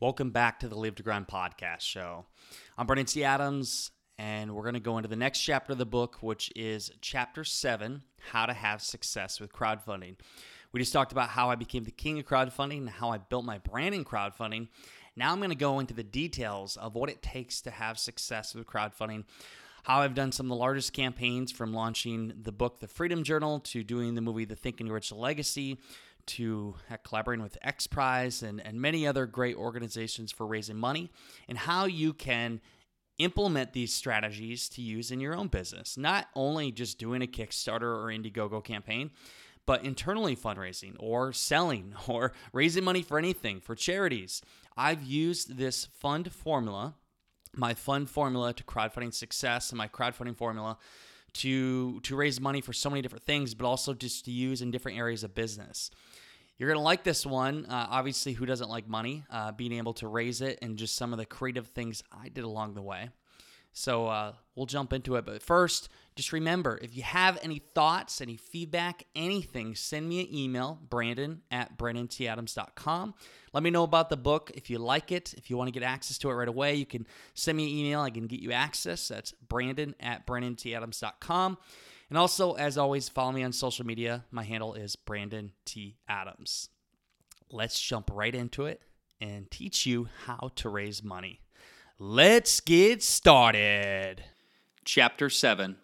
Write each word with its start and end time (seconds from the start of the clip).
Welcome 0.00 0.30
back 0.30 0.60
to 0.60 0.68
the 0.68 0.76
Live 0.78 0.94
to 0.94 1.02
Grind 1.02 1.26
podcast 1.26 1.80
show. 1.80 2.26
I'm 2.76 2.86
Brandon 2.86 3.04
T. 3.04 3.24
Adams, 3.24 3.90
and 4.16 4.54
we're 4.54 4.62
going 4.62 4.74
to 4.74 4.80
go 4.80 4.96
into 4.96 5.08
the 5.08 5.16
next 5.16 5.40
chapter 5.40 5.72
of 5.72 5.78
the 5.78 5.86
book, 5.86 6.18
which 6.20 6.52
is 6.54 6.92
chapter 7.00 7.42
seven 7.42 8.02
How 8.30 8.46
to 8.46 8.52
Have 8.52 8.80
Success 8.80 9.40
with 9.40 9.52
Crowdfunding. 9.52 10.14
We 10.70 10.78
just 10.78 10.92
talked 10.92 11.10
about 11.10 11.30
how 11.30 11.50
I 11.50 11.56
became 11.56 11.82
the 11.82 11.90
king 11.90 12.20
of 12.20 12.26
crowdfunding 12.26 12.78
and 12.78 12.90
how 12.90 13.10
I 13.10 13.18
built 13.18 13.44
my 13.44 13.58
brand 13.58 13.92
in 13.92 14.04
crowdfunding. 14.04 14.68
Now 15.16 15.32
I'm 15.32 15.38
going 15.38 15.50
to 15.50 15.56
go 15.56 15.80
into 15.80 15.94
the 15.94 16.04
details 16.04 16.76
of 16.76 16.94
what 16.94 17.10
it 17.10 17.20
takes 17.20 17.60
to 17.62 17.72
have 17.72 17.98
success 17.98 18.54
with 18.54 18.68
crowdfunding 18.68 19.24
how 19.88 20.00
I've 20.00 20.14
done 20.14 20.32
some 20.32 20.46
of 20.46 20.50
the 20.50 20.56
largest 20.56 20.92
campaigns 20.92 21.50
from 21.50 21.72
launching 21.72 22.34
the 22.42 22.52
book, 22.52 22.78
The 22.78 22.86
Freedom 22.86 23.22
Journal, 23.22 23.60
to 23.60 23.82
doing 23.82 24.14
the 24.14 24.20
movie, 24.20 24.44
The 24.44 24.54
Think 24.54 24.80
and 24.80 24.92
Rich 24.92 25.12
Legacy, 25.12 25.78
to 26.28 26.74
uh, 26.90 26.96
collaborating 27.04 27.42
with 27.42 27.58
X 27.62 27.86
Prize 27.86 28.42
and, 28.42 28.60
and 28.64 28.80
many 28.80 29.06
other 29.06 29.26
great 29.26 29.56
organizations 29.56 30.32
for 30.32 30.46
raising 30.46 30.76
money, 30.76 31.10
and 31.48 31.58
how 31.58 31.86
you 31.86 32.12
can 32.12 32.60
implement 33.18 33.72
these 33.72 33.92
strategies 33.92 34.68
to 34.68 34.82
use 34.82 35.10
in 35.10 35.20
your 35.20 35.34
own 35.34 35.48
business. 35.48 35.96
Not 35.96 36.28
only 36.34 36.70
just 36.70 36.98
doing 36.98 37.22
a 37.22 37.26
Kickstarter 37.26 37.82
or 37.82 38.06
Indiegogo 38.06 38.62
campaign, 38.62 39.10
but 39.66 39.84
internally 39.84 40.34
fundraising 40.34 40.94
or 40.98 41.32
selling 41.32 41.94
or 42.08 42.32
raising 42.52 42.84
money 42.84 43.02
for 43.02 43.18
anything, 43.18 43.60
for 43.60 43.74
charities. 43.74 44.40
I've 44.76 45.02
used 45.02 45.58
this 45.58 45.86
fund 45.86 46.32
formula, 46.32 46.94
my 47.54 47.74
fund 47.74 48.08
formula 48.08 48.52
to 48.54 48.64
crowdfunding 48.64 49.12
success 49.12 49.70
and 49.70 49.78
my 49.78 49.88
crowdfunding 49.88 50.36
formula 50.36 50.78
to 51.34 52.00
to 52.00 52.16
raise 52.16 52.40
money 52.40 52.60
for 52.60 52.72
so 52.72 52.88
many 52.88 53.02
different 53.02 53.24
things, 53.24 53.54
but 53.54 53.66
also 53.66 53.92
just 53.92 54.24
to 54.24 54.30
use 54.30 54.62
in 54.62 54.70
different 54.70 54.98
areas 54.98 55.24
of 55.24 55.34
business. 55.34 55.90
You're 56.58 56.68
going 56.68 56.78
to 56.78 56.84
like 56.84 57.04
this 57.04 57.24
one. 57.24 57.66
Uh, 57.66 57.86
obviously, 57.88 58.32
who 58.32 58.44
doesn't 58.44 58.68
like 58.68 58.88
money? 58.88 59.24
Uh, 59.30 59.52
being 59.52 59.72
able 59.72 59.94
to 59.94 60.08
raise 60.08 60.40
it 60.40 60.58
and 60.60 60.76
just 60.76 60.96
some 60.96 61.12
of 61.12 61.18
the 61.18 61.26
creative 61.26 61.68
things 61.68 62.02
I 62.10 62.28
did 62.28 62.44
along 62.44 62.74
the 62.74 62.82
way. 62.82 63.10
So 63.72 64.06
uh, 64.06 64.32
we'll 64.56 64.66
jump 64.66 64.92
into 64.92 65.14
it. 65.14 65.24
But 65.24 65.40
first, 65.40 65.88
just 66.16 66.32
remember 66.32 66.80
if 66.82 66.96
you 66.96 67.04
have 67.04 67.38
any 67.42 67.62
thoughts, 67.76 68.20
any 68.20 68.36
feedback, 68.36 69.04
anything, 69.14 69.76
send 69.76 70.08
me 70.08 70.20
an 70.20 70.34
email, 70.34 70.80
brandon 70.88 71.42
at 71.52 71.78
brandonTadams.com. 71.78 73.14
Let 73.52 73.62
me 73.62 73.70
know 73.70 73.84
about 73.84 74.10
the 74.10 74.16
book. 74.16 74.50
If 74.54 74.68
you 74.68 74.78
like 74.78 75.12
it, 75.12 75.32
if 75.34 75.48
you 75.48 75.56
want 75.56 75.68
to 75.68 75.72
get 75.72 75.84
access 75.84 76.18
to 76.18 76.30
it 76.30 76.34
right 76.34 76.48
away, 76.48 76.74
you 76.74 76.86
can 76.86 77.06
send 77.34 77.56
me 77.56 77.70
an 77.70 77.86
email. 77.86 78.00
I 78.00 78.10
can 78.10 78.26
get 78.26 78.40
you 78.40 78.50
access. 78.50 79.06
That's 79.06 79.30
brandon 79.32 79.94
at 80.00 80.26
brandonTadams.com. 80.26 81.58
And 82.08 82.16
also, 82.16 82.54
as 82.54 82.78
always, 82.78 83.08
follow 83.08 83.32
me 83.32 83.42
on 83.42 83.52
social 83.52 83.84
media. 83.84 84.24
My 84.30 84.42
handle 84.42 84.74
is 84.74 84.96
Brandon 84.96 85.52
T. 85.64 85.96
Adams. 86.08 86.70
Let's 87.50 87.80
jump 87.80 88.10
right 88.12 88.34
into 88.34 88.66
it 88.66 88.80
and 89.20 89.50
teach 89.50 89.84
you 89.84 90.08
how 90.24 90.52
to 90.56 90.68
raise 90.68 91.02
money. 91.02 91.40
Let's 91.98 92.60
get 92.60 93.02
started. 93.02 94.24
Chapter 94.84 95.28
7 95.28 95.76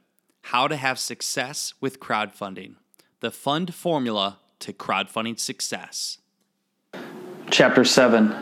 How 0.42 0.68
to 0.68 0.76
Have 0.76 0.98
Success 0.98 1.74
with 1.80 2.00
Crowdfunding 2.00 2.76
The 3.20 3.30
Fund 3.30 3.74
Formula 3.74 4.38
to 4.60 4.72
Crowdfunding 4.72 5.38
Success. 5.38 6.18
Chapter 7.50 7.84
7 7.84 8.34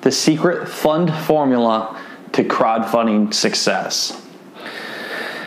The 0.00 0.10
Secret 0.10 0.68
Fund 0.68 1.14
Formula 1.14 2.00
to 2.32 2.42
Crowdfunding 2.42 3.32
Success. 3.34 4.29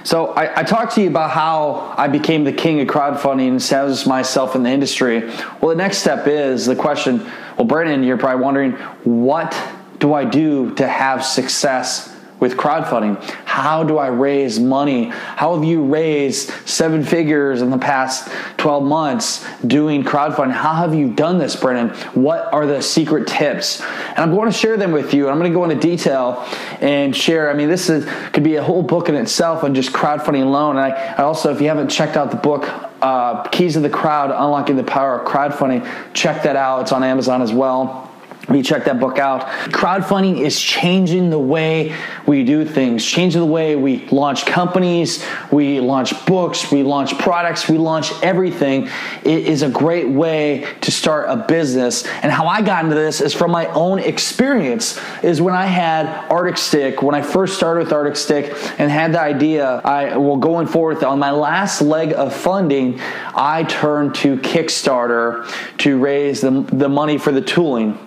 So 0.04 0.28
I, 0.34 0.60
I, 0.60 0.64
talked 0.64 0.96
to 0.96 1.02
you 1.02 1.08
about 1.08 1.32
how 1.32 1.96
I 1.98 2.10
became 2.10 2.44
the 2.44 2.52
king 2.52 2.82
of 2.82 2.88
crowdfunding 2.88 3.48
and 3.48 3.56
established 3.58 4.06
myself 4.06 4.54
in 4.54 4.64
the 4.64 4.70
industry. 4.70 5.30
Well, 5.62 5.70
the 5.70 5.76
next 5.76 6.00
step 6.00 6.28
is 6.28 6.66
the 6.66 6.76
question. 6.76 7.26
Well, 7.58 7.66
Brandon, 7.66 8.04
you're 8.04 8.18
probably 8.18 8.44
wondering, 8.44 8.72
what 9.04 9.58
do 10.00 10.14
I 10.14 10.26
do 10.26 10.76
to 10.76 10.88
have 10.88 11.24
success 11.24 12.13
with 12.44 12.58
crowdfunding? 12.58 13.24
How 13.46 13.86
do 13.86 13.98
I 13.98 14.08
raise 14.08 14.60
money? 14.60 15.06
How 15.06 15.56
have 15.56 15.64
you 15.64 15.82
raised 15.82 16.50
seven 16.68 17.02
figures 17.02 17.62
in 17.62 17.70
the 17.70 17.78
past 17.78 18.30
12 18.58 18.84
months 18.84 19.48
doing 19.66 20.04
crowdfunding? 20.04 20.52
How 20.52 20.74
have 20.74 20.94
you 20.94 21.14
done 21.14 21.38
this, 21.38 21.56
Brandon? 21.56 21.96
What 22.22 22.54
are 22.54 22.66
the 22.66 22.82
secret 22.82 23.28
tips? 23.28 23.80
And 23.80 24.20
I'm 24.20 24.32
going 24.32 24.52
to 24.52 24.58
share 24.58 24.76
them 24.76 24.92
with 24.92 25.14
you. 25.14 25.30
I'm 25.30 25.40
going 25.40 25.50
to 25.50 25.58
go 25.58 25.64
into 25.64 25.78
detail 25.78 26.46
and 26.82 27.16
share. 27.16 27.50
I 27.50 27.54
mean, 27.54 27.70
this 27.70 27.90
is, 27.90 28.04
could 28.34 28.44
be 28.44 28.58
a 28.58 28.64
whole 28.64 28.84
book 28.84 29.08
in 29.08 29.16
itself 29.16 29.64
on 29.64 29.74
just 29.74 29.94
crowdfunding 29.94 30.44
alone. 30.44 30.76
And 30.76 30.94
I, 30.94 31.14
I 31.14 31.24
also, 31.24 31.50
if 31.50 31.62
you 31.62 31.70
haven't 31.70 31.88
checked 31.88 32.18
out 32.18 32.30
the 32.30 32.36
book, 32.36 32.68
uh, 33.02 33.44
Keys 33.52 33.78
of 33.78 33.84
the 33.84 33.90
Crowd 33.90 34.32
Unlocking 34.32 34.76
the 34.76 34.84
Power 34.84 35.22
of 35.22 35.26
Crowdfunding, 35.26 35.88
check 36.14 36.44
that 36.44 36.58
out. 36.58 36.82
It's 36.82 36.92
on 36.92 37.06
Amazon 37.06 37.42
as 37.42 37.54
well 37.54 38.13
you 38.52 38.62
check 38.62 38.86
that 38.86 39.00
book 39.00 39.20
out. 39.20 39.48
Crowdfunding 39.72 40.40
is 40.40 40.60
changing 40.60 41.30
the 41.30 41.40
way 41.40 41.96
we 42.28 42.44
do 42.44 42.66
things, 42.66 43.06
changing 43.06 43.40
the 43.40 43.48
way 43.48 43.78
we 43.78 44.06
launch 44.08 44.46
companies, 44.46 45.26
we 45.50 45.80
launch 45.80 46.26
books, 46.26 46.70
we 46.70 46.84
launch 46.84 47.18
products, 47.18 47.70
we 47.70 47.78
launch 47.78 48.12
everything. 48.22 48.90
It 49.24 49.48
is 49.48 49.62
a 49.62 49.70
great 49.70 50.10
way 50.10 50.68
to 50.82 50.92
start 50.92 51.30
a 51.30 51.38
business. 51.48 52.06
And 52.06 52.32
how 52.32 52.48
I 52.48 52.62
got 52.62 52.84
into 52.84 52.96
this 52.96 53.22
is 53.22 53.34
from 53.34 53.52
my 53.52 53.68
own 53.68 54.00
experience. 54.00 55.00
Is 55.24 55.42
when 55.42 55.54
I 55.54 55.66
had 55.66 56.06
Arctic 56.30 56.58
Stick, 56.58 57.02
when 57.02 57.16
I 57.16 57.22
first 57.22 57.56
started 57.56 57.86
with 57.86 57.94
Arctic 57.94 58.18
Stick 58.18 58.54
and 58.78 58.92
had 58.92 59.14
the 59.14 59.22
idea, 59.22 59.82
I 59.86 60.18
well 60.18 60.38
going 60.38 60.68
forward 60.68 61.02
on 61.04 61.18
my 61.18 61.32
last 61.32 61.82
leg 61.82 62.12
of 62.14 62.36
funding, 62.36 63.00
I 63.34 63.64
turned 63.64 64.16
to 64.16 64.38
Kickstarter 64.38 65.50
to 65.80 65.98
raise 65.98 66.42
the, 66.42 66.52
the 66.74 66.90
money 66.90 67.18
for 67.18 67.32
the 67.32 67.42
tooling 67.42 67.98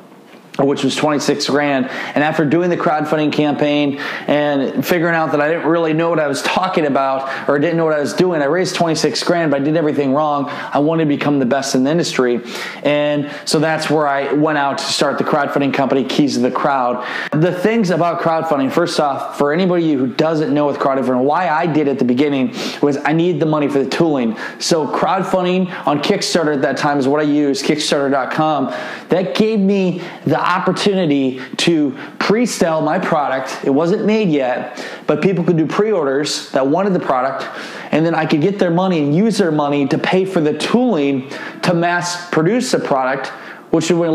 which 0.59 0.85
was 0.85 0.97
26 0.97 1.49
grand. 1.49 1.89
And 1.89 2.25
after 2.25 2.45
doing 2.45 2.71
the 2.71 2.77
crowdfunding 2.77 3.33
campaign 3.33 3.99
and 4.27 4.87
figuring 4.87 5.15
out 5.15 5.33
that 5.33 5.41
I 5.41 5.49
didn't 5.49 5.67
really 5.67 5.93
know 5.93 6.09
what 6.09 6.21
I 6.21 6.27
was 6.27 6.43
talking 6.43 6.87
about 6.87 7.49
or 7.49 7.59
didn't 7.59 7.77
know 7.77 7.85
what 7.85 7.95
I 7.95 8.01
was 8.01 8.15
doing, 8.15 8.41
I 8.43 8.47
raised 8.47 8.75
26 8.75 9.23
grand, 9.25 9.51
but 9.51 9.61
I 9.61 9.65
did 9.65 9.77
everything 9.77 10.15
wrong. 10.15 10.49
I 10.49 10.79
wanted 10.79 11.05
to 11.05 11.09
become 11.09 11.39
the 11.39 11.47
best 11.47 11.75
in 11.75 11.85
the 11.85 11.91
industry. 11.91 12.41
And 12.83 13.31
so 13.45 13.59
that's 13.59 13.91
where 13.91 14.07
I 14.07 14.33
went 14.33 14.59
out 14.59 14.79
to 14.79 14.85
start 14.85 15.19
the 15.19 15.25
crowdfunding 15.25 15.75
company, 15.75 16.05
Keys 16.05 16.37
of 16.37 16.43
the 16.43 16.51
Crowd. 16.51 17.07
The 17.33 17.53
things 17.53 17.91
about 17.91 18.21
crowdfunding, 18.21 18.73
first 18.73 18.99
off, 19.01 19.37
for 19.39 19.53
anybody 19.53 19.93
who 19.93 20.07
doesn't 20.07 20.53
know 20.53 20.67
with 20.67 20.79
crowdfunding, 20.79 21.25
why 21.25 21.49
I 21.49 21.67
did 21.67 21.89
at 21.89 21.99
the 21.99 22.05
beginning 22.05 22.55
was 22.81 22.97
I 22.99 23.13
need 23.13 23.41
the 23.41 23.47
money 23.47 23.69
for 23.69 23.83
the 23.83 23.91
tooling. 23.91 24.37
So 24.59 24.87
crowdfunding 24.87 25.87
on 25.87 26.03
Kickstarter 26.03 26.55
at 26.55 26.63
that 26.63 26.77
time 26.77 26.99
is 26.99 27.09
what 27.09 27.21
I 27.21 27.25
used, 27.25 27.65
kickstarter.com. 27.65 28.67
That 29.09 29.35
gave 29.35 29.61
me 29.61 30.03
the 30.25 30.46
opportunity 30.47 31.43
to 31.59 31.97
pre-sell 32.19 32.81
my 32.81 32.99
product. 32.99 33.65
It 33.65 33.71
wasn't 33.71 34.07
made 34.07 34.29
yet, 34.29 34.85
but 35.07 35.21
people 35.21 35.45
could 35.45 35.57
do 35.57 35.67
pre-orders 35.67 36.51
that 36.53 36.67
wanted 36.67 36.93
the 36.93 37.01
product, 37.01 37.45
and 37.93 38.07
then 38.07 38.15
I 38.15 38.27
could 38.27 38.41
get 38.41 38.59
their 38.59 38.71
money 38.71 39.01
and 39.01 39.15
use 39.15 39.39
their 39.39 39.53
money 39.53 39.87
to 39.89 39.99
pay 39.99 40.25
for 40.25 40.41
the 40.41 40.57
tooling 40.57 41.31
to 41.63 41.75
mass 41.75 42.31
produce 42.31 42.71
the 42.71 42.79
product 42.79 43.33
which 43.71 43.91
would 43.91 44.09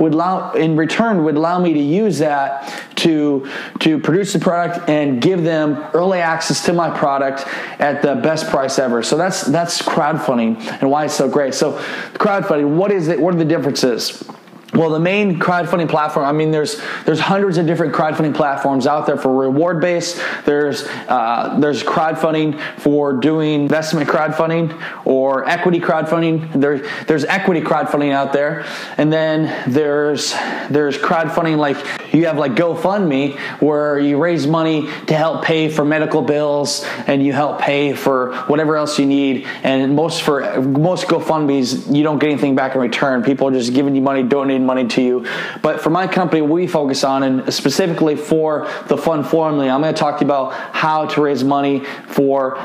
would 0.00 0.14
allow 0.14 0.52
in 0.52 0.76
return 0.76 1.22
would 1.24 1.36
allow 1.36 1.58
me 1.60 1.72
to 1.72 1.80
use 1.80 2.18
that 2.18 2.84
to 2.96 3.48
to 3.80 3.98
produce 3.98 4.32
the 4.32 4.38
product 4.38 4.88
and 4.88 5.20
give 5.20 5.44
them 5.44 5.76
early 5.94 6.18
access 6.18 6.64
to 6.66 6.72
my 6.72 6.90
product 6.90 7.46
at 7.80 8.02
the 8.02 8.16
best 8.16 8.48
price 8.48 8.78
ever. 8.78 9.02
So 9.02 9.16
that's 9.16 9.42
that's 9.42 9.80
crowdfunding 9.82 10.60
and 10.80 10.90
why 10.90 11.04
it's 11.04 11.14
so 11.14 11.28
great. 11.28 11.54
So 11.54 11.72
crowdfunding, 12.14 12.76
what 12.76 12.90
is 12.90 13.08
it? 13.08 13.20
What 13.20 13.34
are 13.34 13.38
the 13.38 13.44
differences? 13.44 14.28
Well, 14.74 14.90
the 14.90 15.00
main 15.00 15.38
crowdfunding 15.38 15.88
platform, 15.88 16.26
I 16.26 16.32
mean, 16.32 16.50
there's 16.50 16.80
there's 17.06 17.20
hundreds 17.20 17.56
of 17.56 17.66
different 17.66 17.94
crowdfunding 17.94 18.34
platforms 18.34 18.86
out 18.86 19.06
there 19.06 19.16
for 19.16 19.34
reward 19.34 19.80
based. 19.80 20.20
There's 20.44 20.84
uh, 20.84 21.56
there's 21.58 21.82
crowdfunding 21.82 22.60
for 22.78 23.14
doing 23.14 23.62
investment 23.62 24.08
crowdfunding 24.10 24.78
or 25.06 25.48
equity 25.48 25.80
crowdfunding. 25.80 26.52
There, 26.60 26.86
there's 27.06 27.24
equity 27.24 27.62
crowdfunding 27.62 28.12
out 28.12 28.34
there, 28.34 28.66
and 28.98 29.10
then 29.10 29.72
there's 29.72 30.32
there's 30.68 30.98
crowdfunding 30.98 31.56
like 31.56 31.78
you 32.12 32.26
have 32.26 32.36
like 32.36 32.52
GoFundMe 32.52 33.38
where 33.60 33.98
you 33.98 34.18
raise 34.18 34.46
money 34.46 34.88
to 35.06 35.14
help 35.14 35.44
pay 35.44 35.68
for 35.68 35.84
medical 35.84 36.22
bills 36.22 36.84
and 37.06 37.24
you 37.24 37.32
help 37.32 37.60
pay 37.60 37.94
for 37.94 38.34
whatever 38.46 38.76
else 38.76 38.98
you 38.98 39.06
need. 39.06 39.46
And 39.62 39.94
most 39.94 40.22
for 40.22 40.60
most 40.60 41.06
GoFundMe's, 41.06 41.88
you 41.88 42.02
don't 42.02 42.18
get 42.18 42.30
anything 42.30 42.54
back 42.54 42.74
in 42.74 42.80
return. 42.80 43.22
People 43.22 43.48
are 43.48 43.52
just 43.52 43.72
giving 43.72 43.94
you 43.94 44.02
money, 44.02 44.22
donating 44.22 44.57
donating 44.58 44.66
money 44.66 44.88
to 44.88 45.02
you. 45.02 45.26
But 45.62 45.80
for 45.80 45.90
my 45.90 46.06
company, 46.06 46.42
we 46.42 46.66
focus 46.66 47.04
on, 47.04 47.22
and 47.22 47.52
specifically 47.52 48.16
for 48.16 48.68
the 48.88 48.96
fund 48.96 49.26
formula, 49.26 49.68
I'm 49.68 49.80
going 49.80 49.94
to 49.94 49.98
talk 49.98 50.18
to 50.18 50.24
you 50.24 50.26
about 50.26 50.52
how 50.52 51.06
to 51.06 51.20
raise 51.20 51.44
money 51.44 51.84
for 52.06 52.58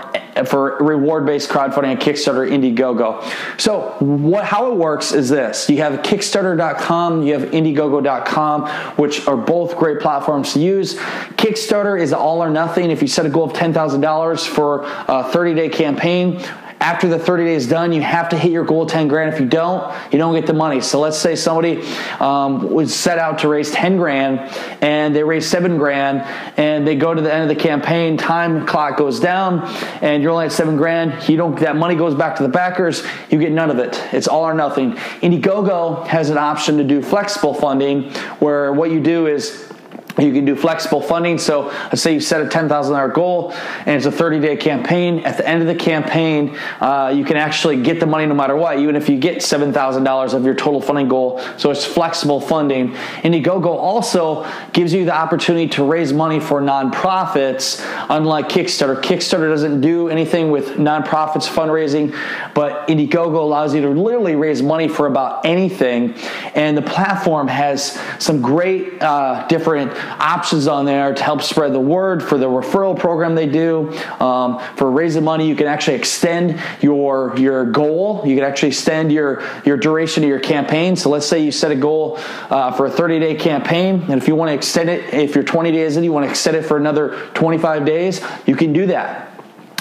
for 0.48 0.78
reward-based 0.78 1.48
crowdfunding 1.48 1.92
on 1.92 1.98
Kickstarter, 1.98 2.50
Indiegogo. 2.50 3.22
So, 3.62 3.95
what 4.00 4.45
how 4.45 4.72
it 4.72 4.78
works 4.78 5.12
is 5.12 5.30
this: 5.30 5.69
you 5.69 5.78
have 5.78 6.01
Kickstarter.com, 6.01 7.24
you 7.24 7.34
have 7.34 7.51
Indiegogo.com, 7.51 8.68
which 8.98 9.28
are 9.28 9.38
both 9.38 9.78
great 9.78 10.00
platforms 10.00 10.54
to 10.54 10.60
use. 10.60 10.96
Kickstarter 11.38 12.00
is 12.00 12.13
all 12.13 12.44
or 12.44 12.50
nothing. 12.50 12.89
If 12.89 13.01
you 13.01 13.07
set 13.07 13.25
a 13.25 13.30
goal 13.30 13.46
of 13.46 13.54
ten 13.54 13.74
thousand 13.74 14.01
dollars 14.01 14.46
for 14.46 14.84
a 14.84 15.30
30-day 15.31 15.69
campaign, 15.69 16.44
after 16.84 17.08
the 17.08 17.18
30 17.18 17.46
days 17.46 17.66
done, 17.66 17.94
you 17.94 18.02
have 18.02 18.28
to 18.28 18.38
hit 18.38 18.52
your 18.52 18.66
goal 18.66 18.86
10 18.86 19.08
grand. 19.08 19.34
If 19.34 19.40
you 19.40 19.46
don't, 19.46 19.90
you 20.12 20.20
don't 20.20 20.36
get 20.36 20.46
the 20.46 20.54
money. 20.54 20.82
So 20.82 21.00
let's 21.00 21.18
say 21.18 21.34
somebody 21.38 21.82
um, 22.20 22.70
was 22.74 22.94
set 22.94 23.18
out 23.18 23.40
to 23.40 23.48
raise 23.48 23.72
10 23.72 23.96
grand 23.96 24.40
and 24.82 25.16
they 25.16 25.24
raise 25.24 25.48
seven 25.48 25.78
grand 25.78 26.24
and 26.58 26.86
they 26.86 26.98
go 26.98 27.14
to 27.14 27.22
the 27.22 27.34
end 27.34 27.44
of 27.44 27.48
the 27.48 27.56
campaign, 27.56 28.18
time 28.18 28.66
clock 28.66 28.98
goes 28.98 29.22
down 29.22 29.64
and 30.02 30.22
you're 30.22 30.34
only 30.34 30.48
at 30.48 30.52
seven 30.52 30.76
grand. 30.76 31.30
You 31.30 31.38
don't, 31.38 31.58
that 31.62 31.78
money 31.78 31.96
goes 31.96 32.16
back 32.16 32.36
to 32.36 32.44
the 32.44 32.50
backers. 32.50 33.02
You 33.30 33.40
get 33.40 33.54
none 33.54 33.72
of 33.72 33.80
it. 33.80 33.98
It's 34.12 34.28
all 34.28 34.44
or 34.44 34.54
nothing. 34.54 34.96
Indiegogo 35.22 36.06
has 36.08 36.30
an 36.30 36.38
option 36.38 36.78
to 36.80 36.84
do 36.84 37.02
flexible 37.02 37.54
funding 37.54 38.12
where 38.40 38.74
what 38.74 38.92
you 38.92 39.00
do 39.00 39.28
is 39.28 39.73
you 40.19 40.31
can 40.31 40.45
do 40.45 40.56
flexible 40.56 41.01
funding. 41.01 41.38
So 41.38 41.65
let's 41.65 42.01
say 42.01 42.13
you 42.13 42.19
set 42.19 42.42
a 42.42 42.45
$10,000 42.45 43.13
goal 43.13 43.51
and 43.51 43.89
it's 43.89 44.06
a 44.06 44.12
30 44.12 44.39
day 44.39 44.56
campaign. 44.56 45.19
At 45.19 45.38
the 45.38 45.48
end 45.48 45.62
of 45.62 45.68
the 45.68 45.75
campaign, 45.75 46.56
uh, 46.80 47.12
you 47.15 47.25
can 47.25 47.38
actually 47.38 47.81
get 47.81 48.00
the 48.00 48.06
money 48.06 48.25
no 48.25 48.36
matter 48.36 48.56
what, 48.56 48.77
even 48.80 48.95
if 48.95 49.10
you 49.10 49.18
get 49.18 49.38
$7,000 49.38 50.33
of 50.33 50.45
your 50.45 50.54
total 50.54 50.81
funding 50.81 51.07
goal. 51.07 51.42
So 51.57 51.71
it's 51.71 51.86
flexible 51.86 52.39
funding. 52.39 52.94
Indiegogo 53.24 53.68
also 53.68 54.45
gives 54.71 54.94
you 54.94 55.06
the 55.06 55.15
opportunity 55.15 55.68
to 55.69 55.83
raise 55.83 56.13
money 56.13 56.39
for 56.39 56.62
nonprofits, 56.62 57.83
unlike 58.10 58.50
Kickstarter. 58.50 59.01
Kickstarter 59.01 59.50
doesn't 59.50 59.81
do 59.81 60.10
anything 60.10 60.51
with 60.51 60.77
nonprofits 60.77 61.48
fundraising, 61.48 62.15
but 62.54 62.88
Indiegogo 62.88 63.38
allows 63.38 63.74
you 63.74 63.81
to 63.81 63.89
literally 63.89 64.36
raise 64.36 64.62
money 64.62 64.88
for 64.88 65.07
about 65.07 65.45
anything. 65.45 66.13
And 66.54 66.77
the 66.77 66.81
platform 66.83 67.48
has 67.48 68.00
some 68.19 68.42
great 68.42 69.01
uh, 69.01 69.48
different 69.48 69.92
options 70.20 70.68
on 70.68 70.86
there 70.86 71.14
to 71.14 71.24
help 71.24 71.42
spread 71.42 71.74
the 71.74 71.80
word 71.80 72.24
for 72.24 72.38
the 72.38 72.48
referral 72.48 72.98
program 72.98 73.36
they 73.36 73.48
do. 73.48 73.94
Um, 74.20 74.60
for 74.76 74.90
raising 74.92 75.24
money, 75.24 75.48
you 75.48 75.56
can 75.56 75.68
actually 75.68 75.98
extend 75.98 76.62
your 76.82 77.38
your 77.38 77.66
goal. 77.66 78.24
You 78.26 78.36
can 78.36 78.44
actually 78.44 78.70
extend 78.70 79.12
your 79.12 79.44
your 79.66 79.78
duration 79.78 80.24
of 80.24 80.30
your 80.30 80.40
campaign. 80.40 80.96
So 80.96 81.10
let's 81.10 81.26
say 81.26 81.44
you 81.44 81.52
set 81.52 81.72
a 81.72 81.76
goal 81.76 82.18
uh, 82.50 82.72
for 82.72 82.86
a 82.86 82.92
30 82.92 83.20
day 83.20 83.36
campaign, 83.36 84.04
and 84.04 84.22
if 84.22 84.28
you 84.28 84.36
want 84.36 84.50
to 84.50 84.56
extend 84.56 84.90
it, 84.90 85.14
if 85.14 85.36
you're 85.36 85.44
20 85.44 85.72
days 85.72 85.98
in, 85.98 86.04
you 86.04 86.12
want 86.12 86.26
to 86.26 86.30
extend 86.30 86.58
it 86.58 86.64
for 86.64 86.78
another 86.78 87.30
25 87.34 87.86
days, 87.86 88.22
you 88.46 88.56
can 88.56 88.74
do 88.74 88.88
that 88.88 89.30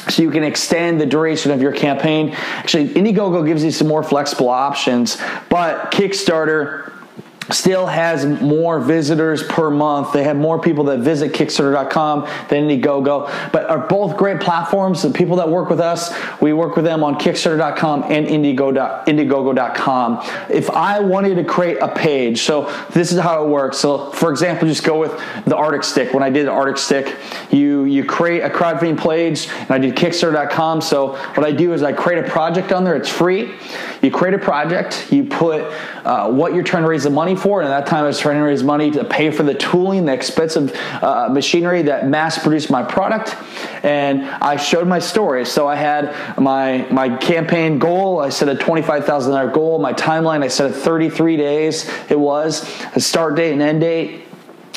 so 0.09 0.23
you 0.23 0.31
can 0.31 0.43
extend 0.43 1.01
the 1.01 1.07
duration 1.07 1.53
of 1.53 1.63
your 1.63 1.73
campaign. 1.73 2.31
Actually, 2.33 2.89
Indiegogo 2.89 3.47
gives 3.47 3.63
you 3.63 3.71
some 3.71 3.89
more 3.89 4.03
flexible 4.03 4.49
options, 4.49 5.17
but 5.49 5.93
Kickstarter 5.93 6.93
still 7.51 7.87
has 7.87 8.27
more 8.27 8.79
visitors 8.81 9.43
per 9.43 9.71
month. 9.71 10.13
They 10.13 10.25
have 10.25 10.37
more 10.37 10.61
people 10.61 10.85
that 10.85 11.01
visit 11.01 11.33
Kickstarter.com 11.33 12.29
than 12.49 12.69
Indiegogo, 12.69 13.51
but 13.53 13.69
are 13.69 13.87
both 13.87 14.17
great 14.17 14.41
platforms. 14.41 15.03
The 15.03 15.11
people 15.11 15.37
that 15.37 15.49
work 15.49 15.69
with 15.69 15.81
us, 15.81 16.15
we 16.41 16.53
work 16.53 16.77
with 16.77 16.85
them 16.85 17.03
on 17.03 17.17
Kickstarter.com 17.17 18.05
and 18.05 18.27
Indiegogo.com. 18.27 20.21
If 20.51 20.71
I 20.71 21.01
wanted 21.01 21.35
to 21.37 21.45
create 21.45 21.79
a 21.81 21.89
page, 21.89 22.43
so 22.43 22.71
this 22.91 23.13
is 23.13 23.19
how 23.19 23.45
it 23.45 23.49
works. 23.49 23.79
So, 23.79 24.11
for 24.13 24.31
example, 24.31 24.69
just 24.69 24.85
go 24.85 24.99
with 25.01 25.13
the 25.45 25.57
Arctic 25.57 25.85
Stick. 25.85 26.13
When 26.15 26.23
I 26.23 26.31
did 26.31 26.47
the 26.47 26.53
Arctic 26.53 26.79
Stick, 26.79 27.17
you 27.51 27.85
you 27.85 28.05
create 28.05 28.41
a 28.43 28.51
crowdfunding 28.51 28.99
page, 28.99 29.49
and 29.49 29.71
I 29.71 29.79
did 29.79 29.97
Kickstarter.com. 29.97 30.81
So, 30.81 31.17
what 31.35 31.45
I 31.45 31.53
do 31.53 31.73
is 31.73 31.83
I 31.83 31.93
create 31.93 32.25
a 32.25 32.29
project 32.29 32.73
on 32.73 32.85
there. 32.85 32.95
It's 32.95 33.09
free. 33.09 33.55
You 34.03 34.11
create 34.11 34.35
a 34.35 34.39
project. 34.39 35.13
You 35.13 35.25
put 35.25 35.63
uh, 36.05 36.31
what 36.31 36.55
you're 36.55 36.65
trying 36.65 36.83
to 36.83 36.89
raise 36.89 37.05
the 37.05 37.11
money 37.11 37.32
for. 37.37 37.61
And 37.61 37.73
at 37.73 37.85
that 37.85 37.91
time, 37.91 38.05
I 38.05 38.07
was 38.09 38.19
trying 38.19 38.37
to 38.37 38.43
raise 38.43 38.63
money 38.63 38.91
to 38.93 39.05
pay 39.05 39.31
for 39.31 39.43
the 39.43 39.55
tooling, 39.55 40.05
the 40.07 40.13
expensive 40.13 40.75
uh, 41.03 41.29
machinery 41.31 41.83
that 41.83 42.09
mass 42.09 42.39
produced 42.39 42.71
my 42.71 42.83
product. 42.83 43.37
And 43.85 44.25
I 44.25 44.57
showed 44.57 44.87
my 44.87 44.99
story. 44.99 45.45
So 45.45 45.69
I 45.69 45.77
had 45.77 46.39
my 46.39 46.87
my 46.91 47.17
campaign 47.17 47.79
goal. 47.79 48.21
I 48.21 48.29
set 48.31 48.49
a 48.49 48.57
twenty-five 48.57 49.05
thousand 49.05 49.33
dollar 49.33 49.51
goal. 49.51 49.79
My 49.79 49.93
timeline. 49.93 50.43
I 50.43 50.49
set 50.49 50.71
a 50.71 50.75
thirty-three 50.75 51.37
days. 51.37 51.91
It 52.09 52.19
was 52.19 52.69
a 52.95 53.01
start 53.01 53.37
date 53.37 53.53
and 53.53 53.63
end 53.63 53.81
date 53.81 54.27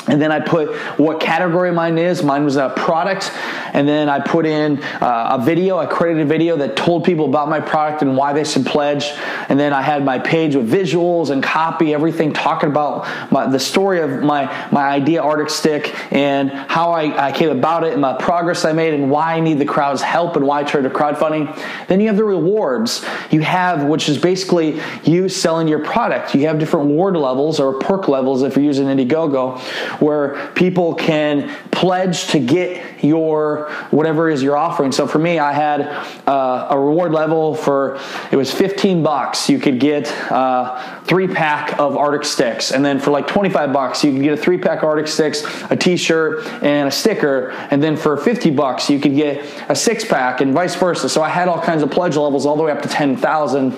and 0.08 0.22
then 0.22 0.30
I 0.30 0.40
put 0.40 0.74
what 0.98 1.18
category 1.18 1.72
mine 1.72 1.98
is. 1.98 2.22
Mine 2.22 2.44
was 2.44 2.56
a 2.56 2.68
product. 2.70 3.32
And 3.72 3.88
then 3.88 4.08
I 4.08 4.20
put 4.20 4.46
in 4.46 4.82
uh, 4.82 5.38
a 5.38 5.44
video. 5.44 5.78
I 5.78 5.86
created 5.86 6.22
a 6.22 6.26
video 6.26 6.56
that 6.58 6.76
told 6.76 7.04
people 7.04 7.26
about 7.26 7.48
my 7.48 7.60
product 7.60 8.02
and 8.02 8.16
why 8.16 8.32
they 8.32 8.44
should 8.44 8.64
pledge. 8.64 9.06
And 9.48 9.58
then 9.58 9.72
I 9.72 9.82
had 9.82 10.04
my 10.04 10.18
page 10.18 10.54
with 10.54 10.70
visuals 10.70 11.30
and 11.30 11.42
copy, 11.42 11.92
everything 11.92 12.32
talking 12.32 12.70
about 12.70 13.32
my, 13.32 13.46
the 13.48 13.58
story 13.58 14.00
of 14.00 14.22
my, 14.22 14.44
my 14.70 14.86
idea 14.88 15.22
Arctic 15.22 15.50
Stick 15.50 15.94
and 16.12 16.50
how 16.50 16.92
I, 16.92 17.28
I 17.28 17.32
came 17.32 17.50
about 17.50 17.84
it 17.84 17.92
and 17.92 18.00
my 18.00 18.14
progress 18.14 18.64
I 18.64 18.72
made 18.72 18.94
and 18.94 19.10
why 19.10 19.34
I 19.34 19.40
need 19.40 19.58
the 19.58 19.66
crowd's 19.66 20.02
help 20.02 20.36
and 20.36 20.46
why 20.46 20.60
I 20.60 20.64
turned 20.64 20.84
to 20.84 20.90
crowdfunding. 20.90 21.54
Then 21.88 22.00
you 22.00 22.06
have 22.06 22.16
the 22.16 22.24
rewards. 22.24 23.04
You 23.30 23.40
have, 23.40 23.84
which 23.84 24.08
is 24.08 24.18
basically 24.18 24.80
you 25.02 25.28
selling 25.28 25.66
your 25.66 25.84
product. 25.84 26.34
You 26.34 26.46
have 26.46 26.58
different 26.58 26.86
reward 26.86 27.16
levels 27.16 27.58
or 27.58 27.78
perk 27.78 28.08
levels 28.08 28.42
if 28.42 28.54
you're 28.54 28.64
using 28.64 28.86
Indiegogo 28.86 29.60
where 30.00 30.50
people 30.54 30.94
can 30.94 31.54
pledge 31.70 32.28
to 32.28 32.38
get 32.38 33.04
your 33.04 33.70
whatever 33.90 34.30
is 34.30 34.42
your 34.42 34.56
offering. 34.56 34.92
So 34.92 35.06
for 35.06 35.18
me, 35.18 35.38
I 35.38 35.52
had 35.52 35.82
uh, 36.26 36.68
a 36.70 36.78
reward 36.78 37.12
level 37.12 37.54
for 37.54 37.98
it 38.30 38.36
was 38.36 38.52
15 38.52 39.02
bucks. 39.02 39.48
You 39.48 39.58
could 39.58 39.78
get 39.78 40.10
uh, 40.30 41.02
three 41.04 41.28
pack 41.28 41.78
of 41.78 41.96
Arctic 41.96 42.24
sticks, 42.24 42.72
and 42.72 42.84
then 42.84 42.98
for 42.98 43.10
like 43.10 43.26
25 43.26 43.72
bucks, 43.72 44.02
you 44.04 44.12
could 44.12 44.22
get 44.22 44.32
a 44.32 44.36
three 44.36 44.58
pack 44.58 44.82
Arctic 44.82 45.08
sticks, 45.08 45.42
a 45.70 45.76
T-shirt, 45.76 46.46
and 46.62 46.88
a 46.88 46.92
sticker. 46.92 47.50
And 47.70 47.82
then 47.82 47.96
for 47.96 48.16
50 48.16 48.50
bucks, 48.50 48.88
you 48.88 48.98
could 48.98 49.14
get 49.14 49.44
a 49.68 49.76
six 49.76 50.04
pack, 50.04 50.40
and 50.40 50.54
vice 50.54 50.74
versa. 50.74 51.08
So 51.08 51.22
I 51.22 51.28
had 51.28 51.48
all 51.48 51.60
kinds 51.60 51.82
of 51.82 51.90
pledge 51.90 52.16
levels 52.16 52.46
all 52.46 52.56
the 52.56 52.62
way 52.62 52.72
up 52.72 52.82
to 52.82 52.88
10,000, 52.88 53.72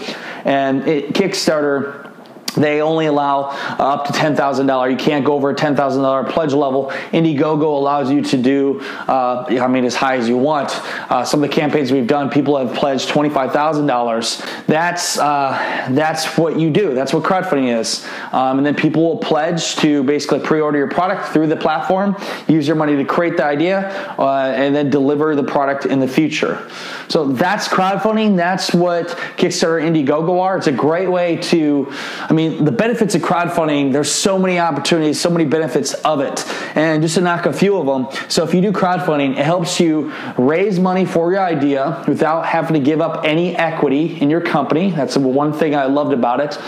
and 0.44 0.86
it, 0.86 1.12
Kickstarter 1.12 2.07
they 2.54 2.80
only 2.80 3.06
allow 3.06 3.50
up 3.78 4.06
to 4.06 4.12
$10,000. 4.12 4.90
You 4.90 4.96
can't 4.96 5.24
go 5.24 5.34
over 5.34 5.50
a 5.50 5.54
$10,000 5.54 6.28
pledge 6.30 6.52
level. 6.52 6.90
Indiegogo 7.12 7.62
allows 7.62 8.10
you 8.10 8.22
to 8.22 8.36
do, 8.36 8.80
uh, 9.08 9.46
I 9.48 9.66
mean, 9.68 9.84
as 9.84 9.94
high 9.94 10.16
as 10.16 10.28
you 10.28 10.36
want. 10.36 10.70
Uh, 11.10 11.24
some 11.24 11.42
of 11.42 11.48
the 11.48 11.54
campaigns 11.54 11.92
we've 11.92 12.06
done, 12.06 12.30
people 12.30 12.56
have 12.56 12.76
pledged 12.76 13.08
$25,000. 13.08 14.66
That's, 14.66 15.18
uh, 15.18 15.88
that's 15.90 16.36
what 16.36 16.58
you 16.58 16.70
do. 16.70 16.94
That's 16.94 17.12
what 17.12 17.22
crowdfunding 17.22 17.78
is. 17.78 18.06
Um, 18.32 18.58
and 18.58 18.66
then 18.66 18.74
people 18.74 19.02
will 19.02 19.18
pledge 19.18 19.76
to 19.76 20.02
basically 20.04 20.40
pre 20.40 20.60
order 20.60 20.78
your 20.78 20.88
product 20.88 21.28
through 21.32 21.48
the 21.48 21.56
platform, 21.56 22.16
use 22.46 22.66
your 22.66 22.76
money 22.76 22.96
to 22.96 23.04
create 23.04 23.36
the 23.36 23.44
idea, 23.44 23.88
uh, 24.18 24.52
and 24.54 24.74
then 24.74 24.90
deliver 24.90 25.34
the 25.34 25.44
product 25.44 25.86
in 25.86 26.00
the 26.00 26.08
future. 26.08 26.70
So 27.08 27.26
that's 27.26 27.68
crowdfunding. 27.68 28.36
That's 28.36 28.74
what 28.74 29.08
Kickstarter 29.36 29.82
Indiegogo 29.82 30.40
are. 30.40 30.56
It's 30.56 30.66
a 30.66 30.72
great 30.72 31.10
way 31.10 31.36
to, 31.36 31.92
I 32.28 32.32
mean, 32.32 32.37
the 32.46 32.70
benefits 32.70 33.16
of 33.16 33.22
crowdfunding, 33.22 33.92
there's 33.92 34.12
so 34.12 34.38
many 34.38 34.60
opportunities, 34.60 35.20
so 35.20 35.30
many 35.30 35.44
benefits 35.44 35.94
of 35.94 36.20
it. 36.20 36.46
And 36.76 37.02
just 37.02 37.16
to 37.16 37.20
knock 37.20 37.46
a 37.46 37.52
few 37.52 37.76
of 37.76 37.86
them. 37.86 38.06
So 38.28 38.44
if 38.44 38.54
you 38.54 38.60
do 38.60 38.70
crowdfunding, 38.70 39.32
it 39.32 39.44
helps 39.44 39.80
you 39.80 40.12
raise 40.36 40.78
money 40.78 41.04
for 41.04 41.32
your 41.32 41.42
idea 41.42 42.04
without 42.06 42.46
having 42.46 42.74
to 42.74 42.80
give 42.80 43.00
up 43.00 43.24
any 43.24 43.56
equity 43.56 44.20
in 44.20 44.30
your 44.30 44.40
company. 44.40 44.90
That's 44.90 45.14
the 45.14 45.20
one 45.20 45.52
thing 45.52 45.74
I 45.74 45.86
loved 45.86 46.12
about 46.12 46.40
it. 46.40 46.58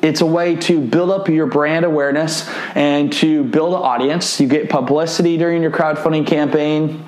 It's 0.00 0.20
a 0.20 0.26
way 0.26 0.56
to 0.56 0.80
build 0.80 1.10
up 1.10 1.28
your 1.28 1.46
brand 1.46 1.84
awareness 1.84 2.48
and 2.74 3.12
to 3.14 3.44
build 3.44 3.74
an 3.74 3.80
audience. 3.80 4.40
You 4.40 4.46
get 4.46 4.70
publicity 4.70 5.36
during 5.36 5.60
your 5.60 5.72
crowdfunding 5.72 6.26
campaign 6.26 7.04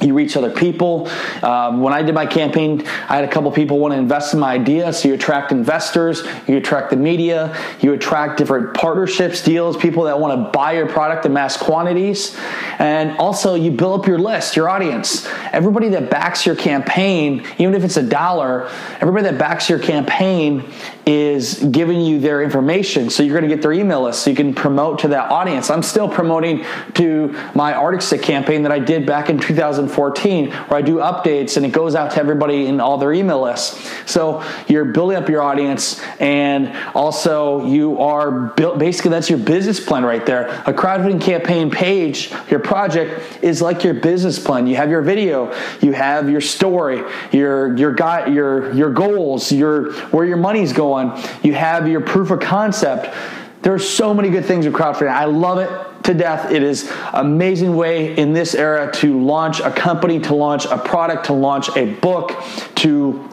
you 0.00 0.14
reach 0.14 0.36
other 0.36 0.50
people. 0.50 1.08
Um, 1.42 1.80
when 1.80 1.92
I 1.92 2.02
did 2.02 2.14
my 2.14 2.26
campaign, 2.26 2.86
I 3.08 3.16
had 3.16 3.24
a 3.24 3.28
couple 3.28 3.50
people 3.50 3.78
want 3.78 3.94
to 3.94 3.98
invest 3.98 4.34
in 4.34 4.40
my 4.40 4.54
idea. 4.54 4.92
So 4.92 5.08
you 5.08 5.14
attract 5.14 5.52
investors, 5.52 6.22
you 6.46 6.56
attract 6.56 6.90
the 6.90 6.96
media, 6.96 7.56
you 7.80 7.92
attract 7.92 8.38
different 8.38 8.74
partnerships, 8.74 9.42
deals, 9.42 9.76
people 9.76 10.04
that 10.04 10.18
want 10.18 10.44
to 10.44 10.50
buy 10.50 10.72
your 10.72 10.88
product 10.88 11.26
in 11.26 11.32
mass 11.32 11.56
quantities. 11.56 12.36
And 12.78 13.16
also, 13.18 13.54
you 13.54 13.70
build 13.70 14.00
up 14.00 14.06
your 14.06 14.18
list, 14.18 14.56
your 14.56 14.68
audience. 14.68 15.26
Everybody 15.52 15.88
that 15.90 16.10
backs 16.10 16.46
your 16.46 16.56
campaign, 16.56 17.44
even 17.58 17.74
if 17.74 17.84
it's 17.84 17.96
a 17.96 18.02
dollar, 18.02 18.68
everybody 19.00 19.24
that 19.24 19.38
backs 19.38 19.68
your 19.68 19.78
campaign 19.78 20.64
is 21.08 21.54
giving 21.64 22.02
you 22.02 22.20
their 22.20 22.42
information. 22.42 23.08
So 23.08 23.22
you're 23.22 23.32
going 23.32 23.48
to 23.48 23.54
get 23.54 23.62
their 23.62 23.72
email 23.72 24.02
list 24.02 24.22
so 24.22 24.28
you 24.30 24.36
can 24.36 24.52
promote 24.54 24.98
to 25.00 25.08
that 25.08 25.30
audience. 25.30 25.70
I'm 25.70 25.82
still 25.82 26.06
promoting 26.06 26.66
to 26.94 27.34
my 27.54 27.72
Arctic 27.72 28.20
campaign 28.20 28.62
that 28.64 28.72
I 28.72 28.78
did 28.78 29.06
back 29.06 29.30
in 29.30 29.38
2014, 29.38 30.50
where 30.50 30.78
I 30.78 30.82
do 30.82 30.96
updates 30.96 31.56
and 31.56 31.64
it 31.64 31.72
goes 31.72 31.94
out 31.94 32.10
to 32.10 32.18
everybody 32.18 32.66
in 32.66 32.78
all 32.78 32.98
their 32.98 33.14
email 33.14 33.40
lists. 33.40 33.90
So 34.04 34.44
you're 34.68 34.84
building 34.84 35.16
up 35.16 35.30
your 35.30 35.40
audience, 35.40 35.98
and 36.20 36.76
also 36.94 37.66
you 37.66 37.98
are 38.00 38.30
built. 38.30 38.78
Basically, 38.78 39.10
that's 39.10 39.30
your 39.30 39.38
business 39.38 39.80
plan 39.80 40.04
right 40.04 40.24
there. 40.26 40.48
A 40.66 40.74
crowdfunding 40.74 41.22
campaign 41.22 41.70
page, 41.70 42.32
your 42.50 42.60
project 42.60 43.42
is 43.42 43.62
like 43.62 43.82
your 43.82 43.94
business 43.94 44.38
plan. 44.38 44.66
You 44.66 44.76
have 44.76 44.90
your 44.90 45.02
video, 45.02 45.54
you 45.80 45.92
have 45.92 46.28
your 46.28 46.42
story, 46.42 47.02
your 47.32 47.74
your 47.78 47.92
got 47.92 48.30
your 48.30 48.74
your 48.74 48.90
goals, 48.90 49.50
your 49.50 49.92
where 50.10 50.26
your 50.26 50.36
money's 50.36 50.74
going. 50.74 50.97
You 51.42 51.54
have 51.54 51.88
your 51.88 52.00
proof 52.00 52.30
of 52.30 52.40
concept. 52.40 53.14
There 53.62 53.74
are 53.74 53.78
so 53.78 54.14
many 54.14 54.30
good 54.30 54.44
things 54.44 54.66
with 54.66 54.74
crowdfunding. 54.74 55.08
I 55.08 55.24
love 55.24 55.58
it 55.58 56.04
to 56.04 56.14
death. 56.14 56.50
It 56.50 56.62
is 56.62 56.90
amazing 57.12 57.76
way 57.76 58.16
in 58.16 58.32
this 58.32 58.54
era 58.54 58.90
to 58.94 59.20
launch 59.20 59.60
a 59.60 59.70
company, 59.70 60.20
to 60.20 60.34
launch 60.34 60.64
a 60.66 60.78
product, 60.78 61.26
to 61.26 61.32
launch 61.32 61.68
a 61.76 61.86
book, 61.94 62.42
to 62.76 63.27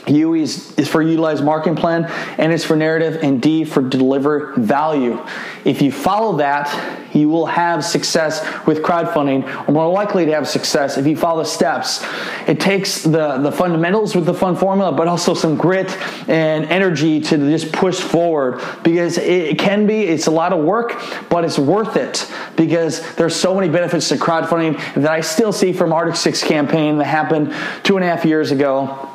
U 0.07 0.35
is, 0.35 0.73
is 0.79 0.89
for 0.89 1.03
utilize 1.03 1.43
marketing 1.43 1.77
plan, 1.77 2.05
N 2.39 2.53
is 2.53 2.65
for 2.65 2.77
narrative, 2.77 3.23
and 3.23 3.43
D 3.43 3.65
for 3.65 3.83
deliver 3.83 4.53
value. 4.57 5.21
If 5.65 5.83
you 5.83 5.91
follow 5.91 6.37
that, 6.37 7.15
you 7.15 7.29
will 7.29 7.47
have 7.47 7.85
success 7.85 8.45
with 8.67 8.83
crowdfunding, 8.83 9.69
or 9.69 9.73
more 9.73 9.91
likely 9.91 10.27
to 10.27 10.33
have 10.33 10.47
success 10.47 10.97
if 10.97 11.07
you 11.07 11.17
follow 11.17 11.43
the 11.43 11.49
steps. 11.49 12.05
It 12.47 12.61
takes 12.61 13.03
the, 13.03 13.39
the 13.39 13.51
fundamentals 13.51 14.15
with 14.15 14.27
the 14.27 14.35
fund 14.35 14.59
formula, 14.59 14.93
but 14.93 15.09
also 15.09 15.35
some 15.35 15.57
grit 15.57 15.91
and 16.29 16.67
energy 16.67 17.21
to 17.21 17.37
just 17.39 17.73
push 17.73 17.99
forward 17.99 18.63
because 18.85 19.19
it 19.19 19.59
can 19.59 19.87
be, 19.87 20.03
it's 20.03 20.27
a 20.27 20.31
lot 20.31 20.53
of 20.53 20.65
work, 20.65 21.03
but 21.29 21.45
it's 21.45 21.59
worth 21.59 21.97
it 21.97 22.31
because 22.57 23.15
there's 23.17 23.35
so 23.35 23.55
many 23.55 23.69
benefits 23.69 24.09
to 24.11 24.17
crowdfunding 24.17 24.77
that 24.95 25.11
I 25.11 25.21
still 25.21 25.53
see 25.53 25.73
from 25.73 25.93
Arctic 25.93 26.17
Stick's 26.17 26.45
campaign 26.45 26.99
that 26.99 27.05
happened 27.07 27.53
two 27.83 27.97
and 27.97 28.05
a 28.05 28.09
half 28.09 28.25
years 28.25 28.53
ago 28.53 29.11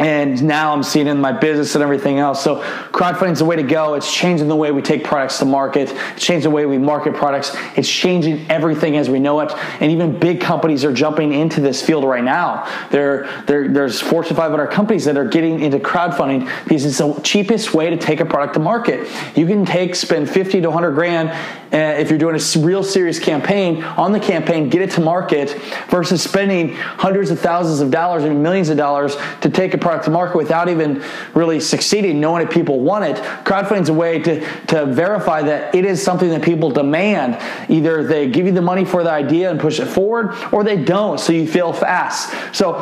and 0.00 0.42
now 0.42 0.72
I'm 0.72 0.82
seeing 0.82 1.06
it 1.06 1.10
in 1.10 1.20
my 1.20 1.30
business 1.30 1.74
and 1.74 1.84
everything 1.84 2.18
else. 2.18 2.42
So 2.42 2.62
crowdfunding 2.90 3.32
is 3.32 3.40
the 3.40 3.44
way 3.44 3.56
to 3.56 3.62
go. 3.62 3.94
It's 3.94 4.10
changing 4.10 4.48
the 4.48 4.56
way 4.56 4.72
we 4.72 4.80
take 4.80 5.04
products 5.04 5.38
to 5.40 5.44
market. 5.44 5.90
It's 5.90 6.24
changing 6.24 6.50
the 6.50 6.56
way 6.56 6.64
we 6.64 6.78
market 6.78 7.14
products. 7.14 7.54
It's 7.76 7.88
changing 7.88 8.50
everything 8.50 8.96
as 8.96 9.10
we 9.10 9.18
know 9.18 9.40
it. 9.40 9.52
And 9.80 9.92
even 9.92 10.18
big 10.18 10.40
companies 10.40 10.86
are 10.86 10.92
jumping 10.92 11.34
into 11.34 11.60
this 11.60 11.82
field 11.82 12.04
right 12.04 12.24
now. 12.24 12.66
There, 12.90 13.28
there, 13.46 13.68
there's 13.68 14.00
Fortune 14.00 14.36
500 14.36 14.68
companies 14.68 15.04
that 15.04 15.18
are 15.18 15.28
getting 15.28 15.60
into 15.60 15.78
crowdfunding 15.78 16.50
because 16.64 16.86
it's 16.86 16.96
the 16.96 17.20
cheapest 17.20 17.74
way 17.74 17.90
to 17.90 17.98
take 17.98 18.20
a 18.20 18.24
product 18.24 18.54
to 18.54 18.60
market. 18.60 19.06
You 19.36 19.46
can 19.46 19.66
take 19.66 19.94
spend 19.94 20.30
50 20.30 20.62
to 20.62 20.70
100 20.70 20.92
grand 20.92 21.28
uh, 21.72 21.76
if 21.76 22.10
you're 22.10 22.18
doing 22.18 22.34
a 22.34 22.58
real 22.58 22.82
serious 22.82 23.20
campaign 23.20 23.84
on 23.84 24.10
the 24.10 24.18
campaign, 24.18 24.68
get 24.68 24.82
it 24.82 24.90
to 24.90 25.00
market 25.00 25.50
versus 25.88 26.20
spending 26.20 26.74
hundreds 26.74 27.30
of 27.30 27.38
thousands 27.38 27.80
of 27.80 27.92
dollars 27.92 28.24
and 28.24 28.42
millions 28.42 28.70
of 28.70 28.76
dollars 28.76 29.16
to 29.40 29.48
take 29.48 29.72
a 29.72 29.78
product 29.78 29.89
to 29.98 30.10
market 30.10 30.36
without 30.36 30.68
even 30.68 31.02
really 31.34 31.60
succeeding, 31.60 32.20
knowing 32.20 32.46
if 32.46 32.52
people 32.52 32.80
want 32.80 33.04
it. 33.04 33.16
Crowdfunding 33.44 33.82
is 33.82 33.88
a 33.88 33.94
way 33.94 34.18
to, 34.20 34.66
to 34.66 34.86
verify 34.86 35.42
that 35.42 35.74
it 35.74 35.84
is 35.84 36.02
something 36.02 36.28
that 36.30 36.42
people 36.42 36.70
demand. 36.70 37.38
Either 37.70 38.02
they 38.02 38.28
give 38.28 38.46
you 38.46 38.52
the 38.52 38.62
money 38.62 38.84
for 38.84 39.02
the 39.02 39.10
idea 39.10 39.50
and 39.50 39.58
push 39.58 39.80
it 39.80 39.86
forward, 39.86 40.34
or 40.52 40.64
they 40.64 40.76
don't, 40.82 41.18
so 41.18 41.32
you 41.32 41.46
fail 41.46 41.72
fast. 41.72 42.32
So 42.54 42.76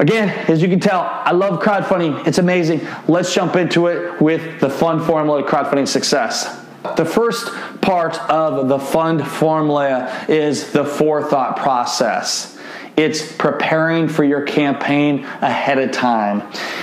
Again, 0.00 0.30
as 0.48 0.62
you 0.62 0.68
can 0.68 0.80
tell, 0.80 1.02
I 1.02 1.32
love 1.32 1.60
crowdfunding. 1.60 2.26
It's 2.26 2.38
amazing. 2.38 2.80
Let's 3.06 3.34
jump 3.34 3.54
into 3.54 3.88
it 3.88 4.18
with 4.18 4.58
the 4.58 4.70
fund 4.70 5.04
formula 5.04 5.42
to 5.42 5.46
crowdfunding 5.46 5.86
success. 5.86 6.58
The 6.96 7.04
first 7.04 7.52
part 7.82 8.18
of 8.30 8.68
the 8.68 8.78
fund 8.78 9.26
formula 9.26 10.24
is 10.26 10.72
the 10.72 10.86
forethought 10.86 11.58
process. 11.58 12.58
It's 13.00 13.32
preparing 13.32 14.08
for 14.08 14.24
your 14.24 14.42
campaign 14.42 15.24
ahead 15.40 15.78
of 15.78 15.90
time. 15.90 16.42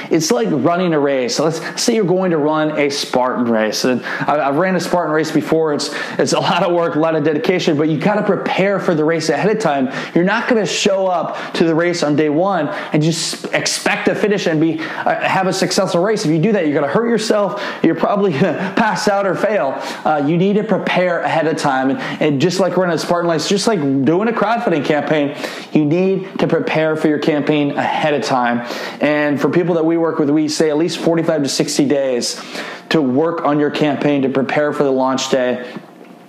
It's 0.10 0.32
like 0.32 0.48
running 0.50 0.94
a 0.96 1.00
race. 1.00 1.38
Let's 1.38 1.82
say 1.82 1.94
you're 1.94 2.06
going 2.06 2.32
to 2.32 2.38
run 2.38 2.72
a 2.80 2.90
Spartan 2.90 3.46
race. 3.46 3.86
And 3.86 4.04
I've 4.04 4.56
ran 4.56 4.76
a 4.76 4.80
Spartan 4.80 5.14
race 5.14 5.32
before. 5.32 5.76
It's 5.76 5.94
it's 6.18 6.34
a 6.34 6.40
lot 6.40 6.64
of 6.64 6.74
work, 6.74 6.96
a 6.96 7.00
lot 7.00 7.16
of 7.16 7.24
dedication, 7.24 7.78
but 7.78 7.88
you 7.88 8.00
got 8.00 8.16
to 8.16 8.24
prepare 8.24 8.80
for 8.80 8.96
the 8.96 9.04
race 9.04 9.30
ahead 9.30 9.56
of 9.56 9.62
time. 9.62 9.94
You're 10.16 10.24
not 10.24 10.50
going 10.50 10.60
to 10.60 10.66
show 10.66 11.06
up 11.06 11.54
to 11.54 11.66
the 11.66 11.76
race 11.76 12.02
on 12.02 12.16
day 12.16 12.30
one 12.30 12.70
and 12.70 13.04
just 13.04 13.46
expect 13.54 14.06
to 14.06 14.16
finish 14.16 14.48
and 14.48 14.60
be 14.60 14.80
uh, 14.80 15.20
have 15.20 15.46
a 15.46 15.54
successful 15.54 16.02
race. 16.02 16.26
If 16.26 16.32
you 16.32 16.42
do 16.42 16.52
that, 16.54 16.66
you're 16.66 16.74
going 16.74 16.88
to 16.88 16.94
hurt 16.94 17.10
yourself. 17.10 17.64
You're 17.84 17.94
probably 17.94 18.32
going 18.32 18.44
to 18.56 18.74
pass 18.76 19.08
out 19.08 19.28
or 19.28 19.36
fail. 19.36 19.74
Uh, 20.04 20.26
you 20.26 20.36
need 20.36 20.56
to 20.56 20.64
prepare 20.64 21.20
ahead 21.20 21.46
of 21.46 21.58
time, 21.58 21.92
and, 21.92 22.00
and 22.22 22.42
just 22.42 22.60
like 22.60 22.76
running 22.76 22.96
a 22.96 22.98
Spartan 22.98 23.30
race, 23.30 23.48
just 23.48 23.68
like 23.68 23.80
doing 23.80 24.30
a 24.30 24.32
crowdfunding 24.32 24.84
campaign, 24.84 25.38
you 25.74 25.86
need 25.86 26.07
need 26.16 26.40
to 26.40 26.48
prepare 26.48 26.96
for 26.96 27.08
your 27.08 27.20
campaign 27.20 27.72
ahead 27.72 28.14
of 28.14 28.24
time. 28.24 28.68
And 29.02 29.40
for 29.40 29.50
people 29.50 29.76
that 29.76 29.86
we 29.86 29.98
work 29.98 30.20
with, 30.20 30.30
we 30.30 30.48
say 30.48 30.70
at 30.70 30.78
least 30.78 30.98
45 31.00 31.44
to 31.44 31.50
60 31.50 31.86
days 31.88 32.42
to 32.90 33.02
work 33.02 33.44
on 33.44 33.60
your 33.60 33.72
campaign 33.72 34.22
to 34.24 34.30
prepare 34.30 34.74
for 34.74 34.84
the 34.84 34.92
launch 34.92 35.30
day. 35.30 35.66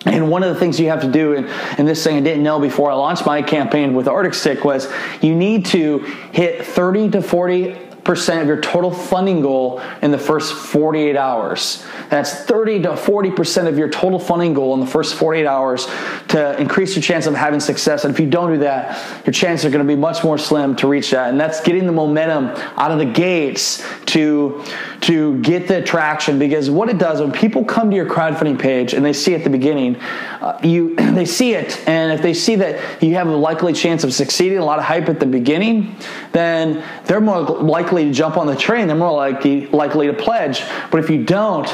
And 0.05 0.31
one 0.31 0.43
of 0.43 0.55
the 0.55 0.61
things 0.61 0.79
you 0.79 0.89
have 0.89 1.03
to 1.03 1.11
do, 1.11 1.35
and, 1.35 1.47
and, 1.77 1.87
this 1.87 2.03
thing 2.05 2.17
I 2.17 2.21
didn't 2.21 2.43
know 2.43 2.61
before 2.61 2.91
I 2.91 2.95
launched 2.95 3.27
my 3.27 3.43
campaign 3.43 3.95
with 3.95 4.07
Arctic 4.07 4.33
Stick, 4.33 4.65
was 4.65 4.91
you 5.21 5.35
need 5.35 5.67
to 5.67 5.99
hit 6.33 6.65
30 6.65 7.11
to 7.11 7.23
40 7.23 7.88
percent 8.09 8.41
of 8.41 8.47
your 8.47 8.59
total 8.59 8.91
funding 8.91 9.43
goal 9.43 9.83
in 10.01 10.11
the 10.11 10.17
first 10.17 10.55
48 10.55 11.15
hours. 11.15 11.85
That's 12.09 12.33
30 12.33 12.85
to 12.85 12.89
40% 12.93 13.67
of 13.67 13.77
your 13.77 13.91
total 13.91 14.19
funding 14.19 14.55
goal 14.55 14.73
in 14.73 14.81
the 14.81 14.87
first 14.87 15.15
48 15.17 15.45
hours 15.45 15.87
to 16.29 16.59
increase 16.59 16.97
your 16.97 17.03
chance 17.03 17.27
of 17.27 17.35
having 17.35 17.61
success. 17.61 18.07
And 18.07 18.15
if 18.15 18.19
you 18.19 18.27
don't 18.27 18.53
do 18.53 18.59
that, 18.61 19.27
your 19.27 19.35
chances 19.35 19.67
are 19.67 19.71
going 19.71 19.87
to 19.87 19.95
be 19.95 20.01
much 20.01 20.25
more 20.25 20.39
slim 20.39 20.75
to 20.77 20.89
reach 20.89 21.11
that. 21.11 21.29
And 21.29 21.39
that's 21.39 21.61
getting 21.61 21.85
the 21.85 21.93
momentum 21.93 22.47
out 22.79 22.91
of 22.91 22.99
the 22.99 23.05
gates 23.05 23.87
to, 24.07 24.65
to 25.03 25.39
get 25.43 25.69
the 25.69 25.83
traction 25.83 26.39
because 26.39 26.71
what 26.71 26.89
it 26.89 26.97
does 26.97 27.21
when 27.21 27.31
people 27.31 27.63
come 27.63 27.91
to 27.91 27.97
your 27.97 28.07
crowdfunding 28.07 28.59
page 28.59 28.95
and 28.95 29.05
they 29.05 29.13
see 29.13 29.35
at 29.35 29.45
the 29.45 29.51
beginning, 29.51 29.97
uh, 29.97 30.59
you 30.63 30.97
they 30.97 31.27
see 31.27 31.53
it 31.53 31.87
and 31.87 32.11
if 32.11 32.23
they 32.23 32.33
see 32.33 32.57
that 32.57 33.03
you 33.03 33.17
have 33.17 33.27
a 33.27 33.37
likely 33.37 33.75
chance 33.75 34.03
of 34.03 34.15
succeeding, 34.15 34.57
a 34.57 34.65
lot 34.65 34.79
of 34.79 34.87
hype 34.87 35.11
at 35.11 35.21
the 35.21 35.27
beginning, 35.27 35.95
then 36.33 36.83
they're 37.05 37.21
more 37.21 37.43
likely 37.43 37.98
to 38.07 38.13
jump 38.13 38.37
on 38.37 38.47
the 38.47 38.57
train. 38.57 38.87
They're 38.87 38.97
more 38.97 39.13
likely 39.13 39.67
likely 39.67 40.07
to 40.07 40.13
pledge. 40.13 40.63
But 40.91 40.99
if 40.99 41.11
you 41.11 41.25
don't, 41.25 41.73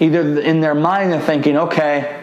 either 0.00 0.40
in 0.40 0.60
their 0.60 0.74
mind 0.74 1.12
they're 1.12 1.20
thinking, 1.20 1.56
okay, 1.56 2.20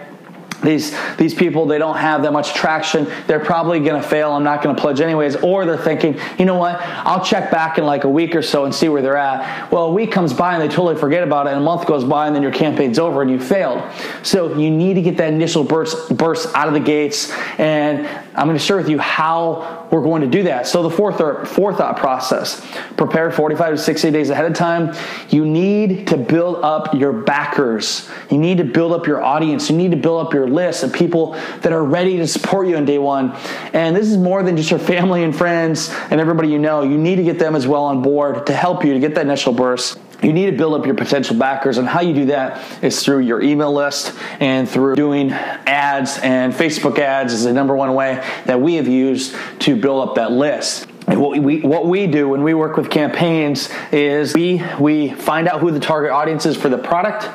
these 0.64 0.96
these 1.18 1.34
people 1.34 1.66
they 1.66 1.78
don't 1.78 1.98
have 1.98 2.24
that 2.24 2.34
much 2.34 2.54
traction 2.54 3.08
they're 3.28 3.40
probably 3.40 3.80
going 3.80 4.02
to 4.02 4.08
fail 4.08 4.32
i'm 4.32 4.44
not 4.44 4.64
going 4.64 4.76
to 4.76 4.82
pledge 4.82 5.00
anyways 5.00 5.36
or 5.38 5.66
they're 5.66 5.78
thinking 5.78 6.20
you 6.40 6.46
know 6.46 6.56
what 6.56 6.78
i'll 6.82 7.24
check 7.24 7.52
back 7.52 7.78
in 7.78 7.86
like 7.86 8.06
a 8.06 8.10
week 8.10 8.36
or 8.36 8.42
so 8.42 8.66
and 8.66 8.74
see 8.74 8.90
where 8.90 9.02
they're 9.02 9.18
at 9.18 9.72
well 9.72 9.86
a 9.86 9.94
week 9.94 10.12
comes 10.12 10.34
by 10.34 10.54
and 10.54 10.62
they 10.62 10.68
totally 10.68 10.96
forget 10.96 11.24
about 11.24 11.46
it 11.46 11.52
and 11.52 11.60
a 11.60 11.64
month 11.64 11.86
goes 11.86 12.04
by 12.04 12.26
and 12.26 12.36
then 12.36 12.42
your 12.42 12.52
campaign's 12.52 12.98
over 12.98 13.22
and 13.22 13.30
you 13.30 13.40
failed 13.40 13.84
so 14.24 14.58
you 14.58 14.72
need 14.72 14.96
to 14.96 15.02
get 15.02 15.18
that 15.18 15.32
initial 15.32 15.64
burst 15.64 16.16
burst 16.18 16.54
out 16.56 16.68
of 16.68 16.74
the 16.74 16.80
gates 16.80 17.32
and 17.60 18.08
i'm 18.36 18.48
going 18.48 18.58
to 18.58 18.64
share 18.64 18.78
with 18.78 18.90
you 18.90 18.98
how 18.98 19.87
we're 19.92 20.02
going 20.02 20.22
to 20.22 20.28
do 20.28 20.44
that 20.44 20.68
so 20.68 20.84
the 20.84 20.90
fourth 20.90 21.20
or 21.22 21.46
fourth 21.46 21.78
thought 21.78 21.98
process 21.98 22.66
prepare 22.96 23.32
45 23.32 23.76
to 23.76 23.78
60 23.78 24.12
days 24.12 24.30
ahead 24.30 24.46
of 24.46 24.54
time 24.54 24.96
you 25.30 25.46
need 25.46 26.08
to 26.08 26.18
build 26.18 26.64
up 26.64 26.94
your 26.94 27.14
backers 27.14 28.10
you 28.30 28.38
need 28.38 28.58
to 28.58 28.64
build 28.64 28.92
up 28.92 29.08
your 29.08 29.24
audience 29.24 29.70
you 29.70 29.78
need 29.78 29.92
to 29.92 29.98
build 29.98 30.26
up 30.26 30.34
your 30.34 30.48
list 30.48 30.84
of 30.84 30.94
people 30.94 31.34
that 31.62 31.72
are 31.72 31.84
ready 31.84 32.18
to 32.18 32.28
support 32.28 32.68
you 32.68 32.78
on 32.78 32.86
day 32.86 32.98
one. 32.98 33.36
And 33.74 33.96
this 33.96 34.08
is 34.08 34.18
more 34.18 34.44
than 34.44 34.58
just 34.58 34.72
your 34.72 34.80
family 34.80 35.24
and 35.24 35.36
friends 35.36 35.90
and 36.10 36.20
everybody 36.20 36.50
you 36.50 36.60
know. 36.60 36.84
You 36.84 36.98
need 36.98 37.18
to 37.18 37.24
get 37.24 37.40
them 37.40 37.56
as 37.56 37.68
well 37.68 37.84
on 37.86 38.02
board 38.02 38.48
to 38.48 38.54
help 38.54 38.84
you 38.84 38.94
to 38.94 39.00
get 39.00 39.16
that 39.16 39.26
initial 39.26 39.54
burst. 39.54 40.00
You 40.24 40.34
need 40.34 40.48
to 40.48 40.58
build 40.58 40.74
up 40.80 40.86
your 40.86 40.96
potential 40.96 41.36
backers, 41.36 41.78
and 41.78 41.88
how 41.88 42.02
you 42.02 42.14
do 42.14 42.26
that 42.26 42.84
is 42.84 43.04
through 43.04 43.20
your 43.20 43.42
email 43.42 43.72
list 43.72 44.14
and 44.40 44.68
through 44.68 44.96
doing 44.96 45.32
ads. 45.32 46.18
And 46.20 46.54
Facebook 46.54 46.98
ads 46.98 47.34
is 47.34 47.44
the 47.44 47.54
number 47.54 47.76
one 47.76 47.94
way 47.94 48.16
that 48.46 48.60
we 48.60 48.76
have 48.76 48.88
used 48.88 49.36
to 49.60 49.76
build 49.76 50.10
up 50.10 50.16
that 50.16 50.32
list. 50.32 50.88
What 51.08 51.42
we 51.42 51.62
what 51.62 51.86
we 51.86 52.06
do 52.06 52.28
when 52.28 52.44
we 52.44 52.54
work 52.54 52.76
with 52.76 52.90
campaigns 52.90 53.70
is 53.94 54.34
we 54.34 54.62
we 54.78 55.12
find 55.12 55.48
out 55.48 55.62
who 55.62 55.72
the 55.72 55.80
target 55.80 56.12
audience 56.12 56.46
is 56.46 56.58
for 56.58 56.68
the 56.68 56.78
product. 56.78 57.30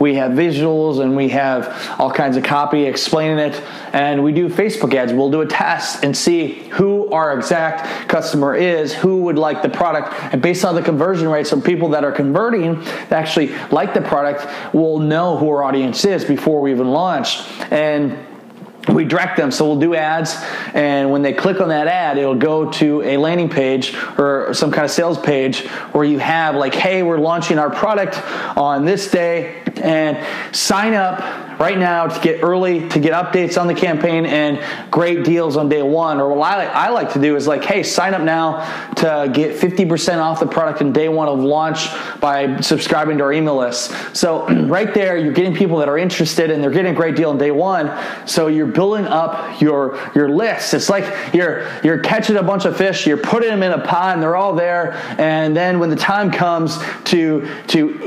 We 0.00 0.14
have 0.14 0.30
visuals 0.30 1.00
and 1.00 1.16
we 1.16 1.30
have 1.30 1.96
all 1.98 2.12
kinds 2.12 2.36
of 2.36 2.44
copy 2.44 2.84
explaining 2.84 3.40
it, 3.40 3.60
and 3.92 4.22
we 4.22 4.30
do 4.30 4.48
Facebook 4.48 4.94
ads. 4.94 5.12
We'll 5.12 5.32
do 5.32 5.40
a 5.40 5.46
test 5.46 6.04
and 6.04 6.16
see 6.16 6.52
who 6.70 7.10
our 7.10 7.36
exact 7.36 8.08
customer 8.08 8.54
is, 8.54 8.94
who 8.94 9.22
would 9.22 9.38
like 9.38 9.60
the 9.60 9.70
product, 9.70 10.14
and 10.32 10.40
based 10.40 10.64
on 10.64 10.76
the 10.76 10.82
conversion 10.82 11.28
rates 11.28 11.50
of 11.50 11.64
people 11.64 11.88
that 11.88 12.04
are 12.04 12.12
converting 12.12 12.80
that 12.84 13.12
actually 13.12 13.48
like 13.72 13.92
the 13.92 14.02
product, 14.02 14.46
we'll 14.72 15.00
know 15.00 15.36
who 15.36 15.48
our 15.48 15.64
audience 15.64 16.04
is 16.04 16.24
before 16.24 16.60
we 16.60 16.70
even 16.70 16.90
launch. 16.90 17.40
And 17.72 18.16
we 18.88 19.04
direct 19.04 19.36
them. 19.36 19.50
So 19.50 19.66
we'll 19.66 19.78
do 19.78 19.94
ads, 19.94 20.34
and 20.74 21.10
when 21.10 21.22
they 21.22 21.32
click 21.32 21.60
on 21.60 21.68
that 21.68 21.86
ad, 21.86 22.18
it'll 22.18 22.34
go 22.34 22.70
to 22.72 23.02
a 23.02 23.16
landing 23.16 23.48
page 23.48 23.94
or 24.18 24.52
some 24.54 24.70
kind 24.70 24.84
of 24.84 24.90
sales 24.90 25.18
page 25.18 25.66
where 25.92 26.04
you 26.04 26.18
have 26.18 26.54
like, 26.54 26.74
hey, 26.74 27.02
we're 27.02 27.18
launching 27.18 27.58
our 27.58 27.70
product 27.70 28.16
on 28.56 28.84
this 28.84 29.10
day, 29.10 29.62
and 29.82 30.18
sign 30.54 30.94
up 30.94 31.45
right 31.58 31.78
now 31.78 32.06
to 32.06 32.20
get 32.20 32.42
early, 32.42 32.88
to 32.88 33.00
get 33.00 33.12
updates 33.12 33.60
on 33.60 33.66
the 33.66 33.74
campaign 33.74 34.26
and 34.26 34.62
great 34.90 35.24
deals 35.24 35.56
on 35.56 35.68
day 35.68 35.82
one. 35.82 36.20
Or 36.20 36.32
what 36.34 36.58
I, 36.58 36.66
I 36.66 36.88
like 36.90 37.12
to 37.14 37.20
do 37.20 37.36
is 37.36 37.46
like, 37.46 37.64
hey, 37.64 37.82
sign 37.82 38.14
up 38.14 38.22
now 38.22 38.60
to 38.94 39.30
get 39.32 39.56
50% 39.56 40.18
off 40.18 40.40
the 40.40 40.46
product 40.46 40.80
in 40.80 40.92
day 40.92 41.08
one 41.08 41.28
of 41.28 41.38
launch 41.38 41.88
by 42.20 42.60
subscribing 42.60 43.18
to 43.18 43.24
our 43.24 43.32
email 43.32 43.56
list. 43.56 43.92
So 44.16 44.46
right 44.66 44.92
there, 44.92 45.16
you're 45.16 45.32
getting 45.32 45.54
people 45.54 45.78
that 45.78 45.88
are 45.88 45.98
interested 45.98 46.50
and 46.50 46.62
they're 46.62 46.70
getting 46.70 46.92
a 46.92 46.96
great 46.96 47.16
deal 47.16 47.30
in 47.30 47.38
day 47.38 47.50
one. 47.50 47.96
So 48.26 48.48
you're 48.48 48.66
building 48.66 49.06
up 49.06 49.60
your 49.60 49.98
your 50.14 50.28
list. 50.28 50.74
It's 50.74 50.90
like 50.90 51.34
you're 51.34 51.68
you're 51.82 51.98
catching 51.98 52.36
a 52.36 52.42
bunch 52.42 52.64
of 52.64 52.76
fish, 52.76 53.06
you're 53.06 53.16
putting 53.16 53.50
them 53.50 53.62
in 53.62 53.72
a 53.72 53.84
pot, 53.84 54.14
and 54.14 54.22
they're 54.22 54.36
all 54.36 54.54
there. 54.54 54.94
And 55.18 55.56
then 55.56 55.78
when 55.78 55.90
the 55.90 55.96
time 55.96 56.30
comes 56.30 56.78
to 57.04 57.48
to 57.68 58.00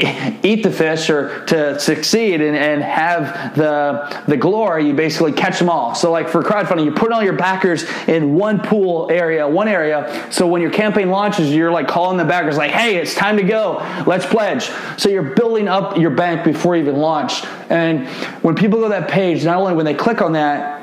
eat 0.44 0.64
the 0.64 0.72
fish 0.72 1.10
or 1.10 1.46
to 1.46 1.80
succeed 1.80 2.42
and, 2.42 2.56
and 2.56 2.84
have 2.84 3.39
the 3.56 4.24
the 4.28 4.38
glory, 4.38 4.88
you 4.88 4.94
basically 4.94 5.32
catch 5.32 5.60
them 5.60 5.70
all. 5.70 5.96
So 5.96 6.12
like 6.12 6.30
for 6.30 6.44
crowdfunding, 6.44 6.86
you 6.86 6.92
put 6.92 7.12
all 7.12 7.24
your 7.24 7.34
backers 7.34 7.84
in 8.08 8.36
one 8.36 8.60
pool 8.60 9.10
area, 9.12 9.48
one 9.48 9.68
area. 9.68 10.28
So 10.32 10.48
when 10.48 10.62
your 10.62 10.72
campaign 10.72 11.10
launches, 11.10 11.52
you're 11.52 11.72
like 11.72 11.88
calling 11.88 12.18
the 12.18 12.26
backers 12.26 12.58
like, 12.58 12.72
"Hey, 12.72 12.98
it's 12.98 13.16
time 13.16 13.38
to 13.38 13.44
go. 13.44 13.78
Let's 14.06 14.26
pledge." 14.26 14.70
So 14.98 15.10
you're 15.10 15.24
building 15.24 15.68
up 15.68 15.98
your 15.98 16.12
bank 16.12 16.44
before 16.44 16.76
you 16.76 16.84
even 16.84 16.98
launch. 16.98 17.44
And 17.70 18.08
when 18.44 18.56
people 18.56 18.80
go 18.80 18.86
to 18.86 18.90
that 18.90 19.10
page, 19.10 19.46
not 19.46 19.58
only 19.58 19.74
when 19.74 19.86
they 19.86 19.94
click 19.94 20.22
on 20.22 20.34
that, 20.34 20.79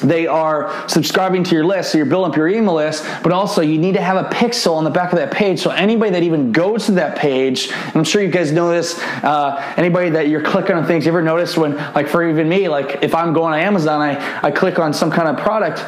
they 0.00 0.26
are 0.26 0.88
subscribing 0.88 1.44
to 1.44 1.54
your 1.54 1.64
list, 1.64 1.92
so 1.92 1.98
you're 1.98 2.06
building 2.06 2.30
up 2.30 2.36
your 2.36 2.48
email 2.48 2.74
list, 2.74 3.04
but 3.22 3.32
also 3.32 3.60
you 3.60 3.78
need 3.78 3.94
to 3.94 4.00
have 4.00 4.16
a 4.16 4.28
pixel 4.28 4.74
on 4.74 4.84
the 4.84 4.90
back 4.90 5.12
of 5.12 5.18
that 5.18 5.32
page. 5.32 5.60
So 5.60 5.70
anybody 5.70 6.10
that 6.12 6.22
even 6.22 6.52
goes 6.52 6.86
to 6.86 6.92
that 6.92 7.18
page, 7.18 7.70
I'm 7.94 8.04
sure 8.04 8.22
you 8.22 8.30
guys 8.30 8.52
know 8.52 8.70
this, 8.70 8.98
uh, 9.22 9.74
anybody 9.76 10.10
that 10.10 10.28
you're 10.28 10.42
clicking 10.42 10.76
on 10.76 10.86
things, 10.86 11.04
you 11.04 11.12
ever 11.12 11.22
noticed 11.22 11.56
when, 11.56 11.76
like 11.94 12.08
for 12.08 12.28
even 12.28 12.48
me, 12.48 12.68
like 12.68 13.02
if 13.02 13.14
I'm 13.14 13.32
going 13.32 13.52
to 13.52 13.64
Amazon, 13.64 14.00
I, 14.00 14.46
I 14.46 14.50
click 14.50 14.78
on 14.78 14.92
some 14.92 15.10
kind 15.10 15.28
of 15.28 15.36
product, 15.38 15.82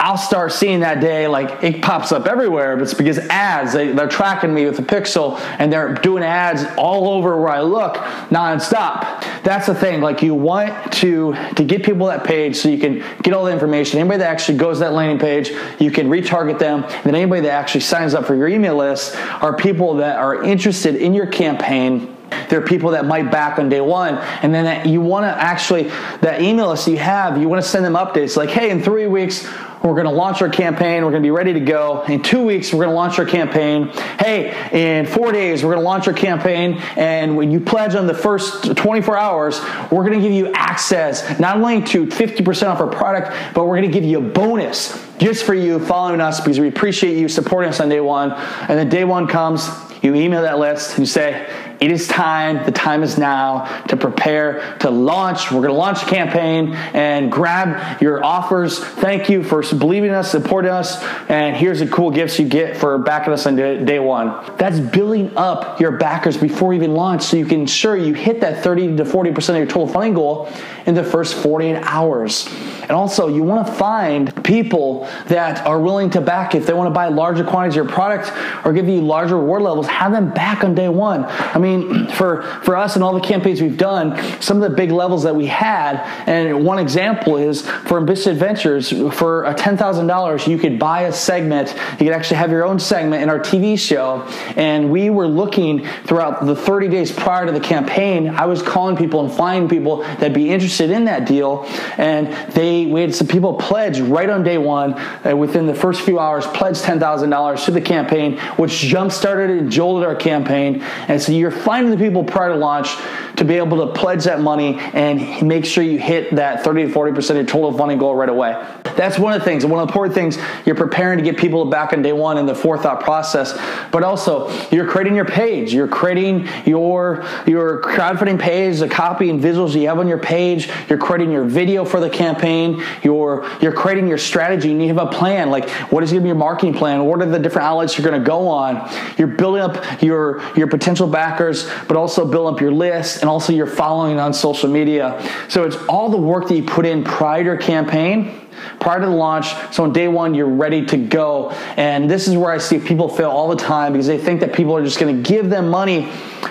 I'll 0.00 0.18
start 0.18 0.52
seeing 0.52 0.80
that 0.80 1.00
day, 1.00 1.28
like 1.28 1.62
it 1.62 1.80
pops 1.80 2.12
up 2.12 2.26
everywhere, 2.26 2.76
but 2.76 2.82
it's 2.82 2.94
because 2.94 3.18
ads, 3.30 3.72
they, 3.72 3.92
they're 3.92 4.08
tracking 4.08 4.52
me 4.52 4.66
with 4.66 4.78
a 4.78 4.82
pixel 4.82 5.38
and 5.58 5.72
they're 5.72 5.94
doing 5.94 6.22
ads 6.22 6.64
all 6.76 7.08
over 7.08 7.40
where 7.40 7.50
I 7.50 7.60
look 7.60 7.94
nonstop. 8.28 9.22
That's 9.44 9.66
the 9.66 9.74
thing, 9.74 10.00
like 10.00 10.20
you 10.20 10.34
want 10.34 10.92
to, 10.94 11.34
to 11.54 11.64
get 11.64 11.84
people 11.84 12.08
that 12.08 12.24
page 12.24 12.56
so 12.56 12.68
you 12.68 12.78
can 12.78 13.02
get 13.22 13.32
all 13.32 13.44
the 13.44 13.52
information. 13.54 13.98
Anybody 13.98 14.18
that 14.18 14.30
actually 14.30 14.58
goes 14.58 14.80
that 14.80 14.92
landing 14.92 15.18
page, 15.18 15.50
you 15.80 15.90
can 15.90 16.08
retarget 16.08 16.58
them. 16.58 16.84
And 16.84 17.04
then 17.04 17.14
anybody 17.14 17.40
that 17.42 17.52
actually 17.52 17.80
signs 17.80 18.12
up 18.12 18.26
for 18.26 18.34
your 18.34 18.48
email 18.48 18.76
list 18.76 19.16
are 19.40 19.56
people 19.56 19.94
that 19.94 20.18
are 20.18 20.42
interested 20.42 20.96
in 20.96 21.14
your 21.14 21.26
campaign 21.26 22.14
there 22.48 22.58
are 22.58 22.66
people 22.66 22.90
that 22.90 23.06
might 23.06 23.30
back 23.30 23.58
on 23.58 23.68
day 23.68 23.80
one, 23.80 24.16
and 24.42 24.54
then 24.54 24.88
you 24.88 25.00
want 25.00 25.24
to 25.24 25.42
actually 25.42 25.84
that 26.20 26.42
email 26.42 26.68
list 26.68 26.88
you 26.88 26.96
have, 26.98 27.40
you 27.40 27.48
want 27.48 27.62
to 27.62 27.68
send 27.68 27.84
them 27.84 27.94
updates 27.94 28.36
like, 28.36 28.50
hey, 28.50 28.70
in 28.70 28.82
three 28.82 29.06
weeks 29.06 29.48
we're 29.84 29.92
going 29.92 30.06
to 30.06 30.12
launch 30.12 30.40
our 30.40 30.48
campaign. 30.48 31.04
We're 31.04 31.10
going 31.10 31.22
to 31.22 31.26
be 31.26 31.30
ready 31.30 31.52
to 31.52 31.60
go. 31.60 32.04
In 32.04 32.22
two 32.22 32.42
weeks, 32.42 32.72
we're 32.72 32.84
going 32.84 32.88
to 32.88 32.94
launch 32.94 33.18
our 33.18 33.26
campaign. 33.26 33.88
Hey, 34.18 34.56
in 34.72 35.04
four 35.04 35.30
days, 35.30 35.62
we're 35.62 35.74
going 35.74 35.82
to 35.82 35.84
launch 35.84 36.08
our 36.08 36.14
campaign. 36.14 36.78
And 36.96 37.36
when 37.36 37.50
you 37.50 37.60
pledge 37.60 37.94
on 37.94 38.06
the 38.06 38.14
first 38.14 38.74
24 38.74 39.18
hours, 39.18 39.60
we're 39.90 40.02
going 40.04 40.14
to 40.14 40.20
give 40.20 40.32
you 40.32 40.50
access 40.54 41.38
not 41.38 41.58
only 41.58 41.82
to 41.88 42.06
50% 42.06 42.66
off 42.66 42.80
our 42.80 42.86
product, 42.86 43.54
but 43.54 43.66
we're 43.66 43.76
going 43.76 43.90
to 43.90 43.92
give 43.92 44.04
you 44.04 44.18
a 44.18 44.22
bonus 44.22 44.98
just 45.18 45.44
for 45.44 45.54
you 45.54 45.78
following 45.78 46.20
us 46.20 46.40
because 46.40 46.58
we 46.58 46.68
appreciate 46.68 47.18
you 47.18 47.28
supporting 47.28 47.68
us 47.68 47.78
on 47.78 47.90
day 47.90 48.00
one. 48.00 48.32
And 48.32 48.78
then 48.78 48.88
day 48.88 49.04
one 49.04 49.26
comes, 49.26 49.68
you 50.02 50.14
email 50.14 50.42
that 50.42 50.58
list 50.58 50.92
and 50.92 51.00
you 51.00 51.06
say, 51.06 51.46
it 51.84 51.90
is 51.90 52.08
time, 52.08 52.64
the 52.64 52.72
time 52.72 53.02
is 53.02 53.18
now 53.18 53.66
to 53.88 53.96
prepare 53.98 54.74
to 54.78 54.88
launch. 54.88 55.52
We're 55.52 55.58
going 55.58 55.68
to 55.68 55.74
launch 55.74 56.02
a 56.02 56.06
campaign 56.06 56.72
and 56.94 57.30
grab 57.30 58.00
your 58.00 58.24
offers. 58.24 58.78
Thank 58.78 59.28
you 59.28 59.42
for 59.42 59.60
believing 59.60 60.08
us, 60.08 60.30
supporting 60.30 60.70
us, 60.70 61.02
and 61.28 61.54
here's 61.54 61.80
the 61.80 61.86
cool 61.86 62.10
gifts 62.10 62.38
you 62.38 62.48
get 62.48 62.78
for 62.78 62.96
backing 62.96 63.34
us 63.34 63.44
on 63.44 63.56
day 63.56 63.98
one. 63.98 64.56
That's 64.56 64.80
building 64.80 65.36
up 65.36 65.78
your 65.78 65.98
backers 65.98 66.38
before 66.38 66.72
you 66.72 66.80
even 66.80 66.94
launch 66.94 67.20
so 67.20 67.36
you 67.36 67.44
can 67.44 67.60
ensure 67.60 67.98
you 67.98 68.14
hit 68.14 68.40
that 68.40 68.64
30 68.64 68.96
to 68.96 69.04
40% 69.04 69.50
of 69.50 69.56
your 69.56 69.66
total 69.66 69.86
funding 69.86 70.14
goal 70.14 70.48
in 70.86 70.94
the 70.94 71.04
first 71.04 71.34
48 71.34 71.76
hours. 71.82 72.48
And 72.82 72.92
also, 72.92 73.28
you 73.28 73.42
want 73.42 73.66
to 73.66 73.72
find 73.74 74.44
people 74.44 75.08
that 75.26 75.66
are 75.66 75.80
willing 75.80 76.10
to 76.10 76.20
back 76.20 76.54
if 76.54 76.66
they 76.66 76.74
want 76.74 76.86
to 76.86 76.94
buy 76.94 77.08
larger 77.08 77.42
quantities 77.44 77.78
of 77.78 77.86
your 77.86 77.92
product 77.94 78.32
or 78.64 78.72
give 78.72 78.88
you 78.88 79.00
larger 79.00 79.38
reward 79.38 79.62
levels, 79.62 79.86
have 79.86 80.12
them 80.12 80.32
back 80.32 80.64
on 80.64 80.74
day 80.74 80.88
one. 80.88 81.24
I 81.24 81.58
mean, 81.58 81.73
mean, 81.76 82.08
for, 82.08 82.42
for 82.62 82.76
us 82.76 82.94
and 82.94 83.04
all 83.04 83.14
the 83.14 83.20
campaigns 83.20 83.60
we've 83.60 83.76
done, 83.76 84.16
some 84.40 84.62
of 84.62 84.70
the 84.70 84.76
big 84.76 84.90
levels 84.90 85.22
that 85.24 85.34
we 85.34 85.46
had, 85.46 85.98
and 86.26 86.64
one 86.64 86.78
example 86.78 87.36
is 87.36 87.66
for 87.68 87.98
Ambitious 87.98 88.26
Adventures, 88.26 88.90
for 89.14 89.44
a 89.44 89.54
$10,000, 89.54 90.46
you 90.46 90.58
could 90.58 90.78
buy 90.78 91.02
a 91.02 91.12
segment. 91.12 91.74
You 91.92 92.06
could 92.06 92.12
actually 92.14 92.36
have 92.38 92.50
your 92.50 92.64
own 92.64 92.78
segment 92.78 93.22
in 93.22 93.28
our 93.28 93.38
TV 93.38 93.78
show. 93.78 94.22
And 94.56 94.90
we 94.90 95.10
were 95.10 95.26
looking 95.26 95.86
throughout 96.04 96.46
the 96.46 96.56
30 96.56 96.88
days 96.88 97.12
prior 97.12 97.46
to 97.46 97.52
the 97.52 97.60
campaign, 97.60 98.28
I 98.28 98.46
was 98.46 98.62
calling 98.62 98.96
people 98.96 99.24
and 99.24 99.32
finding 99.32 99.68
people 99.68 99.98
that'd 99.98 100.34
be 100.34 100.50
interested 100.50 100.90
in 100.90 101.04
that 101.06 101.26
deal. 101.26 101.64
And 101.98 102.28
they, 102.52 102.86
we 102.86 103.00
had 103.00 103.14
some 103.14 103.26
people 103.26 103.54
pledge 103.54 104.00
right 104.00 104.28
on 104.28 104.42
day 104.42 104.58
one, 104.58 104.94
uh, 104.94 105.36
within 105.36 105.66
the 105.66 105.74
first 105.74 106.02
few 106.02 106.18
hours, 106.18 106.46
pledge 106.48 106.76
$10,000 106.78 107.64
to 107.64 107.70
the 107.70 107.80
campaign, 107.80 108.38
which 108.56 108.78
jump 108.78 109.12
started 109.12 109.50
and 109.50 109.70
jolted 109.70 110.06
our 110.06 110.16
campaign. 110.16 110.82
And 111.08 111.20
so 111.20 111.32
you're 111.32 111.50
finding 111.62 111.90
the 111.90 111.96
people 111.96 112.24
prior 112.24 112.50
to 112.50 112.56
launch 112.56 112.96
to 113.36 113.44
be 113.44 113.54
able 113.54 113.86
to 113.86 113.92
pledge 113.98 114.24
that 114.24 114.40
money 114.40 114.78
and 114.78 115.46
make 115.46 115.64
sure 115.64 115.82
you 115.82 115.98
hit 115.98 116.34
that 116.36 116.62
30 116.62 116.86
to 116.86 116.92
40% 116.92 117.30
of 117.30 117.36
your 117.36 117.44
total 117.44 117.76
funding 117.76 117.98
goal 117.98 118.14
right 118.14 118.28
away. 118.28 118.52
That's 118.96 119.18
one 119.18 119.32
of 119.32 119.40
the 119.40 119.44
things. 119.44 119.66
One 119.66 119.80
of 119.80 119.88
the 119.88 119.92
important 119.92 120.14
things, 120.14 120.38
you're 120.64 120.76
preparing 120.76 121.18
to 121.18 121.24
get 121.24 121.36
people 121.36 121.64
back 121.64 121.92
on 121.92 122.02
day 122.02 122.12
one 122.12 122.38
in 122.38 122.46
the 122.46 122.54
forethought 122.54 123.00
process, 123.02 123.52
but 123.90 124.04
also 124.04 124.50
you're 124.70 124.88
creating 124.88 125.16
your 125.16 125.24
page. 125.24 125.74
You're 125.74 125.88
creating 125.88 126.48
your, 126.64 127.24
your 127.46 127.80
crowdfunding 127.82 128.38
page, 128.38 128.78
the 128.78 128.88
copy 128.88 129.30
and 129.30 129.42
visuals 129.42 129.74
you 129.74 129.88
have 129.88 129.98
on 129.98 130.06
your 130.06 130.18
page. 130.18 130.68
You're 130.88 130.98
creating 130.98 131.32
your 131.32 131.44
video 131.44 131.84
for 131.84 131.98
the 131.98 132.10
campaign. 132.10 132.82
You're, 133.02 133.48
you're 133.60 133.72
creating 133.72 134.06
your 134.06 134.18
strategy 134.18 134.70
and 134.70 134.80
you 134.80 134.88
have 134.88 134.98
a 134.98 135.10
plan. 135.10 135.50
Like 135.50 135.68
what 135.90 136.04
is 136.04 136.10
going 136.10 136.20
to 136.20 136.24
be 136.24 136.28
your 136.28 136.36
marketing 136.36 136.74
plan? 136.74 137.04
What 137.04 137.20
are 137.20 137.26
the 137.26 137.38
different 137.38 137.66
outlets 137.66 137.98
you're 137.98 138.08
going 138.08 138.20
to 138.20 138.26
go 138.26 138.46
on? 138.48 138.88
You're 139.18 139.28
building 139.28 139.62
up 139.62 140.02
your, 140.02 140.40
your 140.56 140.68
potential 140.68 141.08
backers, 141.44 141.68
but 141.86 141.96
also 141.96 142.26
build 142.26 142.54
up 142.54 142.60
your 142.60 142.72
list 142.72 143.20
and 143.20 143.28
also 143.28 143.52
your 143.52 143.66
following 143.66 144.18
on 144.18 144.32
social 144.32 144.68
media. 144.68 145.20
So 145.48 145.64
it's 145.64 145.76
all 145.86 146.08
the 146.10 146.18
work 146.18 146.48
that 146.48 146.56
you 146.56 146.62
put 146.62 146.86
in 146.86 147.04
prior 147.04 147.40
to 147.40 147.44
your 147.44 147.56
campaign 147.56 148.40
prior 148.80 149.00
to 149.00 149.06
the 149.06 149.12
launch. 149.12 149.52
So 149.74 149.82
on 149.84 149.92
day 149.92 150.08
one, 150.08 150.34
you're 150.34 150.48
ready 150.48 150.86
to 150.86 150.96
go. 150.96 151.50
And 151.76 152.08
this 152.08 152.28
is 152.28 152.36
where 152.36 152.50
I 152.50 152.58
see 152.58 152.78
people 152.78 153.08
fail 153.08 153.30
all 153.30 153.48
the 153.48 153.56
time 153.56 153.92
because 153.92 154.06
they 154.06 154.16
think 154.16 154.40
that 154.40 154.54
people 154.54 154.74
are 154.76 154.82
just 154.82 154.98
going 154.98 155.22
to 155.22 155.28
give 155.28 155.50
them 155.50 155.68
money. 155.68 156.08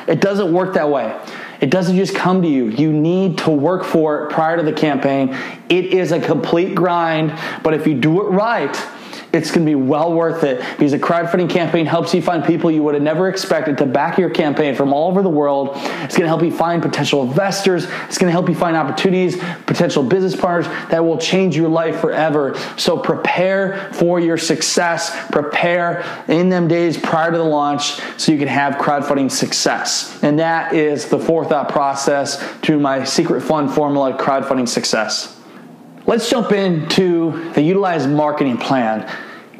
It 0.08 0.22
doesn't 0.22 0.54
work 0.54 0.76
that 0.76 0.90
way. 0.90 1.18
It 1.60 1.70
doesn't 1.70 1.96
just 1.96 2.14
come 2.14 2.42
to 2.42 2.48
you. 2.48 2.68
You 2.68 2.92
need 2.92 3.38
to 3.40 3.50
work 3.50 3.84
for 3.84 4.26
it 4.26 4.32
prior 4.32 4.58
to 4.58 4.64
the 4.64 4.74
campaign. 4.74 5.36
It 5.70 5.86
is 5.86 6.12
a 6.12 6.20
complete 6.20 6.76
grind, 6.76 7.40
but 7.64 7.74
if 7.74 7.88
you 7.88 7.96
do 7.96 8.22
it 8.22 8.30
right, 8.30 8.76
it's 9.34 9.50
going 9.50 9.66
to 9.66 9.70
be 9.70 9.76
well 9.76 10.14
worth 10.14 10.44
it 10.44 10.60
because 10.78 10.94
a 10.94 11.00
crowdfunding 11.00 11.50
campaign 11.50 11.88
helps 11.88 12.14
you 12.14 12.22
find 12.22 12.46
people 12.46 12.70
you 12.70 12.84
would 12.84 12.94
have 12.94 13.02
never 13.02 13.28
expected 13.28 13.80
to 13.80 13.86
back 13.88 14.20
your 14.20 14.30
campaign 14.30 14.76
from 14.76 14.94
all 14.94 15.10
over 15.10 15.24
the 15.24 15.30
world. 15.30 15.72
It's 15.74 16.16
going 16.16 16.22
to 16.22 16.28
help 16.28 16.44
you 16.44 16.52
find 16.52 16.84
potential 16.84 17.24
investors. 17.24 17.86
It's 18.04 18.20
going 18.20 18.28
to 18.28 18.32
help 18.32 18.48
you 18.48 18.54
find 18.54 18.78
opportunities, 18.78 19.38
potential 19.66 20.04
business 20.04 20.36
partners 20.36 20.68
that 20.90 21.04
will 21.04 21.18
change 21.18 21.58
your 21.58 21.68
life 21.68 22.00
forever. 22.00 22.56
So 22.78 22.96
prepare 22.96 23.92
for 23.94 24.20
your 24.20 24.38
success. 24.38 25.10
Prepare 25.32 26.06
in 26.28 26.50
them 26.50 26.68
days 26.68 26.96
prior 26.96 27.32
to 27.32 27.38
the 27.38 27.44
launch 27.44 28.00
so 28.18 28.32
you 28.32 28.38
can 28.38 28.48
have 28.48 28.76
crowdfunding 28.76 29.32
success. 29.32 30.22
And 30.22 30.38
that 30.38 30.74
is 30.74 31.10
the 31.10 31.18
forethought 31.18 31.70
process 31.70 32.44
to 32.62 32.80
my 32.80 33.04
secret 33.04 33.42
fund 33.42 33.72
formula 33.72 34.16
crowdfunding 34.16 34.70
success. 34.70 35.33
Let's 36.06 36.30
jump 36.30 36.52
into 36.52 37.52
the 37.54 37.62
utilized 37.62 38.10
marketing 38.10 38.58
plan. 38.58 39.10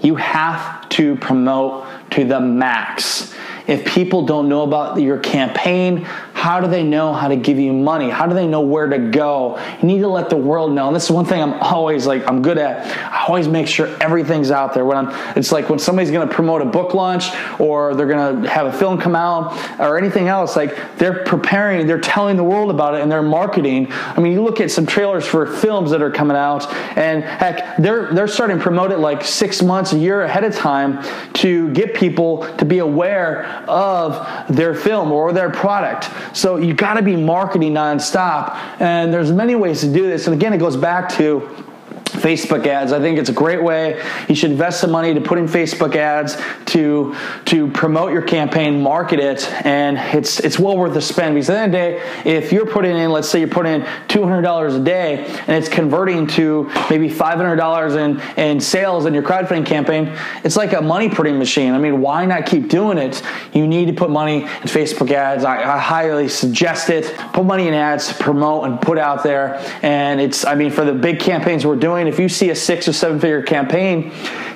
You 0.02 0.16
have 0.16 0.90
to 0.90 1.16
promote 1.16 1.88
to 2.12 2.26
the 2.26 2.42
max. 2.42 3.34
If 3.66 3.86
people 3.86 4.26
don't 4.26 4.50
know 4.50 4.64
about 4.64 5.00
your 5.00 5.20
campaign, 5.20 6.06
how 6.44 6.60
do 6.60 6.68
they 6.68 6.84
know 6.84 7.14
how 7.14 7.30
to 7.30 7.38
give 7.38 7.58
you 7.58 7.72
money? 7.72 8.10
How 8.10 8.28
do 8.28 8.36
they 8.36 8.46
know 8.46 8.60
where 8.60 8.88
to 8.88 8.98
go? 8.98 9.58
You 9.82 9.88
need 9.88 10.00
to 10.00 10.10
let 10.10 10.30
the 10.30 10.36
world 10.36 10.74
know. 10.74 10.88
And 10.88 10.94
this 10.94 11.06
is 11.06 11.12
one 11.12 11.24
thing 11.24 11.42
I'm 11.42 11.54
always 11.54 12.06
like, 12.06 12.28
I'm 12.28 12.42
good 12.42 12.58
at. 12.58 12.86
I 13.14 13.24
always 13.28 13.48
make 13.48 13.66
sure 13.66 13.88
everything's 14.02 14.52
out 14.52 14.74
there. 14.74 14.84
When 14.84 14.98
I'm, 14.98 15.38
it's 15.38 15.54
like 15.54 15.70
when 15.70 15.80
somebody's 15.80 16.12
going 16.12 16.28
to 16.28 16.36
promote 16.36 16.62
a 16.62 16.66
book 16.66 16.94
launch 16.94 17.30
or 17.62 17.96
they're 17.96 18.10
going 18.10 18.44
to 18.44 18.50
have 18.50 18.66
a 18.66 18.74
film 18.74 19.00
come 19.00 19.16
out 19.16 19.54
or 19.80 19.98
anything 19.98 20.28
else, 20.28 20.58
like 20.58 20.98
they're 20.98 21.24
preparing, 21.24 21.88
they're 21.88 21.98
telling 21.98 22.36
the 22.36 22.44
world 22.44 22.72
about 22.72 22.96
it 22.96 23.00
and 23.00 23.10
they're 23.10 23.22
marketing. 23.22 23.88
I 23.90 24.20
mean, 24.20 24.34
you 24.34 24.44
look 24.44 24.60
at 24.60 24.70
some 24.70 24.86
trailers 24.86 25.26
for 25.26 25.46
films 25.46 25.92
that 25.92 26.02
are 26.02 26.12
coming 26.12 26.36
out 26.36 26.70
and 26.98 27.24
heck, 27.24 27.78
they're, 27.78 28.14
they're 28.14 28.28
starting 28.28 28.58
to 28.58 28.62
promote 28.62 28.92
it 28.92 28.98
like 28.98 29.24
six 29.24 29.62
months, 29.62 29.94
a 29.94 29.98
year 29.98 30.24
ahead 30.24 30.44
of 30.44 30.54
time 30.54 31.02
to 31.36 31.72
get 31.72 31.94
people 31.94 32.54
to 32.58 32.66
be 32.66 32.80
aware 32.80 33.46
of 33.70 34.28
their 34.54 34.76
film 34.76 35.10
or 35.10 35.32
their 35.32 35.50
product. 35.50 36.10
So 36.34 36.58
you 36.58 36.74
got 36.74 36.96
to 36.96 37.02
be 37.02 37.16
marketing 37.16 37.74
nonstop. 37.74 38.56
And 38.80 39.14
there's 39.14 39.32
many 39.32 39.56
ways 39.56 39.82
to 39.82 39.92
do 39.92 40.08
this. 40.08 40.28
And 40.28 40.36
again, 40.36 40.54
it 40.54 40.58
goes 40.58 40.76
back 40.76 41.10
to 41.14 41.73
Facebook 42.14 42.66
ads. 42.66 42.92
I 42.92 43.00
think 43.00 43.20
it's 43.20 43.30
a 43.30 43.34
great 43.34 43.62
way. 43.62 44.02
You 44.30 44.36
should 44.36 44.52
invest 44.52 44.80
some 44.82 44.92
money 44.92 45.14
to 45.14 45.22
put 45.22 45.38
in 45.38 45.48
Facebook 45.48 45.96
ads 45.96 46.38
to 46.68 47.16
to 47.46 47.70
promote 47.72 48.12
your 48.12 48.22
campaign, 48.22 48.82
market 48.82 49.20
it, 49.20 49.52
and 49.66 49.98
it's 50.18 50.40
it's 50.40 50.60
well 50.60 50.78
worth 50.78 50.94
the 50.94 51.02
spend. 51.02 51.36
Because 51.36 51.50
at 51.50 51.54
the 51.54 51.60
end 51.60 51.76
of 51.76 51.82
the 51.82 52.24
day, 52.24 52.38
if 52.38 52.52
you're 52.52 52.66
putting 52.66 52.96
in, 52.96 53.12
let's 53.12 53.30
say 53.30 53.40
you're 53.40 53.48
putting 53.48 53.82
in 53.82 53.88
two 54.08 54.24
hundred 54.24 54.44
dollars 54.44 54.76
a 54.76 54.80
day, 54.80 55.26
and 55.26 55.52
it's 55.52 55.70
converting 55.70 56.28
to 56.28 56.72
maybe 56.90 57.10
five 57.10 57.38
hundred 57.38 57.58
dollars 57.58 57.96
in 57.96 58.20
in 58.38 58.60
sales 58.60 59.06
in 59.06 59.14
your 59.14 59.24
crowdfunding 59.24 59.66
campaign, 59.66 60.16
it's 60.44 60.56
like 60.56 60.74
a 60.74 60.82
money 60.82 61.10
printing 61.10 61.38
machine. 61.40 61.74
I 61.74 61.78
mean, 61.78 62.02
why 62.02 62.26
not 62.26 62.46
keep 62.46 62.70
doing 62.70 62.98
it? 62.98 63.22
You 63.54 63.68
need 63.68 63.88
to 63.88 63.94
put 63.94 64.10
money 64.10 64.44
in 64.44 64.68
Facebook 64.68 65.12
ads. 65.12 65.44
I, 65.44 65.76
I 65.76 65.78
highly 65.78 66.28
suggest 66.28 66.90
it. 66.90 67.16
Put 67.34 67.46
money 67.46 67.68
in 67.68 67.74
ads 67.74 68.08
to 68.10 68.14
promote 68.16 68.66
and 68.66 68.82
put 68.82 68.98
out 68.98 69.24
there. 69.24 69.56
And 69.82 70.22
it's 70.22 70.46
I 70.46 70.56
mean, 70.56 70.72
for 70.72 70.86
the 70.86 70.94
big 70.94 71.20
campaigns 71.20 71.66
we're 71.66 71.76
doing 71.76 72.03
if 72.08 72.20
you 72.20 72.30
see 72.30 72.50
a 72.50 72.56
six 72.56 72.88
or 72.88 72.94
seven 72.94 73.20
figure 73.20 73.42
campaign, 73.42 74.12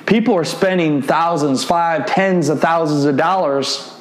people 0.06 0.34
are 0.34 0.44
spending 0.44 1.02
thousands, 1.02 1.64
five, 1.64 2.06
tens 2.06 2.48
of 2.48 2.60
thousands 2.60 3.04
of 3.04 3.16
dollars 3.16 3.94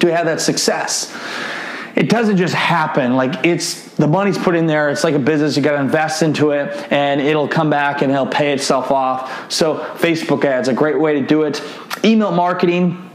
to 0.00 0.14
have 0.14 0.26
that 0.26 0.40
success. 0.40 1.16
It 1.94 2.10
doesn't 2.10 2.36
just 2.36 2.54
happen. 2.54 3.16
Like 3.16 3.46
it's 3.46 3.86
the 3.94 4.06
money's 4.06 4.36
put 4.36 4.54
in 4.54 4.66
there. 4.66 4.90
It's 4.90 5.02
like 5.02 5.14
a 5.14 5.18
business. 5.18 5.56
You 5.56 5.62
got 5.62 5.72
to 5.72 5.80
invest 5.80 6.22
into 6.22 6.50
it, 6.50 6.92
and 6.92 7.20
it'll 7.20 7.48
come 7.48 7.70
back 7.70 8.02
and 8.02 8.12
it'll 8.12 8.26
pay 8.26 8.52
itself 8.52 8.90
off. 8.90 9.50
So 9.50 9.78
Facebook 9.96 10.44
ads 10.44 10.68
a 10.68 10.74
great 10.74 11.00
way 11.00 11.18
to 11.18 11.26
do 11.26 11.44
it. 11.44 11.62
Email 12.04 12.32
marketing 12.32 13.10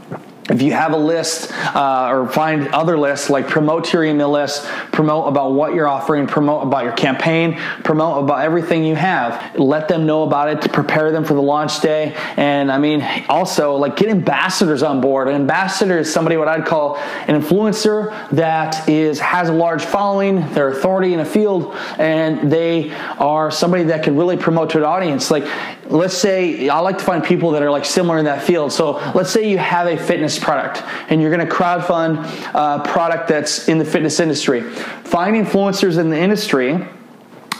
if 0.50 0.60
you 0.60 0.72
have 0.72 0.92
a 0.92 0.96
list 0.96 1.52
uh, 1.52 2.08
or 2.10 2.28
find 2.28 2.66
other 2.68 2.98
lists 2.98 3.30
like 3.30 3.46
promote 3.46 3.92
your 3.92 4.04
email 4.04 4.30
list 4.30 4.64
promote 4.90 5.28
about 5.28 5.52
what 5.52 5.72
you're 5.72 5.86
offering 5.86 6.26
promote 6.26 6.64
about 6.64 6.82
your 6.82 6.94
campaign 6.94 7.56
promote 7.84 8.24
about 8.24 8.40
everything 8.40 8.84
you 8.84 8.96
have. 8.96 9.56
Let 9.56 9.86
them 9.86 10.04
know 10.04 10.24
about 10.24 10.48
it 10.48 10.62
to 10.62 10.68
prepare 10.68 11.12
them 11.12 11.24
for 11.24 11.34
the 11.34 11.42
launch 11.42 11.80
day. 11.80 12.14
And 12.36 12.72
i 12.72 12.78
mean 12.78 13.02
also 13.28 13.76
like 13.76 13.96
get 13.96 14.08
ambassadors 14.08 14.82
on 14.82 15.00
board. 15.00 15.28
An 15.28 15.36
ambassador 15.36 15.98
is 15.98 16.12
somebody 16.12 16.36
what 16.36 16.48
i'd 16.48 16.66
call 16.66 16.96
an 16.96 17.40
influencer 17.40 18.10
that 18.30 18.88
is 18.88 19.20
has 19.20 19.48
a 19.48 19.52
large 19.52 19.84
following 19.84 20.40
their 20.54 20.68
authority 20.70 21.14
in 21.14 21.20
a 21.20 21.24
field 21.24 21.74
and 21.98 22.50
they 22.50 22.92
are 23.18 23.52
somebody 23.52 23.84
that 23.84 24.02
can 24.02 24.16
really 24.16 24.36
promote 24.36 24.70
to 24.70 24.78
an 24.78 24.84
audience. 24.84 25.30
Like 25.30 25.44
let's 25.88 26.16
say 26.16 26.68
I 26.68 26.80
like 26.80 26.98
to 26.98 27.04
find 27.04 27.22
people 27.22 27.52
that 27.52 27.62
are 27.62 27.70
like 27.70 27.84
similar 27.84 28.18
in 28.18 28.24
that 28.24 28.42
field. 28.42 28.72
So 28.72 28.92
let's 29.14 29.30
say 29.30 29.48
you 29.48 29.58
have 29.58 29.86
a 29.86 29.96
fitness 29.96 30.31
product 30.38 30.82
and 31.10 31.20
you're 31.20 31.34
going 31.34 31.46
to 31.46 31.54
crowdfund 31.54 32.24
a 32.54 32.82
product 32.88 33.28
that's 33.28 33.68
in 33.68 33.78
the 33.78 33.84
fitness 33.84 34.20
industry. 34.20 34.62
Find 34.62 35.36
influencers 35.36 35.98
in 35.98 36.10
the 36.10 36.18
industry 36.18 36.86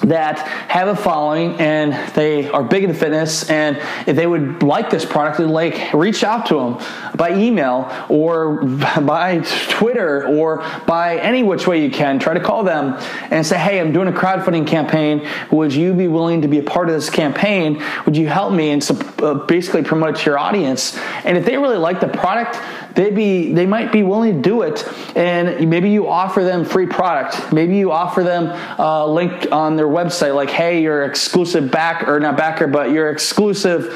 that 0.03 0.39
have 0.69 0.89
a 0.89 0.97
following 0.97 1.59
and 1.61 1.93
they 2.15 2.49
are 2.49 2.63
big 2.63 2.85
into 2.85 2.95
fitness 2.95 3.49
and 3.51 3.77
if 4.07 4.17
they 4.17 4.27
would 4.27 4.63
like 4.63 4.91
this 4.91 5.05
product 5.05 5.39
like 5.41 5.93
reach 5.93 6.25
out 6.25 6.47
to 6.47 6.55
them 6.55 6.79
by 7.15 7.33
email 7.35 7.91
or 8.09 8.65
by 9.03 9.39
twitter 9.69 10.27
or 10.27 10.59
by 10.87 11.19
any 11.19 11.43
which 11.43 11.67
way 11.67 11.83
you 11.83 11.91
can. 11.91 12.19
Try 12.19 12.35
to 12.35 12.41
call 12.41 12.65
them 12.65 12.95
and 13.31 13.47
say 13.47 13.59
hey 13.59 13.81
i'm 13.81 13.93
doing 13.93 14.09
a 14.09 14.13
crowdfunding 14.13 14.67
campaign. 14.67 15.27
Would 15.51 15.73
you 15.73 15.95
be 15.95 16.09
willing 16.09 16.43
to 16.43 16.49
be 16.49 16.59
a 16.59 16.63
part 16.63 16.89
of 16.89 16.95
this 16.95 17.11
campaign? 17.11 17.83
Would 18.05 18.17
you 18.17 18.29
help 18.29 18.53
me 18.53 18.71
and 18.71 18.83
uh, 19.19 19.35
basically 19.35 19.83
promote 19.83 20.17
to 20.17 20.27
your 20.27 20.39
audience? 20.39 20.97
And 21.25 21.39
if 21.39 21.45
they 21.45 21.57
really 21.57 21.79
like 21.79 22.01
the 22.01 22.09
product 22.09 22.59
they 22.95 23.11
be 23.11 23.53
they 23.53 23.67
might 23.67 23.93
be 23.93 24.03
willing 24.03 24.35
to 24.35 24.41
do 24.41 24.63
it 24.63 24.87
and 25.17 25.69
maybe 25.69 25.91
you 25.91 26.09
offer 26.09 26.45
them 26.45 26.65
free 26.65 26.87
product. 26.87 27.53
Maybe 27.53 27.77
you 27.77 27.93
offer 27.93 28.23
them 28.23 28.49
a 28.79 29.07
link 29.07 29.49
on 29.53 29.77
their 29.77 29.87
website 29.87 30.35
like 30.35 30.51
hey 30.51 30.83
you're 30.83 31.05
exclusive 31.05 31.71
back 31.71 32.09
or 32.09 32.21
not 32.21 32.37
backer 32.37 32.67
but 32.67 32.91
you're 32.91 33.11
exclusive 33.11 33.95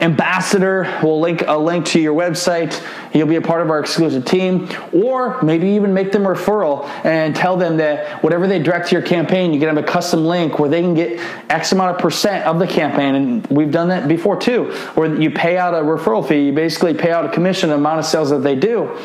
ambassador. 0.00 0.98
Will 1.02 1.20
link 1.20 1.42
a 1.46 1.56
link 1.56 1.86
to 1.86 2.00
your 2.00 2.14
website. 2.14 2.82
You'll 3.14 3.26
be 3.26 3.36
a 3.36 3.42
part 3.42 3.60
of 3.60 3.70
our 3.70 3.80
exclusive 3.80 4.24
team. 4.24 4.68
Or 4.92 5.40
maybe 5.42 5.68
even 5.68 5.92
make 5.92 6.12
them 6.12 6.24
a 6.24 6.30
referral 6.30 6.86
and 7.04 7.34
tell 7.34 7.56
them 7.56 7.76
that 7.78 8.22
whatever 8.22 8.46
they 8.46 8.58
direct 8.58 8.88
to 8.88 8.94
your 8.94 9.02
campaign 9.02 9.52
you 9.52 9.60
can 9.60 9.68
have 9.68 9.76
a 9.76 9.82
custom 9.82 10.24
link 10.24 10.58
where 10.58 10.68
they 10.68 10.80
can 10.80 10.94
get 10.94 11.20
x 11.50 11.72
amount 11.72 11.94
of 11.94 12.00
percent 12.00 12.46
of 12.46 12.58
the 12.58 12.66
campaign. 12.66 13.14
And 13.14 13.46
we've 13.48 13.70
done 13.70 13.88
that 13.88 14.08
before 14.08 14.40
too 14.40 14.72
where 14.94 15.14
you 15.20 15.30
pay 15.30 15.58
out 15.58 15.74
a 15.74 15.78
referral 15.78 16.26
fee. 16.26 16.46
You 16.46 16.52
basically 16.52 16.94
pay 16.94 17.10
out 17.10 17.24
a 17.24 17.28
commission 17.28 17.70
amount 17.70 17.98
of 17.98 18.04
sales 18.04 18.30
that 18.30 18.38
they 18.38 18.54
do. 18.54 18.96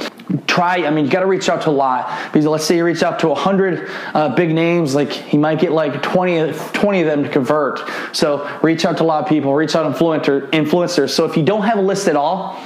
Try 0.48 0.86
i 0.88 0.90
mean 0.90 1.06
you 1.06 1.12
got 1.12 1.20
to 1.20 1.28
reach 1.28 1.50
out 1.50 1.62
to 1.64 1.70
a 1.70 1.72
lot. 1.72 2.32
Because 2.32 2.46
let's 2.46 2.66
say 2.66 2.78
you 2.78 2.86
reach 2.86 3.04
out 3.04 3.20
to 3.20 3.28
100 3.28 3.90
uh, 4.14 4.36
big 4.36 4.54
names 4.54 4.96
like 4.96 5.34
you 5.34 5.40
might 5.40 5.60
get 5.60 5.72
like 5.72 6.02
20, 6.02 6.54
20 6.54 7.02
of 7.02 7.06
them 7.08 7.24
to 7.24 7.30
convert. 7.30 7.82
So 8.16 8.48
reach 8.64 8.86
out 8.86 8.98
to 8.98 9.04
a 9.04 9.06
lot 9.06 9.24
of 9.24 9.30
people. 9.30 9.54
Reach 9.54 9.76
out 9.76 9.94
influencer, 9.94 10.50
influencers 10.52 10.85
so 10.88 11.26
if 11.26 11.36
you 11.38 11.44
don't 11.44 11.64
have 11.64 11.78
a 11.78 11.82
list 11.82 12.08
at 12.08 12.16
all 12.16 12.62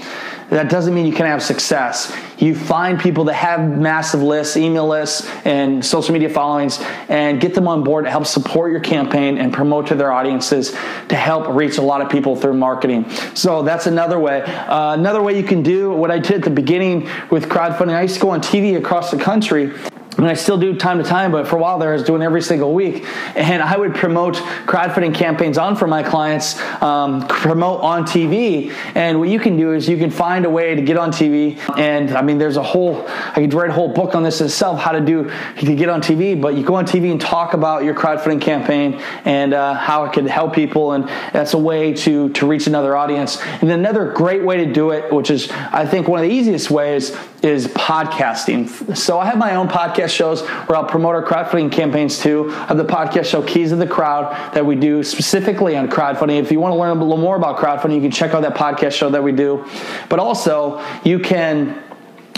that 0.50 0.68
doesn't 0.70 0.96
mean 0.96 1.06
you 1.06 1.14
can 1.14 1.28
have 1.28 1.44
success. 1.44 2.16
You 2.40 2.56
find 2.56 3.00
people 3.00 3.26
that 3.26 3.36
have 3.36 3.78
massive 3.78 4.24
lists, 4.24 4.58
email 4.58 4.88
lists, 4.88 5.30
and 5.46 5.86
social 5.86 6.12
media 6.12 6.30
followings, 6.30 6.80
and 7.08 7.40
get 7.40 7.54
them 7.54 7.68
on 7.68 7.84
board 7.84 8.06
to 8.06 8.12
help 8.12 8.26
support 8.26 8.72
your 8.72 8.80
campaign 8.80 9.38
and 9.38 9.54
promote 9.54 9.88
to 9.88 9.96
their 9.96 10.12
audiences 10.12 10.72
to 11.10 11.16
help 11.16 11.48
reach 11.50 11.78
a 11.78 11.82
lot 11.82 12.02
of 12.02 12.10
people 12.10 12.36
through 12.36 12.56
marketing. 12.56 13.08
So 13.36 13.62
that's 13.62 13.86
another 13.86 14.20
way. 14.20 14.42
Uh, 14.42 14.94
another 14.94 15.22
way 15.22 15.38
you 15.38 15.46
can 15.46 15.62
do 15.62 15.92
what 15.92 16.10
I 16.10 16.18
did 16.18 16.34
at 16.34 16.44
the 16.44 16.50
beginning 16.50 17.08
with 17.30 17.48
crowdfunding. 17.48 17.94
I 17.94 18.04
used 18.04 18.16
to 18.16 18.22
go 18.22 18.32
on 18.32 18.42
TV 18.42 18.76
across 18.76 19.12
the 19.12 19.18
country 19.18 19.72
and 20.20 20.28
I 20.28 20.34
still 20.34 20.58
do 20.58 20.76
time 20.76 20.98
to 20.98 21.04
time, 21.04 21.32
but 21.32 21.48
for 21.48 21.56
a 21.56 21.60
while 21.60 21.80
there, 21.80 21.92
I 21.92 21.94
was 21.94 22.04
doing 22.04 22.22
every 22.22 22.42
single 22.42 22.74
week. 22.74 23.06
And 23.36 23.62
I 23.62 23.78
would 23.78 23.96
promote 23.96 24.36
crowdfunding 24.36 25.16
campaigns 25.16 25.58
on 25.58 25.76
for 25.76 25.88
my 25.88 26.04
clients, 26.04 26.60
um, 26.82 27.26
promote 27.28 27.82
on 27.82 28.04
TV. 28.04 28.74
And 28.96 29.20
what 29.20 29.30
you 29.30 29.40
can 29.40 29.56
do 29.56 29.74
is 29.74 29.88
you 29.88 29.98
can 29.98 30.12
find 30.12 30.46
a 30.46 30.50
way 30.50 30.76
to 30.76 30.82
get 30.82 30.98
on 30.98 31.12
TV. 31.12 31.58
And 31.78 32.12
I 32.12 32.22
mean, 32.22 32.38
there's 32.38 32.58
a 32.58 32.64
whole, 32.64 33.08
I 33.08 33.36
could 33.36 33.54
write 33.54 33.70
a 33.70 33.74
whole 33.74 33.94
book 33.94 34.14
on 34.14 34.24
this 34.24 34.42
itself, 34.42 34.80
how 34.80 34.92
to 34.92 35.00
do, 35.02 35.32
to 35.58 35.76
get 35.76 35.88
on 35.88 36.02
TV, 36.02 36.40
but 36.40 36.56
you 36.56 36.64
go 36.64 36.76
on 36.76 36.86
TV 36.86 37.12
and 37.12 37.22
talk 37.22 37.54
about 37.54 37.84
your 37.84 37.96
crowdfunding 37.96 38.42
campaign 38.42 39.02
and 39.24 39.54
uh, 39.54 39.74
how 39.74 40.04
it 40.04 40.12
could 40.12 40.28
help 40.28 40.54
people. 40.54 40.94
And 40.94 41.08
that's 41.32 41.54
a 41.54 41.58
way 41.58 41.94
to, 41.94 42.30
to 42.30 42.46
reach 42.46 42.68
another 42.68 42.96
audience. 42.98 43.42
And 43.62 43.72
another 43.72 44.12
great 44.12 44.44
way 44.44 44.66
to 44.66 44.74
do 44.74 44.92
it, 44.92 45.14
which 45.14 45.30
is, 45.30 45.50
I 45.52 45.86
think, 45.86 46.08
one 46.08 46.20
of 46.20 46.30
the 46.30 46.36
easiest 46.36 46.70
ways, 46.70 47.16
is 47.42 47.68
podcasting. 47.68 48.98
So 48.98 49.20
I 49.20 49.26
have 49.26 49.38
my 49.38 49.56
own 49.56 49.68
podcast 49.68 50.10
shows 50.10 50.42
where 50.42 50.78
I'll 50.78 50.86
promote 50.86 51.16
our 51.16 51.26
crowdfunding 51.26 51.72
campaigns 51.72 52.20
too. 52.20 52.50
I 52.52 52.66
have 52.66 52.78
the 52.78 52.86
podcast 52.86 53.26
show 53.26 53.42
Keys 53.42 53.72
of 53.72 53.80
the 53.80 53.88
Crowd 53.88 54.54
that 54.54 54.66
we 54.66 54.76
do 54.76 55.04
specifically 55.04 55.78
on 55.78 55.90
crowdfunding. 55.90 56.40
If 56.40 56.52
you 56.52 56.60
want 56.60 56.74
to 56.74 56.78
learn 56.78 56.98
a 56.98 57.02
little 57.02 57.18
more 57.18 57.36
about 57.36 57.58
crowdfunding, 57.58 57.96
you 57.96 58.02
can 58.02 58.12
check 58.12 58.34
out 58.34 58.42
that 58.42 58.56
podcast 58.56 58.92
show 58.92 59.10
that 59.10 59.24
we 59.24 59.32
do. 59.32 59.66
But 60.10 60.20
also, 60.20 60.84
you 61.04 61.20
can 61.20 61.84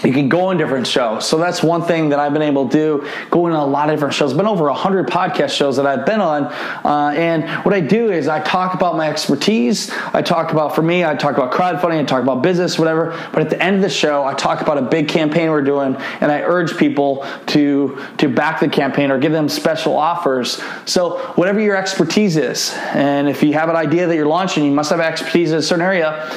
you 0.03 0.13
can 0.13 0.29
go 0.29 0.45
on 0.45 0.57
different 0.57 0.87
shows. 0.87 1.27
So 1.27 1.37
that's 1.37 1.61
one 1.61 1.83
thing 1.83 2.09
that 2.09 2.19
I've 2.19 2.33
been 2.33 2.41
able 2.41 2.67
to 2.67 2.71
do, 2.71 3.07
going 3.29 3.53
on 3.53 3.61
a 3.61 3.71
lot 3.71 3.89
of 3.89 3.95
different 3.95 4.13
shows. 4.13 4.33
Been 4.33 4.47
over 4.47 4.65
100 4.65 5.07
podcast 5.07 5.49
shows 5.49 5.77
that 5.77 5.85
I've 5.85 6.05
been 6.05 6.21
on. 6.21 6.45
Uh, 6.45 7.13
and 7.15 7.49
what 7.65 7.73
I 7.73 7.79
do 7.79 8.11
is 8.11 8.27
I 8.27 8.39
talk 8.41 8.73
about 8.73 8.95
my 8.95 9.09
expertise. 9.09 9.91
I 10.13 10.21
talk 10.21 10.51
about, 10.51 10.75
for 10.75 10.81
me, 10.81 11.05
I 11.05 11.15
talk 11.15 11.37
about 11.37 11.51
crowdfunding, 11.51 11.99
I 11.99 12.03
talk 12.03 12.23
about 12.23 12.41
business, 12.41 12.79
whatever. 12.79 13.11
But 13.31 13.43
at 13.43 13.49
the 13.49 13.61
end 13.61 13.75
of 13.77 13.81
the 13.81 13.89
show, 13.89 14.23
I 14.23 14.33
talk 14.33 14.61
about 14.61 14.77
a 14.77 14.81
big 14.81 15.07
campaign 15.07 15.49
we're 15.51 15.61
doing, 15.61 15.95
and 15.95 16.31
I 16.31 16.41
urge 16.41 16.77
people 16.77 17.25
to, 17.47 17.99
to 18.17 18.29
back 18.29 18.59
the 18.59 18.69
campaign 18.69 19.11
or 19.11 19.19
give 19.19 19.31
them 19.31 19.49
special 19.49 19.95
offers. 19.95 20.61
So 20.85 21.19
whatever 21.35 21.59
your 21.59 21.75
expertise 21.75 22.37
is, 22.37 22.73
and 22.93 23.29
if 23.29 23.43
you 23.43 23.53
have 23.53 23.69
an 23.69 23.75
idea 23.75 24.07
that 24.07 24.15
you're 24.15 24.25
launching, 24.25 24.65
you 24.65 24.71
must 24.71 24.89
have 24.89 24.99
expertise 24.99 25.51
in 25.51 25.57
a 25.57 25.61
certain 25.61 25.85
area 25.85 26.27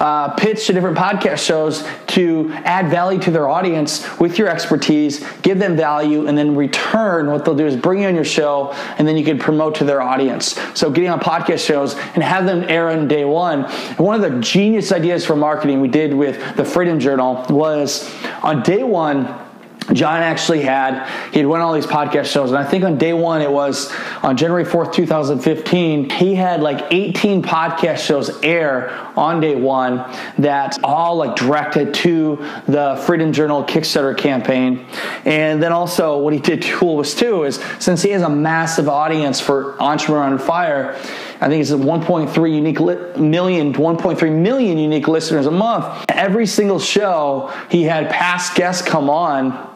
uh, 0.00 0.30
pitch 0.34 0.66
to 0.66 0.72
different 0.72 0.96
podcast 0.96 1.44
shows 1.44 1.86
to 2.08 2.50
add 2.64 2.90
value 2.90 3.20
to 3.20 3.30
their 3.30 3.48
audience 3.48 4.18
with 4.18 4.38
your 4.38 4.48
expertise, 4.48 5.24
give 5.42 5.58
them 5.58 5.76
value, 5.76 6.26
and 6.26 6.36
then 6.36 6.56
return 6.56 7.30
what 7.30 7.44
they'll 7.44 7.54
do 7.54 7.66
is 7.66 7.76
bring 7.76 8.00
you 8.00 8.08
on 8.08 8.14
your 8.14 8.24
show, 8.24 8.72
and 8.98 9.06
then 9.06 9.16
you 9.16 9.24
can 9.24 9.38
promote 9.38 9.74
to 9.76 9.84
their 9.84 10.00
audience. 10.00 10.58
So 10.74 10.90
getting 10.90 11.10
on 11.10 11.20
podcast 11.20 11.64
shows 11.64 11.94
and 12.14 12.22
have 12.22 12.46
them 12.46 12.64
air 12.68 12.90
on 12.90 13.08
day 13.08 13.24
one. 13.24 13.64
One 13.98 14.22
of 14.22 14.32
the 14.32 14.40
genius 14.40 14.90
ideas 14.90 15.24
for 15.24 15.36
marketing 15.36 15.80
we 15.80 15.88
did 15.88 16.14
with 16.14 16.56
the 16.56 16.64
Freedom 16.64 16.98
Journal 16.98 17.44
was 17.50 18.10
on 18.42 18.62
day 18.62 18.82
one 18.82 19.49
John 19.92 20.22
actually 20.22 20.62
had, 20.62 21.08
he 21.32 21.38
had 21.40 21.48
went 21.48 21.62
all 21.62 21.72
these 21.72 21.86
podcast 21.86 22.26
shows, 22.26 22.50
and 22.50 22.58
I 22.58 22.64
think 22.64 22.84
on 22.84 22.96
day 22.96 23.12
one, 23.12 23.42
it 23.42 23.50
was 23.50 23.92
on 24.22 24.36
January 24.36 24.64
4th, 24.64 24.92
2015, 24.92 26.10
he 26.10 26.34
had 26.34 26.60
like 26.62 26.86
18 26.92 27.42
podcast 27.42 27.98
shows 27.98 28.40
air 28.42 28.90
on 29.16 29.40
day 29.40 29.56
one 29.56 29.96
that 30.38 30.78
all 30.84 31.16
like 31.16 31.34
directed 31.34 31.92
to 31.94 32.36
the 32.66 33.02
Freedom 33.04 33.32
Journal 33.32 33.64
Kickstarter 33.64 34.16
campaign. 34.16 34.86
And 35.24 35.62
then 35.62 35.72
also, 35.72 36.18
what 36.18 36.32
he 36.32 36.38
did 36.38 36.62
cool 36.72 36.96
was 36.96 37.14
too, 37.14 37.44
is 37.44 37.56
since 37.78 38.02
he 38.02 38.10
has 38.10 38.22
a 38.22 38.28
massive 38.28 38.88
audience 38.88 39.40
for 39.40 39.80
Entrepreneur 39.82 40.22
on 40.22 40.38
Fire, 40.38 40.96
I 41.40 41.48
think 41.48 41.62
it's 41.62 41.70
1.3 41.70 42.54
unique 42.54 42.80
li- 42.80 43.18
million, 43.18 43.72
1.3 43.72 44.32
million 44.32 44.76
unique 44.78 45.08
listeners 45.08 45.46
a 45.46 45.50
month. 45.50 46.04
Every 46.08 46.46
single 46.46 46.78
show, 46.78 47.52
he 47.70 47.84
had 47.84 48.10
past 48.10 48.54
guests 48.54 48.86
come 48.86 49.08
on 49.08 49.68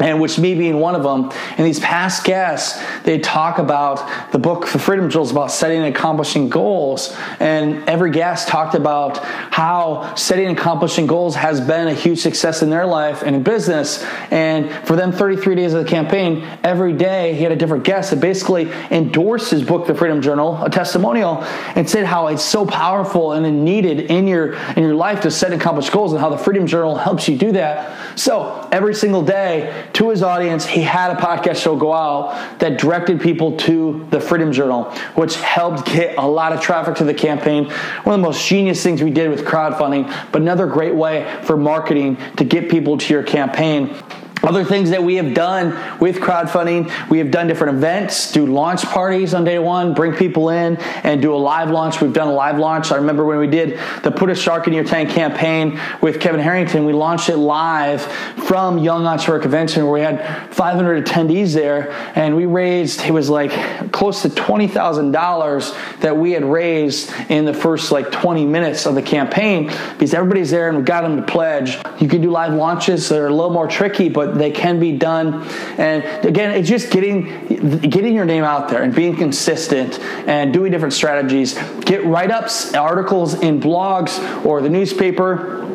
and 0.00 0.20
which 0.20 0.38
me 0.38 0.54
being 0.54 0.78
one 0.78 0.94
of 0.94 1.02
them. 1.02 1.30
And 1.56 1.66
these 1.66 1.80
past 1.80 2.24
guests, 2.24 2.82
they 3.02 3.18
talk 3.18 3.58
about 3.58 4.32
the 4.32 4.38
book, 4.38 4.68
The 4.68 4.78
Freedom 4.78 5.10
Journal, 5.10 5.30
about 5.30 5.50
setting 5.50 5.78
and 5.78 5.94
accomplishing 5.94 6.48
goals. 6.48 7.14
And 7.40 7.88
every 7.88 8.10
guest 8.10 8.48
talked 8.48 8.74
about 8.74 9.18
how 9.18 10.14
setting 10.14 10.46
and 10.46 10.58
accomplishing 10.58 11.06
goals 11.06 11.34
has 11.34 11.60
been 11.60 11.88
a 11.88 11.94
huge 11.94 12.20
success 12.20 12.62
in 12.62 12.70
their 12.70 12.86
life 12.86 13.22
and 13.22 13.34
in 13.34 13.42
business. 13.42 14.04
And 14.30 14.70
for 14.86 14.94
them, 14.94 15.10
33 15.10 15.54
days 15.56 15.74
of 15.74 15.82
the 15.82 15.90
campaign, 15.90 16.46
every 16.62 16.92
day 16.92 17.34
he 17.34 17.42
had 17.42 17.52
a 17.52 17.56
different 17.56 17.84
guest 17.84 18.10
that 18.10 18.20
basically 18.20 18.70
endorsed 18.90 19.50
his 19.50 19.64
book, 19.64 19.86
The 19.86 19.94
Freedom 19.94 20.22
Journal, 20.22 20.62
a 20.62 20.70
testimonial, 20.70 21.42
and 21.74 21.88
said 21.88 22.06
how 22.06 22.28
it's 22.28 22.44
so 22.44 22.64
powerful 22.64 23.32
and 23.32 23.64
needed 23.64 24.10
in 24.10 24.26
your 24.26 24.54
in 24.76 24.82
your 24.82 24.94
life 24.94 25.22
to 25.22 25.30
set 25.30 25.52
and 25.52 25.60
accomplish 25.60 25.90
goals, 25.90 26.12
and 26.12 26.20
how 26.20 26.28
the 26.28 26.38
Freedom 26.38 26.66
Journal 26.66 26.96
helps 26.96 27.28
you 27.28 27.36
do 27.36 27.52
that. 27.52 28.07
So 28.18 28.68
every 28.72 28.94
single 28.94 29.22
day 29.22 29.86
to 29.92 30.10
his 30.10 30.24
audience, 30.24 30.66
he 30.66 30.82
had 30.82 31.12
a 31.12 31.14
podcast 31.14 31.62
show 31.62 31.76
go 31.76 31.92
out 31.92 32.58
that 32.58 32.76
directed 32.76 33.20
people 33.20 33.56
to 33.58 34.08
the 34.10 34.18
Freedom 34.18 34.50
Journal, 34.50 34.90
which 35.14 35.36
helped 35.36 35.86
get 35.86 36.18
a 36.18 36.26
lot 36.26 36.52
of 36.52 36.60
traffic 36.60 36.96
to 36.96 37.04
the 37.04 37.14
campaign. 37.14 37.70
One 38.02 38.14
of 38.14 38.20
the 38.20 38.26
most 38.26 38.44
genius 38.44 38.82
things 38.82 39.04
we 39.04 39.10
did 39.10 39.30
with 39.30 39.44
crowdfunding, 39.44 40.12
but 40.32 40.42
another 40.42 40.66
great 40.66 40.96
way 40.96 41.40
for 41.44 41.56
marketing 41.56 42.18
to 42.38 42.44
get 42.44 42.68
people 42.68 42.98
to 42.98 43.14
your 43.14 43.22
campaign. 43.22 43.94
Other 44.42 44.64
things 44.64 44.90
that 44.90 45.02
we 45.02 45.16
have 45.16 45.34
done 45.34 45.98
with 45.98 46.16
crowdfunding, 46.16 46.90
we 47.10 47.18
have 47.18 47.30
done 47.30 47.46
different 47.46 47.76
events, 47.76 48.32
do 48.32 48.46
launch 48.46 48.82
parties 48.82 49.34
on 49.34 49.44
day 49.44 49.58
one, 49.58 49.94
bring 49.94 50.12
people 50.12 50.50
in 50.50 50.76
and 50.76 51.20
do 51.20 51.34
a 51.34 51.36
live 51.36 51.70
launch. 51.70 52.00
We've 52.00 52.12
done 52.12 52.28
a 52.28 52.32
live 52.32 52.58
launch. 52.58 52.92
I 52.92 52.96
remember 52.96 53.24
when 53.24 53.38
we 53.38 53.46
did 53.46 53.78
the 54.02 54.10
Put 54.10 54.30
a 54.30 54.34
Shark 54.34 54.66
in 54.66 54.72
Your 54.72 54.84
Tank 54.84 55.10
campaign 55.10 55.80
with 56.00 56.20
Kevin 56.20 56.40
Harrington, 56.40 56.84
we 56.84 56.92
launched 56.92 57.28
it 57.28 57.36
live 57.36 58.02
from 58.46 58.78
Young 58.78 59.06
Entrepreneur 59.06 59.40
Convention 59.40 59.84
where 59.84 59.92
we 59.92 60.00
had 60.00 60.54
500 60.54 61.04
attendees 61.04 61.52
there 61.54 61.92
and 62.14 62.36
we 62.36 62.46
raised, 62.46 63.02
it 63.02 63.10
was 63.10 63.28
like 63.28 63.50
close 63.92 64.22
to 64.22 64.28
$20,000 64.28 66.00
that 66.00 66.16
we 66.16 66.32
had 66.32 66.44
raised 66.44 67.12
in 67.28 67.44
the 67.44 67.54
first 67.54 67.92
like 67.92 68.10
20 68.10 68.46
minutes 68.46 68.86
of 68.86 68.94
the 68.94 69.02
campaign 69.02 69.66
because 69.66 70.14
everybody's 70.14 70.50
there 70.50 70.68
and 70.68 70.78
we 70.78 70.84
got 70.84 71.02
them 71.02 71.16
to 71.16 71.22
pledge. 71.22 71.76
You 72.00 72.08
can 72.08 72.20
do 72.20 72.30
live 72.30 72.54
launches 72.54 73.08
that 73.08 73.18
are 73.18 73.26
a 73.26 73.34
little 73.34 73.52
more 73.52 73.66
tricky, 73.66 74.08
but 74.08 74.27
they 74.34 74.50
can 74.50 74.80
be 74.80 74.92
done. 74.92 75.42
And 75.78 76.04
again, 76.24 76.52
it's 76.52 76.68
just 76.68 76.90
getting 76.90 77.48
getting 77.80 78.14
your 78.14 78.24
name 78.24 78.44
out 78.44 78.68
there 78.68 78.82
and 78.82 78.94
being 78.94 79.16
consistent 79.16 79.98
and 80.28 80.52
doing 80.52 80.70
different 80.72 80.94
strategies. 80.94 81.54
Get 81.80 82.04
write 82.04 82.30
ups, 82.30 82.74
articles 82.74 83.34
in 83.34 83.60
blogs 83.60 84.44
or 84.44 84.60
the 84.60 84.70
newspaper 84.70 85.66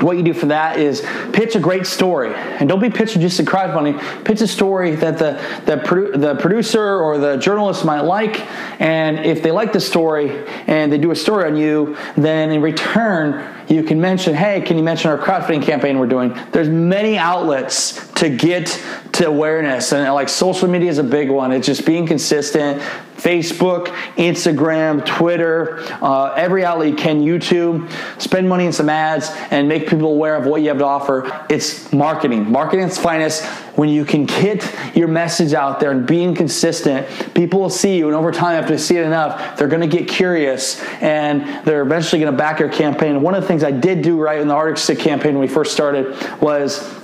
what 0.00 0.16
you 0.16 0.22
do 0.22 0.34
for 0.34 0.46
that 0.46 0.78
is 0.78 1.06
pitch 1.32 1.54
a 1.54 1.60
great 1.60 1.86
story 1.86 2.34
and 2.34 2.68
don't 2.68 2.80
be 2.80 2.90
pitching 2.90 3.20
just 3.20 3.38
a 3.40 3.42
crowdfunding 3.42 4.24
pitch 4.24 4.40
a 4.40 4.46
story 4.46 4.94
that 4.96 5.18
the, 5.18 5.32
the, 5.64 5.76
produ- 5.76 6.20
the 6.20 6.34
producer 6.36 7.00
or 7.00 7.18
the 7.18 7.36
journalist 7.36 7.84
might 7.84 8.00
like 8.00 8.40
and 8.80 9.20
if 9.20 9.42
they 9.42 9.50
like 9.50 9.72
the 9.72 9.80
story 9.80 10.44
and 10.66 10.92
they 10.92 10.98
do 10.98 11.10
a 11.10 11.16
story 11.16 11.44
on 11.44 11.56
you 11.56 11.96
then 12.16 12.50
in 12.50 12.60
return 12.60 13.48
you 13.72 13.82
can 13.82 14.00
mention 14.00 14.34
hey 14.34 14.60
can 14.60 14.76
you 14.76 14.82
mention 14.82 15.10
our 15.10 15.18
crowdfunding 15.18 15.62
campaign 15.62 15.98
we're 15.98 16.06
doing? 16.06 16.36
There's 16.52 16.68
many 16.68 17.16
outlets 17.16 18.06
to 18.14 18.28
get 18.28 18.66
to 19.12 19.26
awareness 19.26 19.92
and 19.92 20.12
like 20.14 20.28
social 20.28 20.68
media 20.68 20.90
is 20.90 20.98
a 20.98 21.04
big 21.04 21.30
one. 21.30 21.52
It's 21.52 21.66
just 21.66 21.86
being 21.86 22.06
consistent 22.06 22.82
Facebook, 23.22 23.86
Instagram, 24.16 25.06
Twitter, 25.06 25.78
uh, 26.02 26.32
every 26.34 26.64
outlet 26.64 26.88
you 26.88 26.96
can, 26.96 27.22
YouTube. 27.22 27.90
Spend 28.20 28.48
money 28.48 28.66
in 28.66 28.72
some 28.72 28.88
ads 28.88 29.30
and 29.50 29.68
make 29.68 29.88
people 29.88 30.08
aware 30.08 30.34
of 30.34 30.46
what 30.46 30.60
you 30.60 30.68
have 30.68 30.78
to 30.78 30.84
offer. 30.84 31.46
It's 31.48 31.92
marketing. 31.92 32.50
Marketing 32.50 32.86
its 32.86 32.98
finest. 32.98 33.44
When 33.76 33.88
you 33.88 34.04
can 34.04 34.26
get 34.26 34.70
your 34.94 35.08
message 35.08 35.54
out 35.54 35.80
there 35.80 35.92
and 35.92 36.06
being 36.06 36.34
consistent, 36.34 37.06
people 37.34 37.58
will 37.60 37.70
see 37.70 37.96
you, 37.96 38.06
and 38.06 38.14
over 38.14 38.30
time, 38.30 38.60
after 38.60 38.72
they 38.72 38.78
see 38.78 38.98
it 38.98 39.06
enough, 39.06 39.56
they're 39.56 39.68
going 39.68 39.88
to 39.88 39.96
get 39.96 40.08
curious 40.08 40.82
and 41.00 41.64
they're 41.64 41.80
eventually 41.80 42.20
going 42.20 42.30
to 42.30 42.36
back 42.36 42.60
your 42.60 42.68
campaign. 42.68 43.22
One 43.22 43.34
of 43.34 43.40
the 43.40 43.48
things 43.48 43.64
I 43.64 43.70
did 43.70 44.02
do 44.02 44.20
right 44.20 44.40
in 44.40 44.48
the 44.48 44.54
Arctic 44.54 44.76
Stick 44.76 44.98
campaign 44.98 45.32
when 45.32 45.40
we 45.40 45.48
first 45.48 45.72
started 45.72 46.14
was 46.42 47.01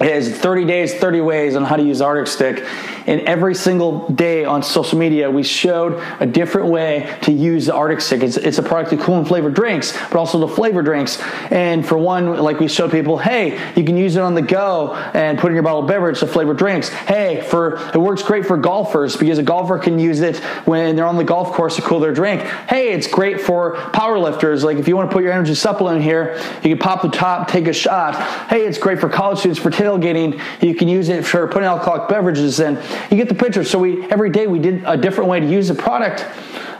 is 0.00 0.36
30 0.36 0.64
days, 0.66 0.94
30 0.94 1.20
ways 1.22 1.56
on 1.56 1.64
how 1.64 1.76
to 1.76 1.82
use 1.82 2.00
Arctic 2.00 2.26
Stick. 2.26 2.64
and 3.06 3.20
every 3.22 3.54
single 3.54 4.08
day 4.10 4.44
on 4.44 4.62
social 4.62 4.98
media, 4.98 5.30
we 5.30 5.42
showed 5.42 6.02
a 6.20 6.26
different 6.26 6.68
way 6.68 7.16
to 7.22 7.32
use 7.32 7.66
the 7.66 7.74
Arctic 7.74 8.00
Stick. 8.00 8.22
It's, 8.22 8.36
it's 8.36 8.58
a 8.58 8.62
product 8.62 8.92
of 8.92 9.00
cool 9.00 9.16
and 9.16 9.26
flavored 9.26 9.54
drinks, 9.54 9.92
but 10.10 10.16
also 10.16 10.38
the 10.38 10.48
flavor 10.48 10.82
drinks. 10.82 11.20
And 11.50 11.86
for 11.86 11.96
one, 11.96 12.36
like 12.36 12.58
we 12.58 12.68
showed 12.68 12.90
people, 12.90 13.16
hey, 13.16 13.72
you 13.74 13.84
can 13.84 13.96
use 13.96 14.16
it 14.16 14.22
on 14.22 14.34
the 14.34 14.42
go 14.42 14.94
and 15.14 15.38
put 15.38 15.50
in 15.50 15.54
your 15.54 15.62
bottled 15.62 15.86
beverage 15.86 16.20
to 16.20 16.26
flavor 16.26 16.52
drinks. 16.52 16.88
Hey, 16.88 17.40
for 17.40 17.76
it 17.94 17.98
works 17.98 18.22
great 18.22 18.44
for 18.44 18.56
golfers 18.56 19.16
because 19.16 19.38
a 19.38 19.42
golfer 19.42 19.78
can 19.78 19.98
use 19.98 20.20
it 20.20 20.38
when 20.66 20.96
they're 20.96 21.06
on 21.06 21.16
the 21.16 21.24
golf 21.24 21.52
course 21.52 21.76
to 21.76 21.82
cool 21.82 22.00
their 22.00 22.12
drink. 22.12 22.42
Hey, 22.42 22.92
it's 22.92 23.06
great 23.06 23.40
for 23.40 23.76
power 23.92 24.18
lifters. 24.18 24.64
Like 24.64 24.78
if 24.78 24.88
you 24.88 24.96
want 24.96 25.08
to 25.10 25.14
put 25.14 25.22
your 25.22 25.32
energy 25.32 25.54
supplement 25.54 26.02
here, 26.02 26.36
you 26.62 26.70
can 26.70 26.78
pop 26.78 27.02
the 27.02 27.08
top, 27.08 27.48
take 27.48 27.66
a 27.66 27.72
shot. 27.72 28.16
Hey, 28.48 28.66
it's 28.66 28.78
great 28.78 28.98
for 28.98 29.08
college 29.08 29.38
students 29.38 29.60
for 29.60 29.70
tailgating. 29.86 30.40
You 30.62 30.74
can 30.74 30.88
use 30.88 31.08
it 31.08 31.26
for 31.26 31.46
putting 31.46 31.68
alcoholic 31.68 32.08
beverages 32.08 32.60
in. 32.60 32.74
You 33.10 33.16
get 33.16 33.28
the 33.28 33.34
picture. 33.34 33.64
So 33.64 33.78
we 33.78 34.04
every 34.10 34.30
day 34.30 34.46
we 34.46 34.58
did 34.58 34.82
a 34.84 34.96
different 34.96 35.30
way 35.30 35.40
to 35.40 35.46
use 35.46 35.68
the 35.68 35.74
product 35.74 36.24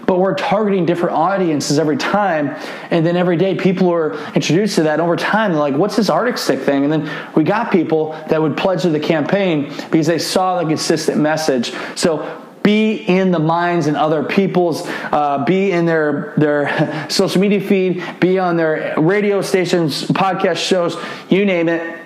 but 0.07 0.21
we're 0.21 0.35
targeting 0.35 0.87
different 0.87 1.17
audiences 1.17 1.81
every 1.81 1.97
time. 1.97 2.57
And 2.91 3.05
then 3.05 3.17
every 3.17 3.37
day 3.37 3.57
people 3.57 3.93
are 3.93 4.15
introduced 4.35 4.77
to 4.77 4.85
that. 4.85 4.95
And 4.95 5.03
over 5.03 5.17
time, 5.17 5.51
they're 5.51 5.61
like, 5.61 5.75
what's 5.75 5.97
this 5.97 6.09
Arctic 6.09 6.39
Stick 6.39 6.61
thing? 6.61 6.85
And 6.85 6.93
then 6.93 7.33
we 7.35 7.43
got 7.43 7.73
people 7.73 8.13
that 8.29 8.41
would 8.41 8.57
pledge 8.57 8.83
to 8.83 8.91
the 8.91 9.01
campaign 9.01 9.75
because 9.91 10.07
they 10.07 10.21
saw 10.21 10.63
the 10.63 10.69
consistent 10.69 11.19
message. 11.19 11.73
So 11.97 12.41
be 12.63 12.95
in 12.95 13.33
the 13.33 13.39
minds 13.39 13.89
and 13.89 13.97
other 13.97 14.23
people's, 14.23 14.87
uh, 14.87 15.45
be 15.45 15.73
in 15.73 15.87
their 15.87 16.35
their 16.37 17.07
social 17.11 17.41
media 17.41 17.61
feed, 17.61 18.05
be 18.21 18.39
on 18.39 18.57
their 18.57 18.95
radio 18.99 19.41
stations, 19.41 20.05
podcast 20.05 20.57
shows, 20.57 20.97
you 21.31 21.45
name 21.45 21.69
it 21.69 22.06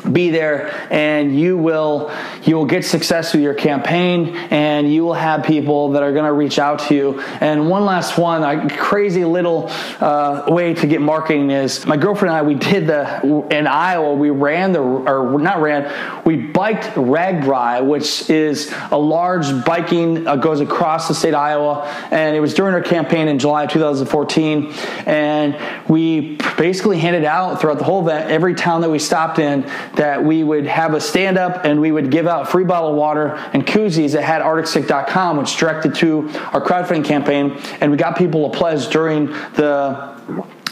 be 0.00 0.30
there 0.30 0.70
and 0.90 1.38
you 1.38 1.56
will 1.56 2.12
you 2.44 2.56
will 2.56 2.64
get 2.64 2.84
success 2.84 3.32
with 3.32 3.42
your 3.42 3.54
campaign 3.54 4.36
and 4.50 4.92
you 4.92 5.04
will 5.04 5.14
have 5.14 5.44
people 5.44 5.92
that 5.92 6.02
are 6.02 6.12
going 6.12 6.24
to 6.24 6.32
reach 6.32 6.58
out 6.58 6.78
to 6.80 6.94
you. 6.94 7.20
And 7.40 7.68
one 7.68 7.84
last 7.84 8.18
one 8.18 8.42
a 8.42 8.68
crazy 8.70 9.24
little 9.24 9.68
uh, 10.00 10.44
way 10.48 10.74
to 10.74 10.86
get 10.86 11.00
marketing 11.00 11.50
is 11.50 11.86
my 11.86 11.96
girlfriend 11.96 12.30
and 12.30 12.38
i 12.38 12.42
we 12.42 12.54
did 12.54 12.86
the 12.86 13.46
in 13.50 13.66
iowa 13.66 14.14
we 14.14 14.30
ran 14.30 14.72
the 14.72 14.80
or 14.80 15.38
not 15.38 15.60
ran 15.60 16.22
we 16.24 16.36
biked 16.36 16.94
RAGBRAI 16.94 17.86
which 17.86 18.28
is 18.30 18.72
a 18.90 18.98
large 18.98 19.64
biking 19.64 20.26
uh, 20.26 20.36
goes 20.36 20.60
across 20.60 21.08
the 21.08 21.14
state 21.14 21.34
of 21.34 21.40
iowa. 21.40 21.86
And 22.10 22.36
it 22.36 22.40
was 22.40 22.54
during 22.54 22.74
our 22.74 22.82
campaign 22.82 23.28
in 23.28 23.38
july 23.38 23.64
of 23.64 23.70
2014 23.70 24.72
and 25.06 25.56
we 25.88 26.36
basically 26.56 26.98
handed 26.98 27.24
out 27.24 27.60
throughout 27.60 27.78
the 27.78 27.84
whole 27.84 28.06
event 28.06 28.30
every 28.30 28.54
town 28.54 28.80
that 28.82 28.90
we 28.90 28.98
stopped 28.98 29.38
in 29.38 29.62
that 29.96 30.22
we 30.24 30.44
would 30.44 30.66
have 30.66 30.94
a 30.94 31.00
stand 31.00 31.38
up 31.38 31.64
and 31.64 31.80
we 31.80 31.92
would 31.92 32.10
give 32.10 32.26
out 32.26 32.48
free 32.48 32.64
bottle 32.64 32.90
of 32.90 32.96
water 32.96 33.34
and 33.52 33.66
koozies 33.66 34.12
that 34.12 34.22
had 34.22 34.42
arcticstick.com, 34.42 35.36
which 35.36 35.56
directed 35.56 35.94
to 35.96 36.28
our 36.52 36.60
crowdfunding 36.60 37.04
campaign. 37.04 37.58
And 37.80 37.90
we 37.90 37.96
got 37.96 38.16
people 38.16 38.46
a 38.46 38.50
pledge 38.50 38.88
during 38.88 39.26
the 39.26 40.20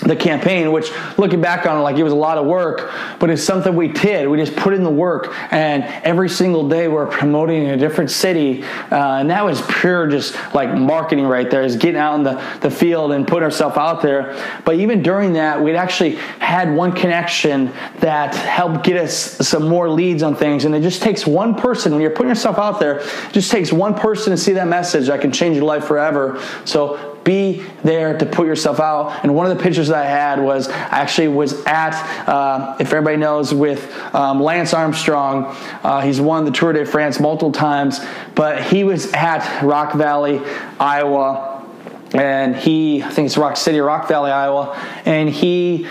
the 0.01 0.17
campaign, 0.17 0.71
which 0.73 0.91
looking 1.19 1.41
back 1.41 1.67
on 1.67 1.79
it, 1.79 1.81
like 1.81 1.97
it 1.97 2.03
was 2.03 2.13
a 2.13 2.17
lot 2.17 2.39
of 2.39 2.47
work, 2.47 2.91
but 3.19 3.31
it's 3.31 3.43
something 3.43 3.75
we 3.75 3.89
did. 3.89 4.29
We 4.29 4.39
just 4.39 4.57
put 4.57 4.75
in 4.75 4.85
the 4.85 4.91
work, 4.91 5.35
and 5.51 5.85
every 6.05 6.29
single 6.29 6.69
day 6.69 6.89
we're 6.89 7.07
promoting 7.07 7.65
in 7.65 7.71
a 7.71 7.77
different 7.77 8.11
city, 8.11 8.63
uh, 8.63 9.19
and 9.19 9.31
that 9.31 9.45
was 9.45 9.61
pure 9.63 10.07
just 10.07 10.37
like 10.55 10.73
marketing 10.75 11.27
right 11.27 11.51
there, 11.51 11.63
is 11.63 11.77
getting 11.77 12.01
out 12.01 12.15
in 12.15 12.23
the, 12.23 12.59
the 12.61 12.71
field 12.71 13.13
and 13.13 13.27
putting 13.27 13.45
ourselves 13.45 13.77
out 13.77 14.03
there. 14.03 14.37
But 14.65 14.77
even 14.77 15.03
during 15.03 15.35
that, 15.35 15.63
we'd 15.63 15.77
actually 15.77 16.17
had 16.39 16.75
one 16.75 16.93
connection 16.93 17.73
that 18.01 18.35
helped 18.35 18.85
get 18.85 18.97
us 18.97 19.15
some 19.15 19.69
more 19.69 19.91
leads 19.91 20.23
on 20.23 20.37
things, 20.37 20.65
and 20.65 20.75
it 20.75 20.83
just 20.83 21.03
takes 21.03 21.27
one 21.27 21.55
person 21.55 21.93
when 21.93 22.01
you're 22.01 22.11
putting 22.11 22.29
yourself 22.29 22.59
out 22.59 22.79
there. 22.79 23.01
Just 23.33 23.51
takes 23.51 23.73
one 23.73 23.95
person 23.95 24.31
to 24.31 24.37
see 24.37 24.53
that 24.53 24.69
message 24.69 25.07
that 25.09 25.21
can 25.21 25.33
change 25.33 25.57
your 25.57 25.65
life 25.65 25.85
forever. 25.85 26.43
So 26.65 27.18
be 27.29 27.63
there 27.85 28.17
to 28.17 28.25
put 28.25 28.47
yourself 28.47 28.81
out. 28.81 29.23
And 29.23 29.35
one 29.35 29.51
of 29.51 29.55
the 29.57 29.63
pictures 29.63 29.89
that 29.89 30.07
I 30.07 30.09
had 30.09 30.41
was 30.41 30.69
I 30.69 31.01
actually 31.03 31.29
was 31.29 31.63
at, 31.67 31.93
uh, 32.27 32.77
if 32.81 32.87
everybody 32.89 33.19
knows, 33.19 33.53
with 33.53 33.81
um, 34.15 34.43
Lance 34.43 34.73
Armstrong. 34.73 35.55
Uh, 35.83 36.01
he's 36.01 36.23
won 36.23 36.47
the 36.47 36.51
Tour 36.51 36.73
de 36.73 36.87
France 36.87 37.21
multiple 37.21 37.53
times, 37.53 38.01
but 38.35 38.63
he 38.63 38.83
was 38.83 39.13
at 39.13 39.63
Rock 39.63 39.93
Valley, 39.95 40.41
Iowa. 40.81 41.67
And 42.15 42.57
he, 42.57 43.03
I 43.03 43.11
think 43.11 43.27
it's 43.27 43.37
Rock 43.37 43.59
City, 43.59 43.81
Rock 43.81 44.09
Valley, 44.09 44.31
Iowa. 44.31 44.75
And 45.05 45.29
he, 45.29 45.87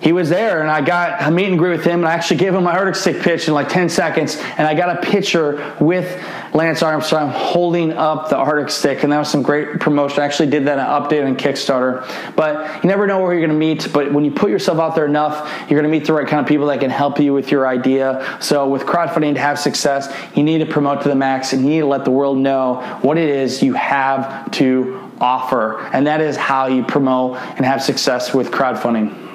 he 0.00 0.12
was 0.12 0.28
there 0.28 0.60
and 0.60 0.70
I 0.70 0.82
got 0.82 1.22
a 1.22 1.30
meet 1.30 1.46
and 1.46 1.58
greet 1.58 1.70
with 1.70 1.84
him 1.84 2.00
and 2.00 2.08
I 2.08 2.12
actually 2.12 2.36
gave 2.36 2.54
him 2.54 2.64
my 2.64 2.76
Arctic 2.76 2.94
Stick 2.96 3.22
pitch 3.22 3.48
in 3.48 3.54
like 3.54 3.68
10 3.68 3.88
seconds 3.88 4.36
and 4.58 4.66
I 4.66 4.74
got 4.74 4.96
a 4.96 5.00
picture 5.00 5.74
with 5.80 6.22
Lance 6.54 6.82
Armstrong 6.82 7.30
holding 7.30 7.92
up 7.92 8.28
the 8.28 8.36
Arctic 8.36 8.70
Stick 8.70 9.02
and 9.02 9.12
that 9.12 9.18
was 9.18 9.30
some 9.30 9.42
great 9.42 9.80
promotion. 9.80 10.20
I 10.20 10.26
actually 10.26 10.50
did 10.50 10.66
that 10.66 10.78
an 10.78 10.84
update 10.84 11.26
on 11.26 11.36
Kickstarter. 11.36 12.06
But 12.36 12.82
you 12.82 12.88
never 12.88 13.06
know 13.06 13.20
where 13.20 13.32
you're 13.32 13.46
going 13.46 13.58
to 13.58 13.66
meet, 13.66 13.92
but 13.92 14.12
when 14.12 14.24
you 14.24 14.30
put 14.30 14.50
yourself 14.50 14.78
out 14.78 14.94
there 14.94 15.06
enough, 15.06 15.50
you're 15.70 15.80
going 15.80 15.90
to 15.90 15.98
meet 15.98 16.06
the 16.06 16.12
right 16.12 16.26
kind 16.26 16.40
of 16.40 16.46
people 16.46 16.66
that 16.66 16.80
can 16.80 16.90
help 16.90 17.18
you 17.18 17.32
with 17.32 17.50
your 17.50 17.66
idea. 17.66 18.38
So 18.40 18.68
with 18.68 18.82
crowdfunding 18.82 19.34
to 19.34 19.40
have 19.40 19.58
success, 19.58 20.14
you 20.36 20.42
need 20.42 20.58
to 20.58 20.66
promote 20.66 21.02
to 21.02 21.08
the 21.08 21.14
max 21.14 21.52
and 21.52 21.62
you 21.62 21.70
need 21.70 21.80
to 21.80 21.86
let 21.86 22.04
the 22.04 22.10
world 22.10 22.38
know 22.38 22.98
what 23.02 23.18
it 23.18 23.28
is 23.28 23.62
you 23.62 23.74
have 23.74 24.50
to 24.52 25.10
offer. 25.20 25.80
And 25.92 26.06
that 26.06 26.20
is 26.20 26.36
how 26.36 26.66
you 26.66 26.84
promote 26.84 27.38
and 27.38 27.64
have 27.64 27.82
success 27.82 28.34
with 28.34 28.50
crowdfunding. 28.50 29.25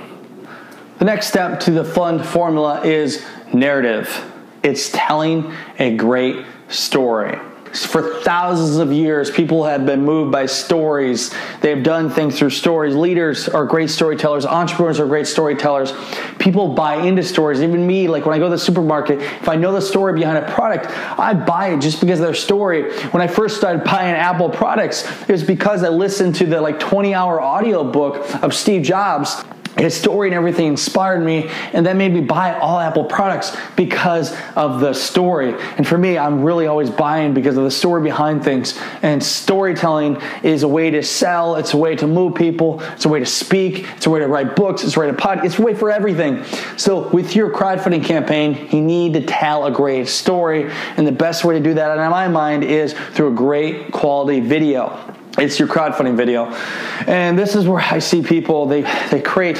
The 1.01 1.05
next 1.05 1.29
step 1.29 1.59
to 1.61 1.71
the 1.71 1.83
fund 1.83 2.23
formula 2.23 2.85
is 2.85 3.25
narrative. 3.51 4.23
It's 4.61 4.91
telling 4.91 5.51
a 5.79 5.95
great 5.95 6.45
story. 6.69 7.39
For 7.73 8.21
thousands 8.21 8.77
of 8.77 8.93
years, 8.93 9.31
people 9.31 9.63
have 9.63 9.83
been 9.87 10.03
moved 10.03 10.31
by 10.31 10.45
stories. 10.45 11.33
They've 11.61 11.81
done 11.81 12.11
things 12.11 12.37
through 12.37 12.51
stories. 12.51 12.93
Leaders 12.93 13.49
are 13.49 13.65
great 13.65 13.89
storytellers. 13.89 14.45
Entrepreneurs 14.45 14.99
are 14.99 15.07
great 15.07 15.25
storytellers. 15.25 15.91
People 16.37 16.75
buy 16.75 16.97
into 16.97 17.23
stories. 17.23 17.63
Even 17.63 17.87
me, 17.87 18.07
like 18.07 18.27
when 18.27 18.35
I 18.35 18.37
go 18.37 18.43
to 18.43 18.51
the 18.51 18.59
supermarket, 18.59 19.21
if 19.21 19.49
I 19.49 19.55
know 19.55 19.71
the 19.71 19.81
story 19.81 20.13
behind 20.13 20.37
a 20.37 20.51
product, 20.51 20.85
I 21.17 21.33
buy 21.33 21.69
it 21.69 21.81
just 21.81 21.99
because 21.99 22.19
of 22.19 22.27
their 22.27 22.35
story. 22.35 22.93
When 23.07 23.23
I 23.23 23.27
first 23.27 23.57
started 23.57 23.85
buying 23.85 24.13
Apple 24.13 24.51
products, 24.51 25.03
it 25.21 25.31
was 25.31 25.43
because 25.43 25.83
I 25.83 25.89
listened 25.89 26.35
to 26.35 26.45
the 26.45 26.61
like 26.61 26.79
20 26.79 27.15
hour 27.15 27.41
audio 27.41 27.83
book 27.83 28.43
of 28.43 28.53
Steve 28.53 28.83
Jobs 28.83 29.43
his 29.81 29.95
story 29.95 30.27
and 30.27 30.35
everything 30.35 30.67
inspired 30.67 31.23
me 31.23 31.49
and 31.73 31.85
that 31.85 31.95
made 31.95 32.13
me 32.13 32.21
buy 32.21 32.57
all 32.59 32.79
apple 32.79 33.03
products 33.03 33.55
because 33.75 34.35
of 34.55 34.79
the 34.79 34.93
story. 34.93 35.55
And 35.77 35.87
for 35.87 35.97
me 35.97 36.17
i'm 36.17 36.43
really 36.43 36.67
always 36.67 36.89
buying 36.89 37.33
because 37.33 37.57
of 37.57 37.63
the 37.63 37.71
story 37.71 38.01
behind 38.01 38.43
things. 38.43 38.79
And 39.01 39.23
storytelling 39.23 40.21
is 40.43 40.63
a 40.63 40.67
way 40.67 40.91
to 40.91 41.03
sell 41.03 41.55
it's 41.55 41.73
a 41.73 41.77
way 41.77 41.95
to 41.95 42.07
move 42.07 42.35
people 42.35 42.81
it's 42.93 43.05
a 43.05 43.09
way 43.09 43.19
to 43.19 43.25
speak 43.25 43.87
it's 43.95 44.05
a 44.05 44.09
way 44.09 44.19
to 44.19 44.27
write 44.27 44.55
books 44.55 44.83
it's 44.83 44.95
a 44.95 44.99
way 44.99 45.07
to 45.07 45.13
pod 45.13 45.45
it's 45.45 45.57
a 45.57 45.61
way 45.61 45.73
for 45.73 45.91
everything. 45.91 46.43
So 46.77 47.09
with 47.09 47.35
your 47.35 47.51
crowdfunding 47.51 48.05
campaign 48.05 48.69
you 48.71 48.81
need 48.81 49.13
to 49.13 49.21
tell 49.21 49.65
a 49.65 49.71
great 49.71 50.07
story 50.07 50.71
and 50.97 51.07
the 51.07 51.11
best 51.11 51.43
way 51.43 51.57
to 51.57 51.63
do 51.63 51.73
that 51.73 51.97
in 51.97 52.11
my 52.11 52.27
mind 52.27 52.63
is 52.63 52.93
through 53.13 53.29
a 53.29 53.35
great 53.35 53.91
quality 53.91 54.39
video 54.39 55.10
it's 55.37 55.57
your 55.59 55.67
crowdfunding 55.67 56.17
video. 56.17 56.47
And 57.07 57.39
this 57.39 57.55
is 57.55 57.65
where 57.65 57.81
i 57.81 57.99
see 57.99 58.21
people 58.21 58.65
they 58.65 58.81
they 59.09 59.21
create 59.21 59.55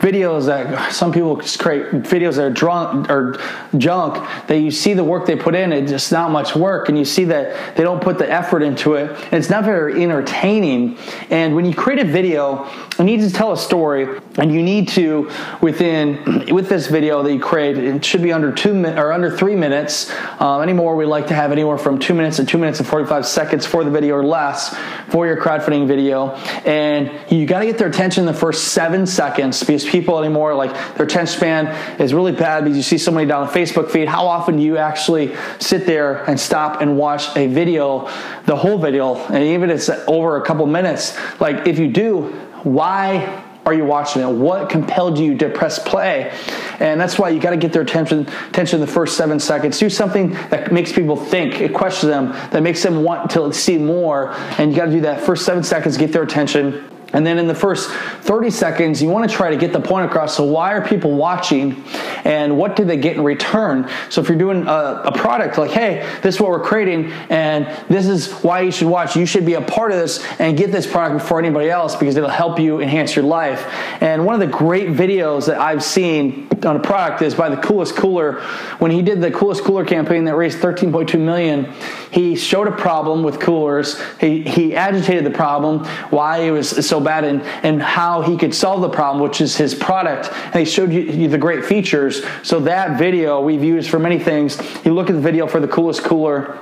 videos 0.00 0.46
that 0.46 0.92
some 0.92 1.12
people 1.12 1.36
just 1.36 1.58
create 1.58 1.90
videos 1.92 2.36
that 2.36 2.44
are 2.44 2.50
drunk 2.50 3.10
or 3.10 3.40
junk. 3.78 4.14
That 4.48 4.58
you 4.58 4.70
see 4.70 4.92
the 4.92 5.04
work 5.04 5.26
they 5.26 5.36
put 5.36 5.54
in 5.54 5.72
it's 5.72 5.90
just 5.90 6.12
not 6.12 6.30
much 6.30 6.54
work 6.54 6.88
and 6.88 6.98
you 6.98 7.04
see 7.04 7.24
that 7.24 7.76
they 7.76 7.82
don't 7.82 8.02
put 8.02 8.18
the 8.18 8.30
effort 8.30 8.62
into 8.62 8.94
it. 8.94 9.10
And 9.10 9.34
it's 9.34 9.50
not 9.50 9.64
very 9.64 10.02
entertaining. 10.02 10.98
And 11.30 11.54
when 11.54 11.64
you 11.64 11.74
create 11.74 12.00
a 12.00 12.04
video 12.04 12.70
you 12.98 13.04
need 13.04 13.20
to 13.20 13.30
tell 13.30 13.52
a 13.52 13.56
story 13.56 14.20
and 14.38 14.52
you 14.52 14.62
need 14.62 14.88
to 14.88 15.30
within 15.60 16.46
with 16.54 16.68
this 16.68 16.86
video 16.86 17.22
that 17.22 17.32
you 17.32 17.40
create 17.40 17.76
it 17.76 18.04
should 18.04 18.22
be 18.22 18.32
under 18.32 18.52
two 18.52 18.72
minutes 18.72 19.00
or 19.00 19.12
under 19.12 19.36
three 19.36 19.56
minutes. 19.56 20.12
Um, 20.40 20.62
anymore 20.62 20.94
we 20.96 21.04
like 21.04 21.26
to 21.28 21.34
have 21.34 21.50
anywhere 21.50 21.78
from 21.78 21.98
two 21.98 22.14
minutes 22.14 22.36
to 22.36 22.44
two 22.44 22.58
minutes 22.58 22.78
and 22.78 22.88
45 22.88 23.26
seconds 23.26 23.66
for 23.66 23.84
the 23.84 23.90
video 23.90 24.14
or 24.14 24.24
less 24.24 24.76
for 25.08 25.26
your 25.26 25.40
crowdfunding 25.40 25.86
video. 25.86 26.30
And 26.64 27.10
you 27.30 27.46
got 27.46 27.60
to 27.60 27.66
get 27.66 27.78
their 27.78 27.88
attention 27.88 28.22
in 28.22 28.26
the 28.26 28.38
first 28.38 28.68
seven 28.68 29.06
seconds 29.06 29.60
because 29.60 29.84
people 29.84 30.18
anymore 30.18 30.54
like 30.54 30.72
their 30.96 31.06
attention 31.06 31.24
span 31.24 32.00
is 32.00 32.12
really 32.14 32.32
bad 32.32 32.64
because 32.64 32.76
you 32.76 32.82
see 32.82 32.98
somebody 32.98 33.26
down 33.26 33.46
the 33.46 33.52
facebook 33.52 33.90
feed. 33.90 34.08
How 34.08 34.26
often 34.26 34.56
do 34.56 34.62
you 34.62 34.76
actually 34.76 35.34
sit 35.58 35.86
there 35.86 36.24
and 36.24 36.38
stop 36.38 36.80
and 36.80 36.96
watch 36.96 37.34
a 37.36 37.46
video 37.46 38.08
the 38.46 38.56
whole 38.56 38.78
video 38.78 39.16
and 39.26 39.42
even 39.42 39.70
if 39.70 39.76
it's 39.76 39.88
over 40.06 40.36
a 40.36 40.44
couple 40.44 40.66
minutes? 40.66 41.18
Like 41.40 41.66
if 41.66 41.78
you 41.78 41.88
do 41.88 42.43
why 42.64 43.44
are 43.66 43.72
you 43.72 43.84
watching 43.84 44.22
it? 44.22 44.26
What 44.26 44.68
compelled 44.68 45.18
you 45.18 45.38
to 45.38 45.48
press 45.48 45.78
play? 45.78 46.32
And 46.80 47.00
that's 47.00 47.18
why 47.18 47.30
you 47.30 47.40
got 47.40 47.50
to 47.50 47.56
get 47.56 47.72
their 47.72 47.82
attention 47.82 48.26
attention 48.48 48.80
in 48.80 48.86
the 48.86 48.92
first 48.92 49.16
seven 49.16 49.40
seconds. 49.40 49.78
Do 49.78 49.88
something 49.88 50.32
that 50.50 50.72
makes 50.72 50.92
people 50.92 51.16
think, 51.16 51.60
it 51.60 51.72
questions 51.72 52.10
them, 52.10 52.32
that 52.50 52.62
makes 52.62 52.82
them 52.82 53.02
want 53.02 53.30
to 53.30 53.52
see 53.52 53.78
more. 53.78 54.32
And 54.58 54.70
you 54.70 54.76
got 54.76 54.86
to 54.86 54.90
do 54.90 55.00
that 55.02 55.22
first 55.22 55.46
seven 55.46 55.62
seconds, 55.62 55.96
get 55.96 56.12
their 56.12 56.22
attention. 56.22 56.90
And 57.14 57.24
then 57.24 57.38
in 57.38 57.46
the 57.46 57.54
first 57.54 57.88
30 57.90 58.50
seconds, 58.50 59.00
you 59.00 59.08
want 59.08 59.28
to 59.28 59.34
try 59.34 59.50
to 59.50 59.56
get 59.56 59.72
the 59.72 59.80
point 59.80 60.04
across. 60.06 60.36
So, 60.36 60.44
why 60.44 60.72
are 60.72 60.86
people 60.86 61.12
watching 61.12 61.82
and 62.24 62.58
what 62.58 62.74
do 62.76 62.84
they 62.84 62.96
get 62.96 63.16
in 63.16 63.22
return? 63.22 63.88
So, 64.10 64.20
if 64.20 64.28
you're 64.28 64.36
doing 64.36 64.66
a, 64.66 65.02
a, 65.04 65.12
product 65.12 65.56
like, 65.56 65.70
hey, 65.70 66.06
this 66.22 66.34
is 66.34 66.40
what 66.40 66.50
we're 66.50 66.60
creating 66.60 67.12
and 67.30 67.66
this 67.88 68.06
is 68.06 68.32
why 68.42 68.62
you 68.62 68.72
should 68.72 68.88
watch, 68.88 69.16
you 69.16 69.26
should 69.26 69.46
be 69.46 69.54
a 69.54 69.62
part 69.62 69.92
of 69.92 69.98
this 69.98 70.24
and 70.40 70.58
get 70.58 70.72
this 70.72 70.86
product 70.86 71.22
before 71.22 71.38
anybody 71.38 71.70
else 71.70 71.94
because 71.94 72.16
it'll 72.16 72.28
help 72.28 72.58
you 72.58 72.80
enhance 72.80 73.14
your 73.14 73.24
life. 73.24 73.64
And 74.02 74.26
one 74.26 74.34
of 74.34 74.40
the 74.40 74.54
great 74.54 74.88
videos 74.88 75.46
that 75.46 75.60
I've 75.60 75.84
seen 75.84 76.48
on 76.64 76.76
a 76.76 76.80
product 76.80 77.22
is 77.22 77.34
by 77.34 77.48
the 77.48 77.56
Coolest 77.56 77.94
Cooler. 77.96 78.40
When 78.78 78.90
he 78.90 79.02
did 79.02 79.20
the 79.20 79.30
Coolest 79.30 79.64
Cooler 79.64 79.84
campaign 79.84 80.24
that 80.24 80.34
raised 80.34 80.58
13.2 80.58 81.18
million, 81.20 81.72
he 82.10 82.36
showed 82.36 82.68
a 82.68 82.72
problem 82.72 83.22
with 83.22 83.40
coolers. 83.40 84.00
He, 84.20 84.42
he 84.42 84.74
agitated 84.76 85.24
the 85.24 85.30
problem, 85.30 85.84
why 86.10 86.38
it 86.38 86.50
was 86.50 86.86
so 86.86 87.00
bad, 87.04 87.24
and, 87.24 87.42
and 87.62 87.82
how 87.82 88.22
he 88.22 88.36
could 88.36 88.54
solve 88.54 88.80
the 88.80 88.88
problem, 88.88 89.22
which 89.22 89.40
is 89.40 89.56
his 89.56 89.74
product. 89.74 90.30
And 90.32 90.56
he 90.56 90.64
showed 90.64 90.92
you, 90.92 91.02
you 91.02 91.28
the 91.28 91.38
great 91.38 91.64
features. 91.64 92.24
So 92.42 92.60
that 92.60 92.98
video 92.98 93.40
we've 93.40 93.62
used 93.62 93.90
for 93.90 93.98
many 93.98 94.18
things. 94.18 94.58
You 94.84 94.94
look 94.94 95.10
at 95.10 95.14
the 95.14 95.22
video 95.22 95.46
for 95.46 95.60
the 95.60 95.68
Coolest 95.68 96.02
Cooler 96.02 96.58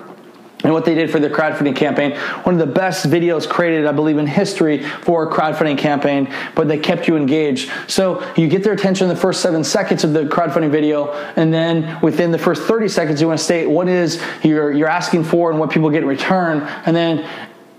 and 0.64 0.72
what 0.72 0.84
they 0.84 0.94
did 0.94 1.10
for 1.10 1.18
their 1.18 1.30
crowdfunding 1.30 1.76
campaign. 1.76 2.16
One 2.44 2.54
of 2.54 2.66
the 2.66 2.72
best 2.72 3.06
videos 3.06 3.48
created, 3.48 3.86
I 3.86 3.92
believe, 3.92 4.18
in 4.18 4.26
history 4.26 4.82
for 4.82 5.28
a 5.28 5.32
crowdfunding 5.32 5.78
campaign, 5.78 6.32
but 6.54 6.68
they 6.68 6.78
kept 6.78 7.08
you 7.08 7.16
engaged. 7.16 7.70
So 7.88 8.24
you 8.36 8.48
get 8.48 8.62
their 8.62 8.72
attention 8.72 9.08
in 9.08 9.14
the 9.14 9.20
first 9.20 9.40
seven 9.40 9.64
seconds 9.64 10.04
of 10.04 10.12
the 10.12 10.24
crowdfunding 10.24 10.70
video, 10.70 11.12
and 11.36 11.52
then 11.52 12.00
within 12.00 12.30
the 12.30 12.38
first 12.38 12.62
30 12.62 12.88
seconds, 12.88 13.20
you 13.20 13.26
want 13.26 13.38
to 13.38 13.44
state 13.44 13.68
what 13.68 13.88
is 13.88 14.22
you're, 14.42 14.72
you're 14.72 14.88
asking 14.88 15.24
for 15.24 15.50
and 15.50 15.58
what 15.58 15.70
people 15.70 15.90
get 15.90 16.02
in 16.02 16.08
return. 16.08 16.62
And 16.86 16.94
then 16.94 17.28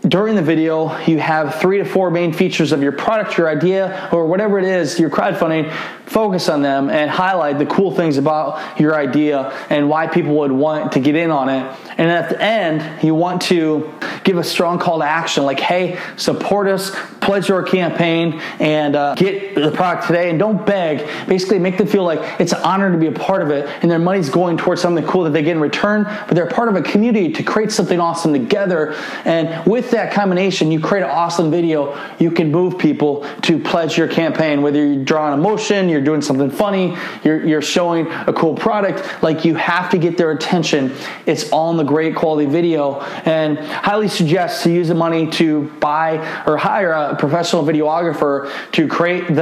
during 0.08 0.36
the 0.36 0.42
video, 0.42 0.98
you 1.06 1.18
have 1.20 1.56
three 1.56 1.78
to 1.78 1.86
four 1.86 2.12
main 2.12 2.34
features 2.34 2.74
of 2.74 2.84
your 2.84 2.92
product, 2.92 3.38
your 3.38 3.48
idea, 3.48 4.10
or 4.12 4.28
whatever 4.28 4.60
it 4.60 4.66
is, 4.66 5.00
your 5.00 5.10
crowdfunding. 5.10 5.72
Focus 6.06 6.50
on 6.50 6.62
them 6.62 6.90
and 6.90 7.10
highlight 7.10 7.58
the 7.58 7.66
cool 7.66 7.96
things 7.96 8.18
about 8.18 8.80
your 8.80 8.96
idea 8.96 9.50
and 9.70 9.90
why 9.90 10.06
people 10.08 10.36
would 10.36 10.52
want 10.52 10.92
to 10.92 11.00
get 11.00 11.16
in 11.16 11.32
on 11.32 11.48
it. 11.48 11.76
And 11.98 12.12
at 12.12 12.30
the 12.30 12.42
end, 12.42 13.04
you 13.04 13.16
want 13.16 13.44
to 13.44 13.92
give 14.26 14.38
a 14.38 14.44
strong 14.44 14.78
call 14.78 15.00
to 15.00 15.06
action 15.06 15.44
like, 15.44 15.60
hey, 15.60 15.98
support 16.18 16.68
us, 16.68 16.92
pledge 17.22 17.48
your 17.48 17.64
campaign, 17.64 18.42
and 18.60 18.96
uh, 18.96 19.16
get 19.16 19.56
the 19.56 19.72
product 19.72 20.08
today. 20.08 20.30
And 20.30 20.38
don't 20.38 20.66
beg. 20.66 21.08
Basically, 21.28 21.60
make 21.60 21.78
them 21.78 21.88
feel 21.88 22.04
like 22.04 22.20
it's 22.42 22.52
an 22.52 22.62
honor 22.62 22.92
to 22.92 22.98
be 22.98 23.08
a 23.08 23.12
part 23.12 23.42
of 23.42 23.50
it 23.50 23.68
and 23.82 23.90
their 23.90 24.00
money's 24.00 24.30
going 24.30 24.58
towards 24.58 24.82
something 24.82 25.06
cool 25.06 25.24
that 25.24 25.32
they 25.32 25.42
get 25.42 25.52
in 25.52 25.62
return, 25.62 26.04
but 26.04 26.36
they're 26.36 26.48
part 26.48 26.68
of 26.68 26.76
a 26.76 26.82
community 26.82 27.32
to 27.32 27.44
create 27.44 27.72
something 27.72 28.00
awesome 28.00 28.34
together. 28.34 28.96
And 29.24 29.66
with 29.66 29.93
that 29.94 30.14
combination, 30.14 30.72
you 30.72 30.80
create 30.80 31.04
an 31.04 31.10
awesome 31.10 31.50
video. 31.50 31.98
You 32.20 32.32
can 32.32 32.52
move 32.52 32.78
people 32.78 33.26
to 33.44 33.60
pledge 33.60 33.98
your 33.98 34.08
campaign, 34.08 34.62
whether 34.62 34.86
you're 34.86 35.04
drawing 35.04 35.34
emotion, 35.34 35.90
you're 35.90 36.02
doing 36.02 36.22
something 36.22 36.50
funny, 36.50 36.98
you're, 37.24 37.46
you're 37.46 37.62
showing 37.62 38.08
a 38.08 38.34
cool 38.34 38.56
product. 38.56 39.24
Like 39.24 39.46
you 39.46 39.56
have 39.56 39.90
to 39.92 39.98
get 39.98 40.18
their 40.18 40.32
attention. 40.32 40.94
It's 41.26 41.52
all 41.52 41.72
in 41.72 41.78
the 41.78 41.84
great 41.84 42.16
quality 42.16 42.50
video. 42.50 43.00
And 43.26 43.58
highly 43.58 44.08
suggest 44.08 44.64
to 44.64 44.72
use 44.72 44.88
the 44.88 44.96
money 44.96 45.30
to 45.32 45.70
buy 45.80 46.18
or 46.46 46.58
hire 46.58 46.92
a 46.92 47.16
professional 47.16 47.64
videographer 47.64 48.52
to 48.74 48.88
create 48.88 49.28
the, 49.28 49.34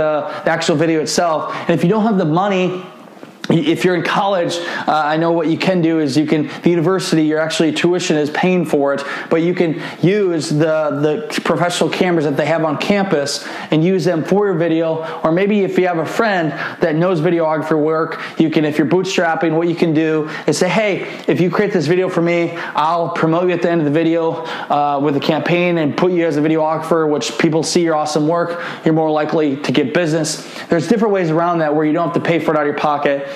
the 0.43 0.49
actual 0.49 0.76
video 0.76 1.02
itself. 1.02 1.56
And 1.56 1.72
if 1.72 1.84
you 1.84 1.89
don't 1.89 2.04
have 2.04 2.18
the 2.18 2.26
money, 2.26 2.84
if 3.49 3.83
you're 3.83 3.95
in 3.95 4.03
college, 4.03 4.57
uh, 4.57 4.83
I 4.87 5.17
know 5.17 5.31
what 5.31 5.47
you 5.47 5.57
can 5.57 5.81
do 5.81 5.99
is 5.99 6.17
you 6.17 6.25
can, 6.25 6.49
the 6.61 6.69
university, 6.69 7.23
your 7.23 7.39
actually 7.39 7.71
tuition 7.71 8.15
is 8.17 8.29
paying 8.29 8.65
for 8.65 8.93
it, 8.93 9.03
but 9.29 9.41
you 9.41 9.53
can 9.53 9.81
use 10.01 10.49
the, 10.49 11.27
the 11.31 11.41
professional 11.43 11.89
cameras 11.89 12.25
that 12.25 12.37
they 12.37 12.45
have 12.45 12.63
on 12.63 12.77
campus 12.77 13.47
and 13.71 13.83
use 13.83 14.05
them 14.05 14.23
for 14.23 14.45
your 14.45 14.55
video. 14.55 15.19
Or 15.21 15.31
maybe 15.31 15.61
if 15.61 15.77
you 15.77 15.87
have 15.87 15.97
a 15.97 16.05
friend 16.05 16.51
that 16.81 16.95
knows 16.95 17.19
videographer 17.19 17.81
work, 17.81 18.21
you 18.39 18.49
can, 18.49 18.63
if 18.63 18.77
you're 18.77 18.87
bootstrapping, 18.87 19.55
what 19.55 19.67
you 19.67 19.75
can 19.75 19.93
do 19.93 20.29
is 20.47 20.57
say, 20.57 20.69
hey, 20.69 21.23
if 21.27 21.41
you 21.41 21.49
create 21.49 21.73
this 21.73 21.87
video 21.87 22.09
for 22.09 22.21
me, 22.21 22.51
I'll 22.75 23.09
promote 23.09 23.47
you 23.47 23.51
at 23.51 23.61
the 23.61 23.69
end 23.69 23.81
of 23.81 23.85
the 23.85 23.91
video 23.91 24.43
uh, 24.69 24.99
with 25.03 25.15
a 25.17 25.19
campaign 25.19 25.77
and 25.79 25.97
put 25.97 26.11
you 26.11 26.25
as 26.25 26.37
a 26.37 26.41
videographer, 26.41 27.09
which 27.09 27.37
people 27.37 27.63
see 27.63 27.81
your 27.83 27.95
awesome 27.95 28.27
work, 28.27 28.63
you're 28.85 28.93
more 28.93 29.11
likely 29.11 29.57
to 29.57 29.71
get 29.71 29.93
business. 29.93 30.47
There's 30.67 30.87
different 30.87 31.13
ways 31.13 31.31
around 31.31 31.59
that 31.59 31.75
where 31.75 31.85
you 31.85 31.93
don't 31.93 32.13
have 32.13 32.13
to 32.13 32.21
pay 32.21 32.39
for 32.39 32.53
it 32.53 32.57
out 32.57 32.61
of 32.61 32.67
your 32.67 32.77
pocket. 32.77 33.27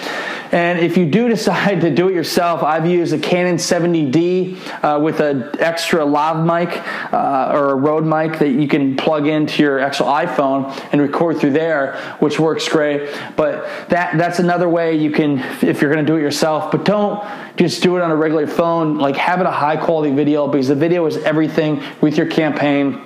And 0.52 0.80
if 0.80 0.96
you 0.96 1.06
do 1.06 1.28
decide 1.36 1.82
to 1.82 1.94
do 1.94 2.08
it 2.08 2.14
yourself, 2.14 2.64
I've 2.64 2.88
used 2.88 3.14
a 3.14 3.20
Canon 3.20 3.58
70D 3.58 4.58
uh, 4.84 5.00
with 5.00 5.20
an 5.20 5.50
extra 5.60 6.06
lav 6.06 6.46
mic 6.46 6.70
uh, 7.14 7.52
or 7.54 7.72
a 7.72 7.76
Rode 7.76 8.06
mic 8.06 8.40
that 8.40 8.50
you 8.50 8.68
can 8.68 8.96
plug 8.96 9.28
into 9.28 9.62
your 9.62 9.80
actual 9.80 10.08
iPhone 10.08 10.72
and 10.92 11.02
record 11.02 11.40
through 11.40 11.52
there, 11.52 11.98
which 12.20 12.40
works 12.40 12.68
great. 12.70 13.10
But 13.36 13.90
that 13.90 14.18
that's 14.18 14.40
another 14.40 14.70
way 14.70 14.96
you 14.96 15.12
can 15.12 15.40
if 15.62 15.82
you're 15.82 15.92
going 15.92 16.06
to 16.06 16.12
do 16.12 16.18
it 16.18 16.22
yourself. 16.22 16.72
But 16.72 16.86
don't 16.86 17.24
just 17.58 17.84
do 17.84 17.98
it 17.98 18.02
on 18.02 18.12
a 18.12 18.16
regular 18.16 18.48
phone. 18.48 18.98
Like 18.98 19.16
have 19.18 19.42
it 19.42 19.48
a 19.48 19.52
high 19.52 19.78
quality 19.78 20.14
video 20.14 20.48
because 20.48 20.68
the 20.68 20.76
video 20.76 21.06
is 21.06 21.18
everything 21.18 21.84
with 22.02 22.18
your 22.18 22.28
campaign 22.28 23.02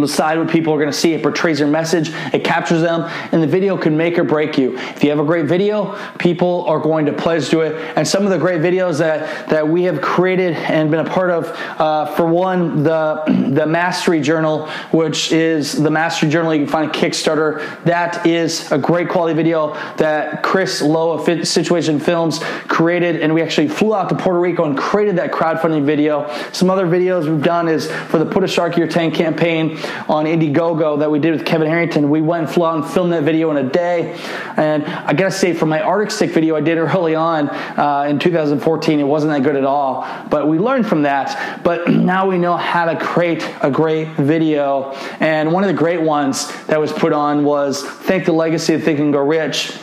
decide 0.00 0.38
what 0.38 0.48
people 0.48 0.72
are 0.72 0.78
going 0.78 0.90
to 0.90 0.96
see. 0.96 1.12
It 1.12 1.22
portrays 1.22 1.60
your 1.60 1.68
message, 1.68 2.10
it 2.32 2.44
captures 2.44 2.80
them, 2.80 3.02
and 3.32 3.42
the 3.42 3.46
video 3.46 3.76
can 3.76 3.96
make 3.96 4.18
or 4.18 4.24
break 4.24 4.56
you. 4.56 4.76
If 4.78 5.04
you 5.04 5.10
have 5.10 5.18
a 5.18 5.24
great 5.24 5.46
video, 5.46 5.98
people 6.18 6.64
are 6.66 6.78
going 6.78 7.06
to 7.06 7.12
pledge 7.12 7.50
to 7.50 7.60
it. 7.60 7.74
And 7.96 8.06
some 8.06 8.24
of 8.24 8.30
the 8.30 8.38
great 8.38 8.60
videos 8.60 8.98
that, 8.98 9.48
that 9.48 9.68
we 9.68 9.84
have 9.84 10.00
created 10.00 10.54
and 10.54 10.90
been 10.90 11.06
a 11.06 11.10
part 11.10 11.30
of, 11.30 11.48
uh, 11.78 12.06
for 12.14 12.26
one, 12.26 12.82
the, 12.82 13.22
the 13.52 13.66
Mastery 13.66 14.20
Journal, 14.20 14.68
which 14.92 15.32
is 15.32 15.72
the 15.72 15.90
Mastery 15.90 16.30
Journal, 16.30 16.54
you 16.54 16.64
can 16.64 16.72
find 16.72 16.90
a 16.90 16.94
Kickstarter. 16.94 17.82
That 17.84 18.26
is 18.26 18.70
a 18.72 18.78
great 18.78 19.08
quality 19.08 19.34
video 19.34 19.74
that 19.96 20.42
Chris 20.42 20.80
Lowe 20.80 21.12
of 21.12 21.46
Situation 21.46 22.00
Films 22.00 22.40
created, 22.68 23.20
and 23.20 23.34
we 23.34 23.42
actually 23.42 23.68
flew 23.68 23.94
out 23.94 24.08
to 24.08 24.14
Puerto 24.14 24.40
Rico 24.40 24.64
and 24.64 24.76
created 24.76 25.16
that 25.16 25.32
crowdfunding 25.32 25.84
video. 25.84 26.32
Some 26.52 26.70
other 26.70 26.86
videos 26.86 27.28
we've 27.28 27.42
done 27.42 27.68
is 27.68 27.90
for 27.90 28.18
the 28.18 28.26
Put 28.26 28.44
a 28.44 28.48
Shark 28.48 28.74
in 28.74 28.78
Your 28.78 28.88
Tank 28.88 29.14
campaign 29.14 29.78
on 30.08 30.26
Indiegogo 30.26 30.98
that 30.98 31.10
we 31.10 31.18
did 31.18 31.32
with 31.32 31.44
Kevin 31.44 31.68
Harrington. 31.68 32.10
We 32.10 32.20
went 32.20 32.44
and 32.44 32.54
flew 32.54 32.66
out 32.66 32.76
and 32.76 32.86
filmed 32.86 33.12
that 33.12 33.22
video 33.22 33.50
in 33.50 33.56
a 33.56 33.68
day. 33.68 34.18
And 34.56 34.84
I 34.84 35.12
gotta 35.12 35.30
say, 35.30 35.52
for 35.52 35.66
my 35.66 35.80
Arctic 35.80 36.10
Stick 36.10 36.30
video 36.30 36.56
I 36.56 36.60
did 36.60 36.78
early 36.78 37.14
on 37.14 37.48
uh, 37.48 38.06
in 38.08 38.18
2014, 38.18 39.00
it 39.00 39.04
wasn't 39.04 39.32
that 39.32 39.42
good 39.42 39.56
at 39.56 39.64
all. 39.64 40.06
But 40.28 40.48
we 40.48 40.58
learned 40.58 40.86
from 40.86 41.02
that. 41.02 41.62
But 41.62 41.88
now 41.90 42.28
we 42.28 42.38
know 42.38 42.56
how 42.56 42.84
to 42.84 42.96
create 42.98 43.48
a 43.62 43.70
great 43.70 44.08
video. 44.16 44.92
And 45.20 45.52
one 45.52 45.64
of 45.64 45.68
the 45.68 45.74
great 45.74 46.00
ones 46.00 46.50
that 46.66 46.80
was 46.80 46.92
put 46.92 47.12
on 47.12 47.44
was 47.44 47.82
Thank 47.82 48.24
the 48.24 48.32
Legacy 48.32 48.74
of 48.74 48.82
Think 48.82 48.98
and 48.98 49.12
Grow 49.12 49.26
Rich. 49.26 49.78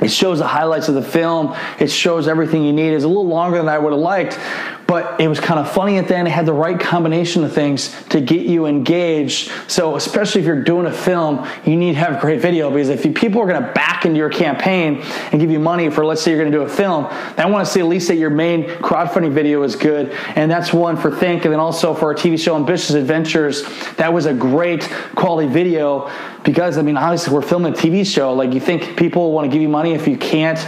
It 0.00 0.10
shows 0.10 0.38
the 0.38 0.46
highlights 0.46 0.88
of 0.88 0.94
the 0.94 1.02
film. 1.02 1.54
It 1.78 1.90
shows 1.90 2.26
everything 2.26 2.64
you 2.64 2.72
need. 2.72 2.92
It's 2.92 3.04
a 3.04 3.08
little 3.08 3.26
longer 3.26 3.58
than 3.58 3.68
I 3.68 3.78
would 3.78 3.92
have 3.92 4.00
liked, 4.00 4.38
but 4.86 5.20
it 5.20 5.28
was 5.28 5.40
kind 5.40 5.58
of 5.58 5.70
funny 5.70 5.98
at 5.98 6.08
the 6.08 6.16
end. 6.16 6.28
It 6.28 6.32
had 6.32 6.46
the 6.46 6.52
right 6.52 6.78
combination 6.78 7.44
of 7.44 7.52
things 7.52 7.94
to 8.10 8.20
get 8.20 8.46
you 8.46 8.66
engaged. 8.66 9.50
So, 9.68 9.96
especially 9.96 10.40
if 10.40 10.46
you're 10.46 10.62
doing 10.62 10.86
a 10.86 10.92
film, 10.92 11.48
you 11.64 11.76
need 11.76 11.92
to 11.92 11.98
have 11.98 12.20
great 12.20 12.40
video 12.40 12.70
because 12.70 12.88
if 12.88 13.02
people 13.14 13.40
are 13.40 13.46
going 13.46 13.62
to 13.62 13.72
back 13.72 14.04
into 14.04 14.18
your 14.18 14.30
campaign 14.30 15.00
and 15.32 15.40
give 15.40 15.50
you 15.50 15.58
money 15.58 15.90
for, 15.90 16.04
let's 16.04 16.22
say, 16.22 16.30
you're 16.30 16.40
going 16.40 16.52
to 16.52 16.58
do 16.58 16.62
a 16.64 16.68
film, 16.68 17.06
I 17.06 17.46
want 17.46 17.66
to 17.66 17.72
see 17.72 17.80
at 17.80 17.86
least 17.86 18.08
that 18.08 18.16
your 18.16 18.30
main 18.30 18.64
crowdfunding 18.64 19.32
video 19.32 19.62
is 19.62 19.76
good. 19.76 20.12
And 20.36 20.50
that's 20.50 20.72
one 20.72 20.96
for 20.96 21.14
Think, 21.14 21.44
and 21.44 21.52
then 21.52 21.60
also 21.60 21.94
for 21.94 22.06
our 22.06 22.14
TV 22.14 22.38
show 22.38 22.56
Ambitious 22.56 22.90
Adventures. 22.90 23.62
That 23.96 24.12
was 24.12 24.26
a 24.26 24.34
great 24.34 24.82
quality 25.14 25.48
video 25.48 26.10
because, 26.42 26.76
I 26.76 26.82
mean, 26.82 26.96
obviously, 26.96 27.32
we're 27.32 27.42
filming 27.42 27.72
a 27.72 27.76
TV 27.76 28.06
show. 28.06 28.34
Like, 28.34 28.52
you 28.52 28.60
think 28.60 28.96
people 28.96 29.32
want 29.32 29.46
to 29.46 29.52
give 29.52 29.62
you 29.62 29.68
money 29.68 29.94
if 29.94 30.06
you 30.06 30.18
can't 30.18 30.58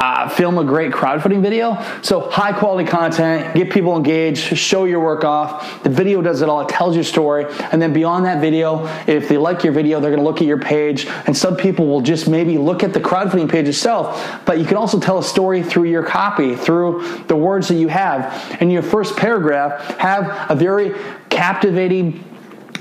uh, 0.00 0.28
film 0.30 0.56
a 0.56 0.64
great 0.64 0.90
crowdfunding 0.92 1.42
video. 1.42 1.74
So 2.02 2.30
high 2.30 2.58
quality 2.58 2.88
content, 2.88 3.54
get 3.54 3.70
people 3.70 3.96
engaged, 3.96 4.56
show 4.56 4.86
your 4.86 5.00
work 5.00 5.24
off. 5.24 5.82
The 5.82 5.90
video 5.90 6.22
does 6.22 6.40
it 6.40 6.48
all. 6.48 6.62
It 6.62 6.70
tells 6.70 6.94
your 6.94 7.04
story. 7.04 7.44
And 7.70 7.80
then 7.80 7.92
beyond 7.92 8.24
that 8.24 8.40
video, 8.40 8.86
if 9.06 9.28
they 9.28 9.36
like 9.36 9.62
your 9.62 9.74
video, 9.74 10.00
they're 10.00 10.16
to 10.16 10.22
look 10.22 10.40
at 10.40 10.46
your 10.46 10.58
page. 10.58 11.06
And 11.26 11.36
some 11.36 11.54
people 11.54 11.86
will 11.86 12.00
just 12.00 12.28
maybe 12.28 12.56
look 12.56 12.82
at 12.82 12.94
the 12.94 13.00
crowdfunding 13.00 13.50
page 13.50 13.68
itself. 13.68 14.40
But 14.46 14.58
you 14.58 14.64
can 14.64 14.78
also 14.78 14.98
tell 14.98 15.18
a 15.18 15.22
story 15.22 15.62
through 15.62 15.84
your 15.84 16.02
copy, 16.02 16.56
through 16.56 17.24
the 17.26 17.36
words 17.36 17.68
that 17.68 17.76
you 17.76 17.88
have. 17.88 18.56
In 18.60 18.70
your 18.70 18.82
first 18.82 19.16
paragraph, 19.16 19.98
have 19.98 20.50
a 20.50 20.54
very 20.54 20.94
captivating 21.28 22.24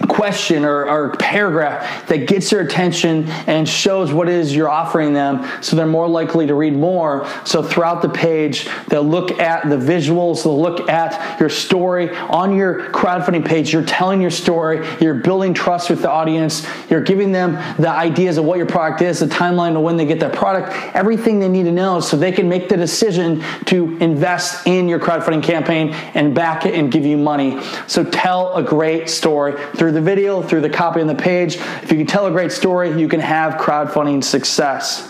question 0.08 0.66
or, 0.66 0.90
or, 0.90 1.10
paragraph 1.20 2.08
that 2.08 2.28
gets 2.28 2.50
their 2.50 2.62
attention 2.62 3.28
and 3.48 3.68
shows 3.68 4.14
what 4.14 4.30
it 4.30 4.36
is 4.36 4.56
you're 4.56 4.70
offering 4.70 5.14
them 5.14 5.46
so 5.62 5.76
they're 5.76 5.86
more 5.86 6.08
likely 6.08 6.48
to 6.48 6.56
read 6.56 6.74
more. 6.74 7.28
So 7.46 7.62
throughout 7.62 8.02
the 8.02 8.10
page 8.10 8.70
they'll 8.88 9.04
look 9.04 9.40
at 9.40 9.70
the 9.70 9.76
visuals 9.76 10.44
they'll 10.44 10.60
look 10.60 10.90
at 10.90 11.40
your 11.40 11.50
story. 11.50 12.10
On 12.16 12.56
your 12.56 12.90
crowdfunding 12.92 13.46
page 13.46 13.74
you're 13.74 13.84
telling 13.84 14.22
your 14.22 14.32
story 14.32 14.88
you're 15.02 15.16
building 15.16 15.54
trust 15.54 15.90
with 15.90 16.02
the 16.02 16.10
audience 16.10 16.66
you're 16.90 17.02
giving 17.02 17.32
them 17.32 17.54
the 17.78 17.90
ideas 17.90 18.38
of 18.38 18.46
what 18.46 18.58
your 18.58 18.68
product 18.68 19.02
is 19.02 19.20
the 19.20 19.26
timeline 19.26 19.76
of 19.76 19.82
when 19.82 19.98
they 19.98 20.06
get 20.06 20.20
that 20.20 20.34
product 20.34 20.72
everything 20.96 21.40
they 21.40 21.50
need 21.50 21.64
to 21.64 21.72
know 21.72 22.00
so 22.00 22.16
they 22.18 22.32
can 22.32 22.48
make 22.48 22.70
the 22.70 22.78
decision 22.78 23.44
to 23.66 23.98
invest 23.98 24.66
in 24.68 24.88
your 24.88 25.00
crowdfunding 25.00 25.44
campaign 25.44 25.94
and 26.14 26.34
back 26.34 26.66
it 26.66 26.76
and 26.76 26.92
give 26.92 27.06
you 27.06 27.18
money. 27.18 27.62
So 27.88 28.04
tell 28.04 28.54
a 28.56 28.64
great 28.64 29.10
story 29.10 29.54
through 29.76 29.89
through 29.90 29.96
the 29.96 30.06
video, 30.06 30.44
through 30.44 30.62
the 30.62 30.70
copy 30.70 31.02
on 31.02 31.08
the 31.08 31.16
page. 31.16 31.56
If 31.56 31.92
you 31.92 31.98
can 31.98 32.06
tell 32.06 32.28
a 32.28 32.32
great 32.32 32.52
story, 32.52 32.92
you 33.02 33.08
can 33.08 33.20
have 33.22 33.56
crowdfunding 33.56 34.24
success. 34.24 35.09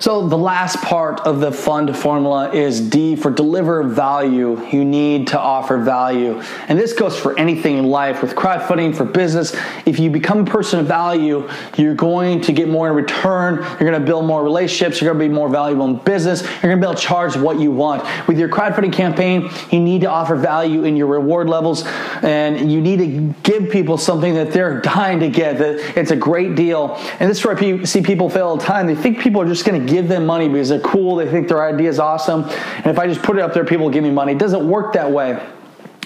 So, 0.00 0.26
the 0.26 0.38
last 0.38 0.80
part 0.80 1.20
of 1.20 1.40
the 1.40 1.52
fund 1.52 1.94
formula 1.94 2.50
is 2.52 2.80
D 2.80 3.16
for 3.16 3.30
deliver 3.30 3.82
value. 3.82 4.58
You 4.68 4.82
need 4.82 5.26
to 5.28 5.38
offer 5.38 5.76
value. 5.76 6.40
And 6.68 6.78
this 6.78 6.94
goes 6.94 7.20
for 7.20 7.38
anything 7.38 7.76
in 7.76 7.84
life 7.84 8.22
with 8.22 8.34
crowdfunding, 8.34 8.96
for 8.96 9.04
business. 9.04 9.54
If 9.84 9.98
you 9.98 10.08
become 10.08 10.38
a 10.38 10.44
person 10.46 10.80
of 10.80 10.86
value, 10.86 11.46
you're 11.76 11.94
going 11.94 12.40
to 12.40 12.52
get 12.54 12.66
more 12.66 12.88
in 12.88 12.94
return. 12.94 13.56
You're 13.56 13.90
going 13.90 13.92
to 13.92 14.00
build 14.00 14.24
more 14.24 14.42
relationships. 14.42 15.02
You're 15.02 15.12
going 15.12 15.22
to 15.22 15.28
be 15.28 15.34
more 15.34 15.50
valuable 15.50 15.84
in 15.84 15.96
business. 15.96 16.40
You're 16.40 16.72
going 16.72 16.80
to 16.80 16.86
be 16.86 16.90
able 16.90 16.94
to 16.94 17.06
charge 17.06 17.36
what 17.36 17.60
you 17.60 17.70
want. 17.70 18.02
With 18.26 18.38
your 18.38 18.48
crowdfunding 18.48 18.94
campaign, 18.94 19.50
you 19.70 19.80
need 19.80 20.00
to 20.00 20.08
offer 20.10 20.34
value 20.34 20.84
in 20.84 20.96
your 20.96 21.08
reward 21.08 21.50
levels 21.50 21.84
and 22.22 22.72
you 22.72 22.80
need 22.80 23.00
to 23.00 23.34
give 23.42 23.70
people 23.70 23.98
something 23.98 24.32
that 24.32 24.50
they're 24.50 24.80
dying 24.80 25.20
to 25.20 25.28
get. 25.28 25.58
That 25.58 25.98
it's 25.98 26.10
a 26.10 26.16
great 26.16 26.54
deal. 26.54 26.94
And 27.18 27.28
this 27.28 27.40
is 27.40 27.44
where 27.44 27.54
I 27.54 27.84
see 27.84 28.00
people 28.00 28.30
fail 28.30 28.46
all 28.46 28.56
the 28.56 28.64
time. 28.64 28.86
They 28.86 28.94
think 28.94 29.20
people 29.20 29.42
are 29.42 29.46
just 29.46 29.66
going 29.66 29.78
to 29.78 29.89
give 29.90 30.08
them 30.08 30.24
money 30.24 30.48
because 30.48 30.68
they're 30.68 30.80
cool, 30.80 31.16
they 31.16 31.30
think 31.30 31.48
their 31.48 31.62
idea 31.62 31.88
is 31.88 31.98
awesome, 31.98 32.44
and 32.44 32.86
if 32.86 32.98
I 32.98 33.06
just 33.06 33.22
put 33.22 33.36
it 33.36 33.42
up 33.42 33.52
there, 33.52 33.64
people 33.64 33.86
will 33.86 33.92
give 33.92 34.04
me 34.04 34.10
money. 34.10 34.32
It 34.32 34.38
doesn't 34.38 34.66
work 34.66 34.92
that 34.94 35.10
way. 35.10 35.44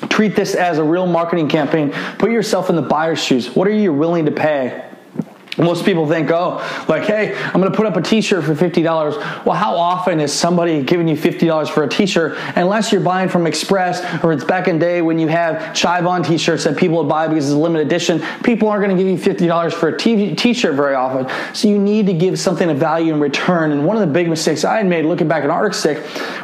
Treat 0.09 0.35
this 0.35 0.55
as 0.55 0.79
a 0.79 0.85
real 0.85 1.07
marketing 1.07 1.49
campaign. 1.49 1.93
Put 2.19 2.31
yourself 2.31 2.71
in 2.71 2.77
the 2.77 2.83
buyer's 2.83 3.23
shoes. 3.23 3.55
What 3.55 3.69
are 3.69 3.73
you 3.73 3.93
willing 3.93 4.25
to 4.27 4.33
pay? 4.33 4.91
Most 5.57 5.85
people 5.85 6.07
think, 6.09 6.31
oh, 6.31 6.57
like, 6.89 7.05
hey, 7.05 7.37
I'm 7.37 7.61
going 7.61 7.71
to 7.71 7.77
put 7.77 7.87
up 7.87 7.97
a 7.97 8.03
T-shirt 8.03 8.45
for 8.45 8.55
fifty 8.55 8.83
dollars. 8.83 9.17
Well, 9.45 9.53
how 9.53 9.77
often 9.77 10.19
is 10.19 10.33
somebody 10.33 10.83
giving 10.83 11.07
you 11.07 11.17
fifty 11.17 11.47
dollars 11.47 11.69
for 11.69 11.85
a 11.85 11.89
T-shirt? 11.89 12.37
Unless 12.57 12.91
you're 12.91 13.01
buying 13.01 13.29
from 13.29 13.47
Express, 13.47 14.03
or 14.25 14.33
it's 14.33 14.45
back 14.45 14.69
in 14.69 14.79
day 14.79 15.01
when 15.03 15.19
you 15.19 15.29
have 15.29 15.75
Chive 15.75 16.07
on 16.07 16.23
T-shirts 16.23 16.65
that 16.65 16.77
people 16.77 16.99
would 16.99 17.09
buy 17.09 17.29
because 17.29 17.47
it's 17.47 17.55
a 17.55 17.59
limited 17.59 17.87
edition. 17.87 18.21
People 18.43 18.69
aren't 18.69 18.85
going 18.85 18.97
to 18.97 19.03
give 19.03 19.11
you 19.11 19.19
fifty 19.19 19.47
dollars 19.47 19.73
for 19.75 19.89
a 19.89 19.97
T-shirt 19.99 20.75
very 20.75 20.95
often. 20.95 21.31
So 21.55 21.69
you 21.69 21.79
need 21.79 22.07
to 22.07 22.15
give 22.15 22.39
something 22.39 22.69
of 22.69 22.79
value 22.79 23.15
in 23.15 23.21
return. 23.21 23.71
And 23.71 23.87
one 23.87 23.97
of 23.97 24.01
the 24.01 24.13
big 24.13 24.29
mistakes 24.29 24.65
I 24.65 24.79
had 24.79 24.87
made 24.87 25.05
looking 25.05 25.29
back 25.29 25.45
at 25.45 25.51
Arctic 25.51 25.75
Stick, 25.75 25.99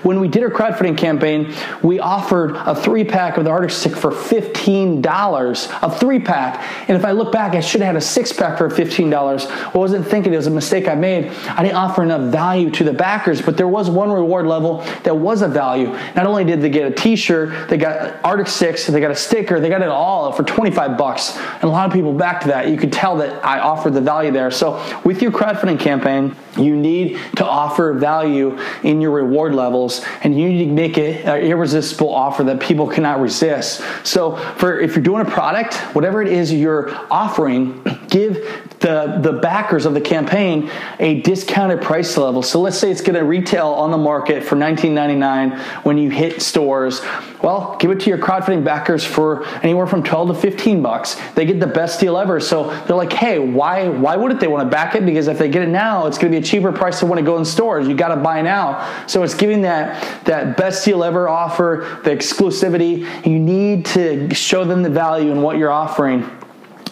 when 0.04 0.20
we 0.20 0.28
did 0.28 0.42
our 0.42 0.50
crowdfunding 0.50 0.96
campaign, 0.96 1.52
we 1.82 1.98
offered 1.98 2.54
a 2.54 2.74
three 2.74 3.04
pack 3.04 3.38
of 3.38 3.44
the 3.44 3.50
Arctic 3.50 3.70
Stick 3.70 3.96
for 3.96 4.12
fifteen 4.12 5.02
dollars, 5.02 5.68
a 5.82 5.90
three 5.90 6.20
pack. 6.20 6.62
And 6.88 6.96
if 6.96 7.04
I 7.04 7.12
look 7.12 7.32
back, 7.32 7.54
I 7.54 7.60
should 7.60 7.80
have 7.80 7.88
had 7.88 7.96
a 7.96 8.00
six 8.00 8.32
pack 8.32 8.58
for 8.58 8.68
fifteen 8.70 8.99
$15. 9.00 9.50
I 9.50 9.78
wasn't 9.78 10.06
thinking 10.06 10.32
it 10.32 10.36
was 10.36 10.46
a 10.46 10.50
mistake 10.50 10.88
I 10.88 10.94
made. 10.94 11.26
I 11.48 11.62
didn't 11.62 11.76
offer 11.76 12.02
enough 12.02 12.32
value 12.32 12.70
to 12.70 12.84
the 12.84 12.92
backers, 12.92 13.40
but 13.40 13.56
there 13.56 13.68
was 13.68 13.90
one 13.90 14.10
reward 14.10 14.46
level 14.46 14.78
that 15.04 15.16
was 15.16 15.42
a 15.42 15.48
value. 15.48 15.88
Not 16.14 16.26
only 16.26 16.44
did 16.44 16.60
they 16.60 16.70
get 16.70 16.90
a 16.90 16.94
t-shirt, 16.94 17.68
they 17.68 17.76
got 17.76 18.22
Arctic 18.24 18.48
Sticks, 18.48 18.86
they 18.86 19.00
got 19.00 19.10
a 19.10 19.16
sticker, 19.16 19.60
they 19.60 19.68
got 19.68 19.82
it 19.82 19.88
all 19.88 20.32
for 20.32 20.42
25 20.42 20.96
bucks. 20.96 21.36
And 21.36 21.64
a 21.64 21.68
lot 21.68 21.86
of 21.86 21.92
people 21.92 22.12
backed 22.12 22.44
that. 22.46 22.68
You 22.68 22.76
could 22.76 22.92
tell 22.92 23.16
that 23.18 23.44
I 23.44 23.60
offered 23.60 23.94
the 23.94 24.00
value 24.00 24.30
there. 24.30 24.50
So 24.50 24.82
with 25.04 25.22
your 25.22 25.30
crowdfunding 25.32 25.80
campaign, 25.80 26.36
you 26.58 26.76
need 26.76 27.18
to 27.36 27.44
offer 27.44 27.92
value 27.94 28.58
in 28.82 29.00
your 29.00 29.10
reward 29.10 29.54
levels 29.54 30.04
and 30.22 30.38
you 30.38 30.48
need 30.48 30.66
to 30.66 30.72
make 30.72 30.98
it 30.98 31.24
an 31.24 31.40
irresistible 31.42 32.12
offer 32.12 32.42
that 32.44 32.60
people 32.60 32.88
cannot 32.88 33.20
resist. 33.20 33.82
So 34.04 34.36
for 34.36 34.80
if 34.80 34.94
you're 34.94 35.04
doing 35.04 35.26
a 35.26 35.30
product, 35.30 35.74
whatever 35.94 36.22
it 36.22 36.28
is 36.28 36.52
you're 36.52 36.90
offering, 37.10 37.82
give 38.08 38.66
the, 38.80 39.18
the 39.22 39.34
backers 39.34 39.84
of 39.86 39.94
the 39.94 40.00
campaign 40.00 40.70
a 40.98 41.20
discounted 41.20 41.82
price 41.82 42.16
level. 42.16 42.42
So 42.42 42.60
let's 42.60 42.78
say 42.78 42.90
it's 42.90 43.02
going 43.02 43.14
to 43.14 43.24
retail 43.24 43.68
on 43.68 43.90
the 43.90 43.98
market 43.98 44.42
for 44.42 44.56
$19.99 44.56 45.58
when 45.84 45.98
you 45.98 46.10
hit 46.10 46.40
stores. 46.40 47.02
Well, 47.42 47.76
give 47.78 47.90
it 47.90 48.00
to 48.00 48.10
your 48.10 48.18
crowdfunding 48.18 48.64
backers 48.64 49.04
for 49.04 49.46
anywhere 49.62 49.86
from 49.86 50.02
12 50.02 50.28
to 50.28 50.34
15 50.34 50.82
bucks. 50.82 51.16
They 51.34 51.44
get 51.44 51.60
the 51.60 51.66
best 51.66 52.00
deal 52.00 52.16
ever. 52.16 52.40
So 52.40 52.70
they're 52.84 52.96
like, 52.96 53.12
hey, 53.12 53.38
why 53.38 53.88
why 53.88 54.16
wouldn't 54.16 54.40
they 54.40 54.48
want 54.48 54.66
to 54.66 54.70
back 54.70 54.94
it? 54.94 55.04
Because 55.04 55.28
if 55.28 55.38
they 55.38 55.48
get 55.48 55.62
it 55.62 55.68
now, 55.68 56.06
it's 56.06 56.18
going 56.18 56.32
to 56.32 56.38
be 56.38 56.39
a 56.40 56.42
cheaper 56.42 56.72
price 56.72 57.00
than 57.00 57.08
when 57.08 57.18
it 57.18 57.24
go 57.24 57.38
in 57.38 57.44
stores. 57.44 57.86
You 57.86 57.94
got 57.94 58.14
to 58.14 58.20
buy 58.20 58.42
now. 58.42 59.06
So 59.06 59.22
it's 59.22 59.34
giving 59.34 59.62
that 59.62 60.24
that 60.24 60.56
best 60.56 60.84
deal 60.84 61.04
ever 61.04 61.28
offer, 61.28 62.00
the 62.04 62.10
exclusivity. 62.10 63.26
You 63.26 63.38
need 63.38 63.86
to 63.86 64.34
show 64.34 64.64
them 64.64 64.82
the 64.82 64.90
value 64.90 65.30
in 65.30 65.42
what 65.42 65.56
you're 65.58 65.72
offering. 65.72 66.28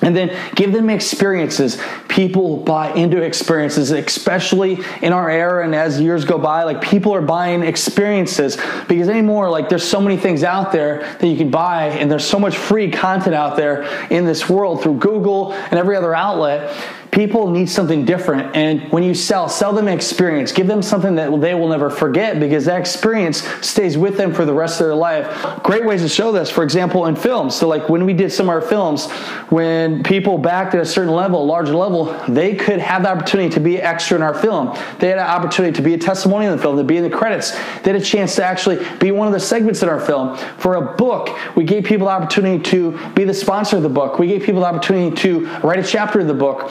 And 0.00 0.16
then 0.16 0.36
give 0.54 0.72
them 0.72 0.90
experiences. 0.90 1.80
People 2.06 2.58
buy 2.58 2.92
into 2.94 3.20
experiences, 3.20 3.90
especially 3.90 4.78
in 5.02 5.12
our 5.12 5.28
era 5.28 5.64
and 5.64 5.74
as 5.74 6.00
years 6.00 6.24
go 6.24 6.38
by. 6.38 6.62
Like 6.62 6.80
people 6.80 7.12
are 7.14 7.20
buying 7.20 7.64
experiences 7.64 8.56
because 8.86 9.08
anymore, 9.08 9.50
like 9.50 9.68
there's 9.68 9.86
so 9.86 10.00
many 10.00 10.16
things 10.16 10.44
out 10.44 10.70
there 10.70 11.00
that 11.18 11.26
you 11.26 11.36
can 11.36 11.50
buy, 11.50 11.88
and 11.88 12.08
there's 12.08 12.24
so 12.24 12.38
much 12.38 12.56
free 12.56 12.90
content 12.90 13.34
out 13.34 13.56
there 13.56 13.82
in 14.08 14.24
this 14.24 14.48
world 14.48 14.84
through 14.84 14.98
Google 14.98 15.52
and 15.52 15.74
every 15.74 15.96
other 15.96 16.14
outlet 16.14 16.76
people 17.10 17.50
need 17.50 17.68
something 17.68 18.04
different 18.04 18.54
and 18.54 18.90
when 18.92 19.02
you 19.02 19.14
sell 19.14 19.48
sell 19.48 19.72
them 19.72 19.88
an 19.88 19.94
experience. 19.94 20.52
Give 20.52 20.66
them 20.66 20.82
something 20.82 21.14
that 21.16 21.40
they 21.40 21.54
will 21.54 21.68
never 21.68 21.90
forget 21.90 22.38
because 22.38 22.64
that 22.66 22.78
experience 22.78 23.42
stays 23.60 23.96
with 23.96 24.16
them 24.16 24.34
for 24.34 24.44
the 24.44 24.52
rest 24.52 24.80
of 24.80 24.86
their 24.86 24.94
life. 24.94 25.62
Great 25.62 25.84
ways 25.84 26.02
to 26.02 26.08
show 26.08 26.32
this 26.32 26.50
for 26.50 26.62
example 26.62 27.06
in 27.06 27.16
films. 27.16 27.54
So 27.54 27.68
like 27.68 27.88
when 27.88 28.04
we 28.04 28.12
did 28.12 28.32
some 28.32 28.46
of 28.46 28.50
our 28.50 28.60
films 28.60 29.10
when 29.50 30.02
people 30.02 30.38
backed 30.38 30.74
at 30.74 30.80
a 30.80 30.86
certain 30.86 31.12
level 31.12 31.42
a 31.42 31.44
larger 31.44 31.74
level 31.74 32.06
they 32.28 32.54
could 32.54 32.80
have 32.80 33.02
the 33.02 33.10
opportunity 33.10 33.50
to 33.54 33.60
be 33.60 33.80
extra 33.80 34.16
in 34.16 34.22
our 34.22 34.34
film. 34.34 34.76
They 34.98 35.08
had 35.08 35.18
an 35.18 35.26
opportunity 35.26 35.74
to 35.76 35.82
be 35.82 35.94
a 35.94 35.98
testimonial 35.98 36.52
in 36.52 36.58
the 36.58 36.62
film 36.62 36.76
to 36.76 36.84
be 36.84 36.96
in 36.96 37.04
the 37.04 37.10
credits. 37.10 37.52
They 37.82 37.92
had 37.92 37.96
a 37.96 38.04
chance 38.04 38.36
to 38.36 38.44
actually 38.44 38.84
be 38.98 39.10
one 39.10 39.26
of 39.26 39.32
the 39.32 39.40
segments 39.40 39.82
in 39.82 39.88
our 39.88 40.00
film. 40.00 40.36
For 40.58 40.76
a 40.76 40.94
book 40.96 41.36
we 41.56 41.64
gave 41.64 41.84
people 41.84 42.06
the 42.06 42.12
opportunity 42.12 42.62
to 42.70 42.98
be 43.14 43.24
the 43.24 43.34
sponsor 43.34 43.76
of 43.76 43.82
the 43.82 43.88
book. 43.88 44.18
We 44.18 44.28
gave 44.28 44.42
people 44.42 44.60
the 44.60 44.66
opportunity 44.66 45.14
to 45.22 45.46
write 45.58 45.78
a 45.78 45.82
chapter 45.82 46.20
of 46.20 46.26
the 46.26 46.34
book 46.34 46.70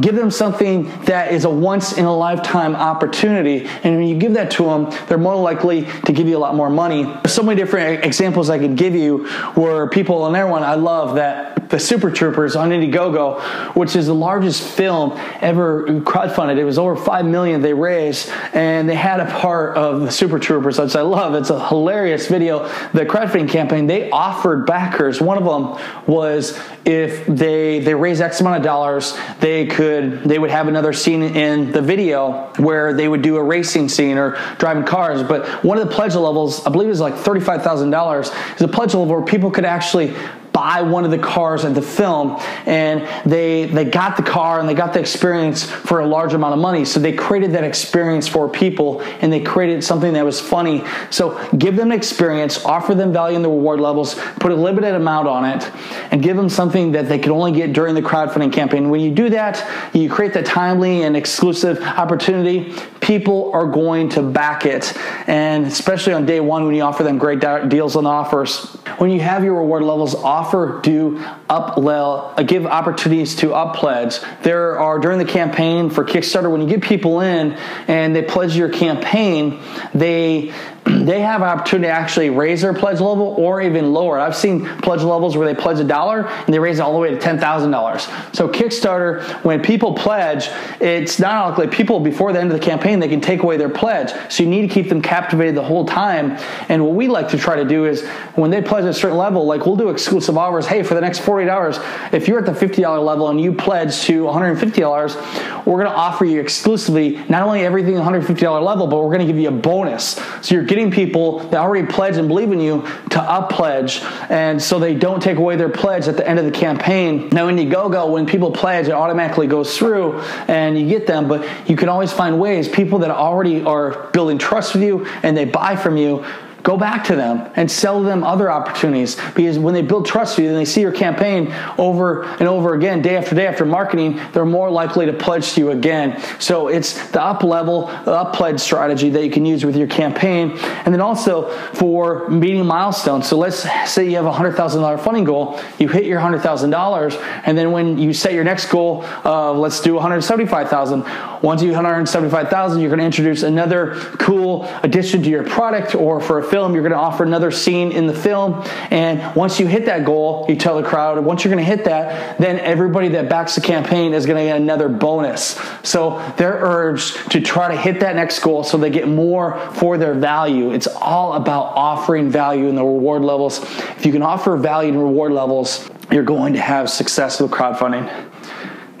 Give 0.00 0.14
them 0.14 0.30
something 0.30 0.90
that 1.04 1.32
is 1.32 1.44
a 1.44 1.50
once 1.50 1.96
in 1.96 2.04
a 2.04 2.16
lifetime 2.16 2.74
opportunity. 2.74 3.66
And 3.84 3.96
when 3.96 4.06
you 4.08 4.18
give 4.18 4.34
that 4.34 4.50
to 4.52 4.64
them, 4.64 4.90
they're 5.06 5.18
more 5.18 5.36
likely 5.36 5.84
to 6.06 6.12
give 6.12 6.26
you 6.26 6.36
a 6.36 6.40
lot 6.40 6.54
more 6.54 6.70
money. 6.70 7.12
So 7.26 7.42
many 7.42 7.60
different 7.60 8.04
examples 8.04 8.50
I 8.50 8.58
could 8.58 8.76
give 8.76 8.94
you 8.94 9.26
where 9.54 9.88
people, 9.88 10.26
and 10.26 10.36
everyone 10.36 10.62
I 10.62 10.74
love 10.74 11.16
that 11.16 11.54
the 11.70 11.80
Super 11.80 12.10
Troopers 12.10 12.56
on 12.56 12.70
Indiegogo, 12.70 13.40
which 13.74 13.96
is 13.96 14.06
the 14.06 14.14
largest 14.14 14.62
film 14.62 15.18
ever 15.40 15.84
crowdfunded. 16.02 16.58
It 16.58 16.64
was 16.64 16.78
over 16.78 16.94
five 16.94 17.24
million 17.24 17.62
they 17.62 17.74
raised, 17.74 18.30
and 18.52 18.88
they 18.88 18.94
had 18.94 19.20
a 19.20 19.26
part 19.40 19.76
of 19.76 20.02
the 20.02 20.10
Super 20.10 20.38
Troopers, 20.38 20.78
which 20.78 20.94
I 20.94 21.00
love. 21.00 21.34
It's 21.34 21.50
a 21.50 21.68
hilarious 21.68 22.28
video. 22.28 22.68
The 22.92 23.04
crowdfunding 23.04 23.48
campaign 23.48 23.86
they 23.86 24.10
offered 24.10 24.66
backers. 24.66 25.20
One 25.20 25.38
of 25.38 25.44
them 25.44 26.04
was 26.06 26.58
if 26.84 27.26
they 27.26 27.80
they 27.80 27.94
raise 27.94 28.20
X 28.20 28.40
amount 28.40 28.58
of 28.58 28.62
dollars, 28.62 29.16
they 29.40 29.66
could 29.66 29.83
they 30.24 30.38
would 30.38 30.50
have 30.50 30.68
another 30.68 30.92
scene 30.92 31.22
in 31.22 31.72
the 31.72 31.82
video 31.82 32.52
where 32.58 32.92
they 32.92 33.08
would 33.08 33.22
do 33.22 33.36
a 33.36 33.42
racing 33.42 33.88
scene 33.88 34.18
or 34.18 34.38
driving 34.58 34.84
cars. 34.84 35.22
But 35.22 35.46
one 35.64 35.78
of 35.78 35.88
the 35.88 35.94
pledge 35.94 36.14
levels, 36.14 36.64
I 36.66 36.70
believe, 36.70 36.90
is 36.90 37.00
like 37.00 37.14
thirty 37.14 37.40
five 37.40 37.62
thousand 37.62 37.90
dollars, 37.90 38.30
is 38.56 38.62
a 38.62 38.68
pledge 38.68 38.94
level 38.94 39.06
where 39.06 39.22
people 39.22 39.50
could 39.50 39.64
actually 39.64 40.14
buy 40.54 40.80
one 40.80 41.04
of 41.04 41.10
the 41.10 41.18
cars 41.18 41.64
at 41.64 41.74
the 41.74 41.82
film 41.82 42.40
and 42.64 43.06
they 43.28 43.66
they 43.66 43.84
got 43.84 44.16
the 44.16 44.22
car 44.22 44.60
and 44.60 44.68
they 44.68 44.72
got 44.72 44.92
the 44.92 45.00
experience 45.00 45.64
for 45.64 45.98
a 45.98 46.06
large 46.06 46.32
amount 46.32 46.54
of 46.54 46.60
money. 46.60 46.84
So 46.84 47.00
they 47.00 47.12
created 47.12 47.52
that 47.52 47.64
experience 47.64 48.28
for 48.28 48.48
people 48.48 49.00
and 49.20 49.32
they 49.32 49.40
created 49.40 49.82
something 49.82 50.12
that 50.12 50.24
was 50.24 50.40
funny. 50.40 50.84
So 51.10 51.44
give 51.58 51.74
them 51.74 51.90
experience 51.90 52.64
offer 52.64 52.94
them 52.94 53.12
value 53.12 53.36
in 53.36 53.42
the 53.42 53.48
reward 53.48 53.80
levels 53.80 54.14
put 54.38 54.52
a 54.52 54.54
limited 54.54 54.94
amount 54.94 55.26
on 55.26 55.44
it 55.44 55.70
and 56.12 56.22
give 56.22 56.36
them 56.36 56.48
something 56.48 56.92
that 56.92 57.08
they 57.08 57.18
could 57.18 57.32
only 57.32 57.50
get 57.50 57.72
during 57.72 57.96
the 57.96 58.02
crowdfunding 58.02 58.52
campaign. 58.52 58.90
When 58.90 59.00
you 59.00 59.10
do 59.10 59.30
that 59.30 59.92
you 59.92 60.08
create 60.08 60.34
that 60.34 60.46
timely 60.46 61.02
and 61.02 61.16
exclusive 61.16 61.82
opportunity 61.82 62.72
people 63.04 63.52
are 63.52 63.66
going 63.66 64.08
to 64.08 64.22
back 64.22 64.64
it 64.64 64.96
and 65.26 65.66
especially 65.66 66.14
on 66.14 66.24
day 66.24 66.40
one 66.40 66.64
when 66.64 66.74
you 66.74 66.82
offer 66.82 67.02
them 67.02 67.18
great 67.18 67.38
deals 67.68 67.96
and 67.96 68.06
offers 68.06 68.74
when 68.98 69.10
you 69.10 69.20
have 69.20 69.44
your 69.44 69.54
reward 69.54 69.82
levels 69.82 70.14
offer 70.14 70.80
do 70.82 71.22
up 71.48 71.76
uh, 71.76 72.42
give 72.42 72.66
opportunities 72.66 73.36
to 73.36 73.52
up 73.52 73.76
pledge. 73.76 74.18
There 74.42 74.78
are 74.78 74.98
during 74.98 75.18
the 75.18 75.24
campaign 75.24 75.90
for 75.90 76.04
Kickstarter 76.04 76.50
when 76.50 76.60
you 76.60 76.68
get 76.68 76.82
people 76.82 77.20
in 77.20 77.52
and 77.88 78.14
they 78.14 78.22
pledge 78.22 78.56
your 78.56 78.68
campaign, 78.68 79.62
they 79.94 80.52
they 81.04 81.20
have 81.20 81.40
an 81.40 81.48
opportunity 81.48 81.88
to 81.88 81.92
actually 81.92 82.30
raise 82.30 82.60
their 82.60 82.74
pledge 82.74 83.00
level 83.00 83.34
or 83.38 83.62
even 83.62 83.92
lower. 83.92 84.18
I've 84.18 84.36
seen 84.36 84.66
pledge 84.78 85.02
levels 85.02 85.36
where 85.36 85.46
they 85.46 85.58
pledge 85.58 85.78
a 85.80 85.84
dollar 85.84 86.26
and 86.26 86.52
they 86.52 86.58
raise 86.58 86.78
it 86.78 86.82
all 86.82 86.92
the 86.92 86.98
way 86.98 87.10
to 87.10 87.18
ten 87.18 87.38
thousand 87.38 87.70
dollars. 87.70 88.06
So 88.32 88.48
Kickstarter, 88.48 89.22
when 89.44 89.62
people 89.62 89.94
pledge, 89.94 90.48
it's 90.80 91.18
not 91.18 91.58
like 91.58 91.70
people 91.70 92.00
before 92.00 92.32
the 92.32 92.40
end 92.40 92.52
of 92.52 92.58
the 92.58 92.64
campaign 92.64 93.00
they 93.00 93.08
can 93.08 93.20
take 93.20 93.42
away 93.42 93.56
their 93.56 93.68
pledge. 93.68 94.12
So 94.30 94.42
you 94.42 94.48
need 94.48 94.68
to 94.68 94.74
keep 94.74 94.88
them 94.88 95.00
captivated 95.00 95.54
the 95.54 95.62
whole 95.62 95.86
time. 95.86 96.38
And 96.68 96.84
what 96.84 96.94
we 96.94 97.08
like 97.08 97.28
to 97.30 97.38
try 97.38 97.56
to 97.56 97.64
do 97.64 97.86
is 97.86 98.06
when 98.34 98.50
they 98.50 98.60
pledge 98.60 98.84
at 98.84 98.90
a 98.90 98.94
certain 98.94 99.16
level, 99.16 99.46
like 99.46 99.64
we'll 99.64 99.76
do 99.76 99.88
exclusive 99.88 100.36
offers. 100.36 100.66
Hey, 100.66 100.82
for 100.82 100.94
the 100.94 101.00
next 101.00 101.20
48 101.20 101.48
hours, 101.48 101.78
if 102.12 102.28
you're 102.28 102.38
at 102.38 102.46
the 102.46 102.52
$50 102.52 103.04
level 103.04 103.30
and 103.30 103.40
you 103.40 103.54
pledge 103.54 104.02
to 104.02 104.24
$150, 104.24 105.66
we're 105.66 105.78
going 105.78 105.90
to 105.90 105.96
offer 105.96 106.24
you 106.24 106.40
exclusively 106.40 107.24
not 107.28 107.42
only 107.42 107.62
everything 107.62 107.94
$150 107.94 108.62
level, 108.62 108.86
but 108.86 109.02
we're 109.02 109.14
going 109.14 109.26
to 109.26 109.26
give 109.26 109.38
you 109.38 109.48
a 109.48 109.52
bonus. 109.52 110.20
So 110.42 110.54
you're 110.54 110.64
getting 110.74 110.90
people 110.90 111.38
that 111.38 111.60
already 111.60 111.86
pledge 111.86 112.16
and 112.16 112.26
believe 112.26 112.50
in 112.50 112.58
you 112.58 112.82
to 113.10 113.20
up 113.20 113.48
pledge, 113.48 114.00
and 114.28 114.60
so 114.60 114.80
they 114.80 114.92
don't 114.94 115.22
take 115.22 115.38
away 115.38 115.54
their 115.54 115.68
pledge 115.68 116.08
at 116.08 116.16
the 116.16 116.28
end 116.28 116.36
of 116.36 116.44
the 116.44 116.50
campaign. 116.50 117.28
Now, 117.30 117.46
Indiegogo, 117.48 118.10
when 118.10 118.26
people 118.26 118.50
pledge, 118.50 118.88
it 118.88 118.92
automatically 118.92 119.46
goes 119.46 119.78
through 119.78 120.18
and 120.48 120.76
you 120.76 120.88
get 120.88 121.06
them, 121.06 121.28
but 121.28 121.46
you 121.68 121.76
can 121.76 121.88
always 121.88 122.12
find 122.12 122.40
ways. 122.40 122.68
People 122.68 122.98
that 123.00 123.10
already 123.10 123.62
are 123.62 124.10
building 124.10 124.36
trust 124.36 124.74
with 124.74 124.82
you 124.82 125.06
and 125.22 125.36
they 125.36 125.44
buy 125.44 125.76
from 125.76 125.96
you 125.96 126.24
go 126.64 126.78
back 126.78 127.04
to 127.04 127.14
them 127.14 127.52
and 127.56 127.70
sell 127.70 128.02
them 128.02 128.24
other 128.24 128.50
opportunities 128.50 129.16
because 129.34 129.58
when 129.58 129.74
they 129.74 129.82
build 129.82 130.06
trust 130.06 130.38
with 130.38 130.44
you 130.44 130.50
and 130.50 130.58
they 130.58 130.64
see 130.64 130.80
your 130.80 130.92
campaign 130.92 131.54
over 131.76 132.24
and 132.24 132.48
over 132.48 132.74
again 132.74 133.02
day 133.02 133.16
after 133.16 133.34
day 133.34 133.46
after 133.46 133.66
marketing 133.66 134.18
they're 134.32 134.46
more 134.46 134.70
likely 134.70 135.04
to 135.04 135.12
pledge 135.12 135.52
to 135.52 135.60
you 135.60 135.70
again. 135.70 136.18
So 136.40 136.68
it's 136.68 137.10
the 137.10 137.22
up 137.22 137.42
level 137.44 137.88
up 137.88 138.34
pledge 138.34 138.58
strategy 138.58 139.10
that 139.10 139.22
you 139.22 139.30
can 139.30 139.44
use 139.44 139.64
with 139.64 139.76
your 139.76 139.86
campaign. 139.86 140.52
And 140.86 140.94
then 140.94 141.02
also 141.02 141.50
for 141.74 142.28
meeting 142.30 142.64
milestones. 142.64 143.28
So 143.28 143.36
let's 143.36 143.68
say 143.90 144.08
you 144.08 144.16
have 144.16 144.24
a 144.24 144.32
$100000 144.32 145.04
funding 145.04 145.24
goal 145.24 145.60
you 145.78 145.88
hit 145.88 146.06
your 146.06 146.18
$100000 146.18 147.42
and 147.44 147.58
then 147.58 147.72
when 147.72 147.98
you 147.98 148.14
set 148.14 148.32
your 148.32 148.44
next 148.44 148.70
goal 148.70 149.04
of 149.24 149.58
let's 149.58 149.80
do 149.82 149.94
175000 149.94 151.00
once 151.42 151.60
you 151.60 151.68
hit 151.68 151.76
175000 151.76 152.80
you're 152.80 152.88
going 152.88 152.98
to 153.00 153.04
introduce 153.04 153.42
another 153.42 153.96
cool 154.18 154.64
addition 154.82 155.22
to 155.22 155.28
your 155.28 155.44
product 155.44 155.94
or 155.94 156.20
for 156.20 156.38
a 156.38 156.53
film, 156.54 156.72
you're 156.72 156.84
going 156.84 156.92
to 156.92 156.98
offer 156.98 157.24
another 157.24 157.50
scene 157.50 157.90
in 157.90 158.06
the 158.06 158.14
film. 158.14 158.62
And 158.92 159.34
once 159.34 159.58
you 159.58 159.66
hit 159.66 159.86
that 159.86 160.04
goal, 160.04 160.46
you 160.48 160.54
tell 160.54 160.80
the 160.80 160.88
crowd, 160.88 161.18
once 161.24 161.42
you're 161.42 161.52
going 161.52 161.64
to 161.64 161.68
hit 161.68 161.84
that, 161.86 162.38
then 162.38 162.60
everybody 162.60 163.08
that 163.08 163.28
backs 163.28 163.56
the 163.56 163.60
campaign 163.60 164.14
is 164.14 164.24
going 164.24 164.38
to 164.38 164.44
get 164.44 164.60
another 164.60 164.88
bonus. 164.88 165.60
So 165.82 166.22
they're 166.36 166.60
urged 166.62 167.32
to 167.32 167.40
try 167.40 167.74
to 167.74 167.76
hit 167.76 167.98
that 168.00 168.14
next 168.14 168.38
goal 168.38 168.62
so 168.62 168.78
they 168.78 168.90
get 168.90 169.08
more 169.08 169.58
for 169.72 169.98
their 169.98 170.14
value. 170.14 170.70
It's 170.70 170.86
all 170.86 171.32
about 171.32 171.72
offering 171.74 172.30
value 172.30 172.68
in 172.68 172.76
the 172.76 172.84
reward 172.84 173.22
levels. 173.22 173.58
If 173.96 174.06
you 174.06 174.12
can 174.12 174.22
offer 174.22 174.56
value 174.56 174.90
and 174.90 175.02
reward 175.02 175.32
levels, 175.32 175.90
you're 176.12 176.22
going 176.22 176.52
to 176.52 176.60
have 176.60 176.88
success 176.88 177.40
with 177.40 177.50
crowdfunding. 177.50 178.08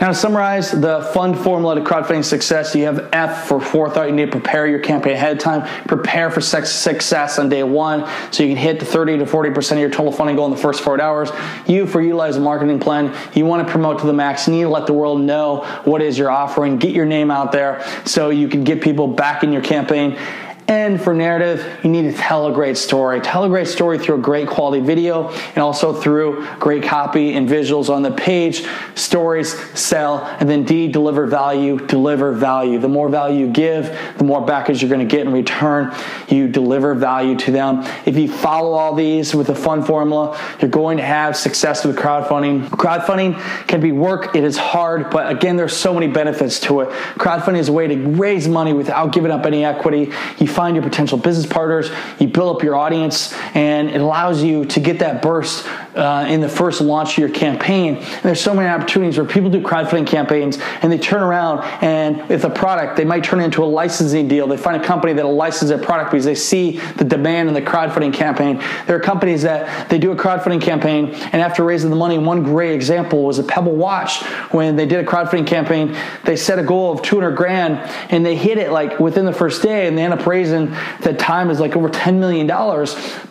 Now, 0.04 0.10
to 0.10 0.14
summarize 0.14 0.70
the 0.70 1.00
fund 1.14 1.38
formula 1.38 1.76
to 1.76 1.80
crowdfunding 1.80 2.26
success, 2.26 2.74
you 2.74 2.84
have 2.84 3.08
F 3.14 3.48
for 3.48 3.58
forethought. 3.58 4.06
You 4.06 4.14
need 4.14 4.26
to 4.26 4.32
prepare 4.32 4.66
your 4.66 4.80
campaign 4.80 5.14
ahead 5.14 5.32
of 5.32 5.38
time. 5.38 5.62
Prepare 5.88 6.30
for 6.30 6.42
success 6.42 7.38
on 7.38 7.48
day 7.48 7.62
one 7.62 8.06
so 8.30 8.42
you 8.42 8.50
can 8.50 8.58
hit 8.58 8.80
the 8.80 8.84
30 8.84 9.16
to 9.16 9.24
40% 9.24 9.72
of 9.72 9.78
your 9.78 9.88
total 9.88 10.12
funding 10.12 10.36
goal 10.36 10.44
in 10.44 10.50
the 10.50 10.58
first 10.58 10.82
48 10.82 11.02
hours. 11.02 11.30
U 11.68 11.86
for 11.86 12.02
utilize 12.02 12.36
a 12.36 12.40
marketing 12.40 12.80
plan. 12.80 13.16
You 13.32 13.46
want 13.46 13.66
to 13.66 13.72
promote 13.72 14.00
to 14.00 14.06
the 14.06 14.12
max. 14.12 14.46
You 14.46 14.52
need 14.52 14.62
to 14.64 14.68
let 14.68 14.86
the 14.86 14.92
world 14.92 15.22
know 15.22 15.64
what 15.84 16.02
is 16.02 16.18
you're 16.18 16.30
offering. 16.30 16.76
Get 16.76 16.90
your 16.90 17.06
name 17.06 17.30
out 17.30 17.50
there 17.50 17.82
so 18.04 18.28
you 18.28 18.48
can 18.48 18.62
get 18.62 18.82
people 18.82 19.08
back 19.08 19.42
in 19.42 19.54
your 19.54 19.62
campaign. 19.62 20.18
And 20.66 20.98
for 20.98 21.12
narrative, 21.12 21.66
you 21.84 21.90
need 21.90 22.10
to 22.10 22.16
tell 22.16 22.46
a 22.46 22.52
great 22.52 22.78
story. 22.78 23.20
Tell 23.20 23.44
a 23.44 23.48
great 23.48 23.68
story 23.68 23.98
through 23.98 24.14
a 24.14 24.20
great 24.20 24.48
quality 24.48 24.82
video 24.82 25.28
and 25.28 25.58
also 25.58 25.92
through 25.92 26.46
great 26.58 26.82
copy 26.82 27.34
and 27.34 27.46
visuals 27.46 27.90
on 27.90 28.02
the 28.02 28.10
page. 28.10 28.64
Stories 28.94 29.52
sell. 29.78 30.24
And 30.40 30.48
then 30.48 30.64
D, 30.64 30.88
deliver 30.88 31.26
value. 31.26 31.78
Deliver 31.86 32.32
value. 32.32 32.78
The 32.78 32.88
more 32.88 33.10
value 33.10 33.46
you 33.46 33.52
give, 33.52 33.86
the 34.16 34.24
more 34.24 34.40
backers 34.40 34.80
you're 34.80 34.88
going 34.88 35.06
to 35.06 35.16
get 35.16 35.26
in 35.26 35.32
return. 35.34 35.94
You 36.30 36.48
deliver 36.48 36.94
value 36.94 37.36
to 37.40 37.50
them. 37.50 37.84
If 38.06 38.16
you 38.16 38.28
follow 38.28 38.72
all 38.72 38.94
these 38.94 39.34
with 39.34 39.50
a 39.50 39.54
fun 39.54 39.82
formula, 39.82 40.38
you're 40.60 40.70
going 40.70 40.96
to 40.96 41.04
have 41.04 41.36
success 41.36 41.84
with 41.84 41.96
crowdfunding. 41.96 42.68
Crowdfunding 42.68 43.38
can 43.68 43.82
be 43.82 43.92
work, 43.92 44.34
it 44.34 44.44
is 44.44 44.56
hard, 44.56 45.10
but 45.10 45.30
again, 45.30 45.56
there's 45.56 45.76
so 45.76 45.92
many 45.92 46.08
benefits 46.08 46.58
to 46.60 46.80
it. 46.80 46.88
Crowdfunding 47.18 47.58
is 47.58 47.68
a 47.68 47.72
way 47.72 47.86
to 47.86 47.96
raise 47.96 48.48
money 48.48 48.72
without 48.72 49.12
giving 49.12 49.30
up 49.30 49.44
any 49.44 49.64
equity. 49.64 50.12
You 50.38 50.46
find 50.54 50.76
your 50.76 50.82
potential 50.82 51.18
business 51.18 51.46
partners, 51.46 51.90
you 52.18 52.28
build 52.28 52.56
up 52.56 52.62
your 52.62 52.76
audience, 52.76 53.32
and 53.54 53.90
it 53.90 54.00
allows 54.00 54.42
you 54.42 54.64
to 54.66 54.80
get 54.80 55.00
that 55.00 55.20
burst 55.20 55.66
uh, 55.96 56.26
in 56.28 56.40
the 56.40 56.48
first 56.48 56.80
launch 56.80 57.12
of 57.12 57.18
your 57.18 57.28
campaign. 57.28 57.96
And 57.96 58.22
there's 58.22 58.40
so 58.40 58.54
many 58.54 58.68
opportunities 58.68 59.16
where 59.16 59.26
people 59.26 59.50
do 59.50 59.60
crowdfunding 59.60 60.06
campaigns 60.06 60.58
and 60.82 60.92
they 60.92 60.98
turn 60.98 61.22
around 61.22 61.60
and 61.82 62.28
with 62.28 62.44
a 62.44 62.50
product, 62.50 62.96
they 62.96 63.04
might 63.04 63.24
turn 63.24 63.40
into 63.40 63.62
a 63.62 63.66
licensing 63.66 64.28
deal. 64.28 64.46
They 64.46 64.56
find 64.56 64.80
a 64.80 64.84
company 64.84 65.12
that'll 65.12 65.34
license 65.34 65.70
their 65.70 65.78
product 65.78 66.10
because 66.10 66.24
they 66.24 66.34
see 66.34 66.78
the 66.96 67.04
demand 67.04 67.48
in 67.48 67.54
the 67.54 67.62
crowdfunding 67.62 68.12
campaign. 68.12 68.62
There 68.86 68.96
are 68.96 69.00
companies 69.00 69.42
that 69.42 69.88
they 69.88 69.98
do 69.98 70.12
a 70.12 70.16
crowdfunding 70.16 70.62
campaign 70.62 71.14
and 71.14 71.42
after 71.42 71.64
raising 71.64 71.90
the 71.90 71.96
money, 71.96 72.18
one 72.18 72.42
great 72.42 72.72
example 72.74 73.24
was 73.24 73.38
a 73.38 73.44
Pebble 73.44 73.76
Watch. 73.76 74.22
When 74.52 74.76
they 74.76 74.86
did 74.86 75.04
a 75.04 75.08
crowdfunding 75.08 75.46
campaign, 75.46 75.96
they 76.24 76.36
set 76.36 76.58
a 76.58 76.62
goal 76.62 76.92
of 76.92 77.02
200 77.02 77.32
grand 77.32 77.78
and 78.10 78.24
they 78.24 78.36
hit 78.36 78.58
it 78.58 78.70
like 78.70 78.98
within 78.98 79.24
the 79.24 79.32
first 79.32 79.62
day 79.62 79.86
and 79.86 79.96
they 79.96 80.02
end 80.02 80.14
up 80.14 80.26
raising 80.26 80.70
that 81.00 81.18
time 81.18 81.50
is 81.50 81.60
like 81.60 81.76
over 81.76 81.88
$10 81.88 82.18
million. 82.18 82.46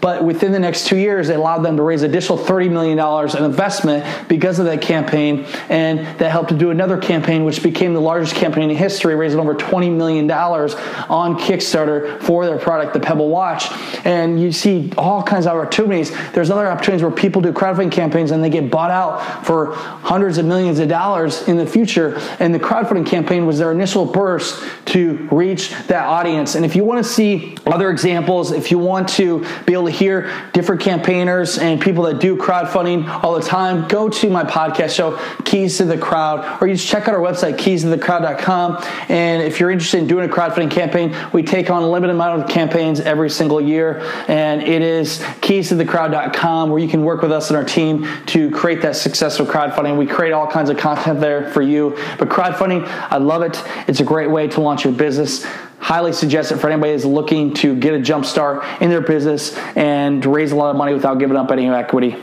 But 0.01 0.23
within 0.23 0.51
the 0.51 0.59
next 0.59 0.87
two 0.87 0.97
years, 0.97 1.27
they 1.27 1.35
allowed 1.35 1.63
them 1.63 1.77
to 1.77 1.83
raise 1.83 2.01
additional 2.03 2.37
$30 2.53 2.71
million 2.71 3.37
in 3.37 3.43
investment 3.43 4.27
because 4.27 4.59
of 4.59 4.65
that 4.65 4.81
campaign. 4.81 5.45
And 5.69 5.99
that 6.19 6.31
helped 6.31 6.49
to 6.49 6.57
do 6.57 6.69
another 6.69 6.97
campaign, 6.97 7.45
which 7.45 7.63
became 7.63 7.93
the 7.93 8.01
largest 8.01 8.35
campaign 8.35 8.69
in 8.69 8.75
history, 8.75 9.15
raising 9.15 9.39
over 9.39 9.55
$20 9.55 9.95
million 9.95 10.29
on 10.29 11.39
Kickstarter 11.39 12.21
for 12.21 12.45
their 12.45 12.59
product, 12.59 12.93
the 12.93 12.99
Pebble 12.99 13.29
Watch. 13.29 13.65
And 14.05 14.39
you 14.39 14.51
see 14.51 14.91
all 14.97 15.23
kinds 15.23 15.47
of 15.47 15.57
opportunities. 15.57 16.11
There's 16.31 16.49
other 16.49 16.67
opportunities 16.67 17.01
where 17.01 17.11
people 17.11 17.41
do 17.41 17.51
crowdfunding 17.51 17.91
campaigns 17.91 18.31
and 18.31 18.43
they 18.43 18.49
get 18.49 18.69
bought 18.69 18.91
out 18.91 19.45
for 19.45 19.73
hundreds 19.73 20.37
of 20.37 20.45
millions 20.45 20.79
of 20.79 20.89
dollars 20.89 21.47
in 21.47 21.57
the 21.57 21.65
future. 21.65 22.17
And 22.39 22.53
the 22.53 22.59
crowdfunding 22.59 23.07
campaign 23.07 23.45
was 23.45 23.57
their 23.57 23.71
initial 23.71 24.05
burst 24.05 24.63
to 24.87 25.27
reach 25.31 25.71
that 25.87 26.05
audience. 26.05 26.55
And 26.55 26.65
if 26.65 26.75
you 26.75 26.83
want 26.83 27.03
to 27.03 27.09
see 27.09 27.57
other 27.65 27.89
examples, 27.89 28.51
if 28.51 28.69
you 28.69 28.77
want 28.77 29.09
to 29.09 29.45
be 29.65 29.73
able 29.73 29.85
to 29.85 29.91
hear 29.91 30.31
different 30.53 30.81
campaigners 30.81 31.57
and 31.57 31.81
people 31.81 32.03
that 32.03 32.19
do 32.19 32.37
crowdfunding 32.43 33.07
all 33.23 33.33
the 33.33 33.41
time, 33.41 33.87
go 33.87 34.09
to 34.09 34.29
my 34.29 34.43
podcast 34.43 34.93
show, 34.95 35.17
Keys 35.45 35.77
to 35.77 35.85
the 35.85 35.97
Crowd, 35.97 36.61
or 36.61 36.67
you 36.67 36.75
just 36.75 36.87
check 36.87 37.07
out 37.07 37.15
our 37.15 37.21
website, 37.21 37.57
keys 37.57 37.83
to 37.83 37.87
the 37.87 37.97
keystothecrowd.com. 37.97 38.83
And 39.09 39.41
if 39.41 39.59
you're 39.59 39.71
interested 39.71 39.99
in 39.99 40.07
doing 40.07 40.29
a 40.29 40.33
crowdfunding 40.33 40.71
campaign, 40.71 41.15
we 41.31 41.43
take 41.43 41.69
on 41.69 41.83
a 41.83 41.89
limited 41.89 42.13
amount 42.13 42.41
of 42.41 42.49
campaigns 42.49 42.99
every 42.99 43.29
single 43.29 43.61
year. 43.61 44.01
And 44.27 44.61
it 44.61 44.81
is 44.81 45.23
keys 45.41 45.69
to 45.69 45.75
the 45.75 45.85
keystothecrowd.com 45.85 46.69
where 46.69 46.79
you 46.79 46.87
can 46.87 47.03
work 47.03 47.21
with 47.21 47.31
us 47.31 47.49
and 47.49 47.57
our 47.57 47.63
team 47.63 48.07
to 48.27 48.51
create 48.51 48.81
that 48.81 48.95
successful 48.95 49.45
crowdfunding. 49.45 49.97
We 49.97 50.05
create 50.05 50.33
all 50.33 50.47
kinds 50.47 50.69
of 50.69 50.77
content 50.77 51.21
there 51.21 51.49
for 51.51 51.61
you. 51.61 51.91
But 52.19 52.29
crowdfunding, 52.29 52.85
I 52.85 53.17
love 53.17 53.41
it. 53.41 53.61
It's 53.87 53.99
a 53.99 54.05
great 54.05 54.29
way 54.29 54.47
to 54.49 54.61
launch 54.61 54.83
your 54.83 54.93
business 54.93 55.45
highly 55.79 56.13
suggest 56.13 56.49
it 56.49 56.55
for 56.55 56.69
anybody 56.69 56.93
who's 56.93 57.03
looking 57.03 57.53
to 57.53 57.75
get 57.75 57.93
a 57.93 57.99
jump 57.99 58.23
start 58.23 58.63
in 58.81 58.89
their 58.89 59.01
business 59.01 59.53
and 59.75 60.25
raise 60.25 60.53
a 60.53 60.55
lot 60.55 60.69
of 60.69 60.77
money 60.77 60.93
without 60.93 61.19
giving 61.19 61.35
up 61.35 61.51
any 61.51 61.67
equity. 61.67 62.15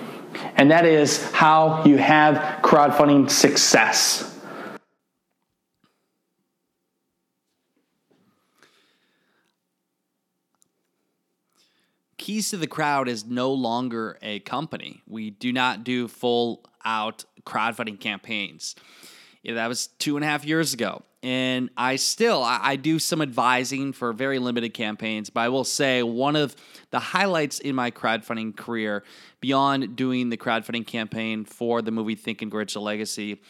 And 0.56 0.70
that 0.70 0.84
is 0.84 1.30
how 1.32 1.84
you 1.84 1.98
have 1.98 2.62
crowdfunding 2.62 3.30
success. 3.30 4.26
Keys 12.18 12.50
to 12.50 12.58
the 12.58 12.66
Crowd 12.66 13.08
is 13.08 13.24
no 13.24 13.52
longer 13.52 14.18
a 14.20 14.40
company. 14.40 15.02
We 15.08 15.30
do 15.30 15.52
not 15.52 15.84
do 15.84 16.06
full 16.06 16.64
out 16.84 17.24
crowdfunding 17.44 17.98
campaigns. 17.98 18.76
Yeah, 19.42 19.54
that 19.54 19.68
was 19.68 19.86
two 19.86 20.16
and 20.16 20.24
a 20.24 20.28
half 20.28 20.44
years 20.44 20.74
ago. 20.74 21.02
And 21.22 21.68
I 21.76 21.96
still 21.96 22.42
I, 22.42 22.60
I, 22.62 22.76
do 22.76 22.98
some 22.98 23.20
advising 23.20 23.92
for 23.92 24.12
very 24.14 24.38
limited 24.38 24.72
campaigns, 24.72 25.28
but 25.28 25.40
I 25.40 25.50
will 25.50 25.64
say 25.64 26.02
one 26.02 26.34
of 26.34 26.56
the 26.90 26.98
highlights 26.98 27.58
in 27.58 27.74
my 27.74 27.90
crowdfunding 27.90 28.56
career, 28.56 29.04
beyond 29.40 29.96
doing 29.96 30.30
the 30.30 30.38
crowdfunding 30.38 30.86
campaign 30.86 31.44
for 31.44 31.82
the 31.82 31.90
movie 31.90 32.14
Think 32.14 32.40
and 32.40 32.50
Grow 32.50 32.64
Legacy, 32.76 33.40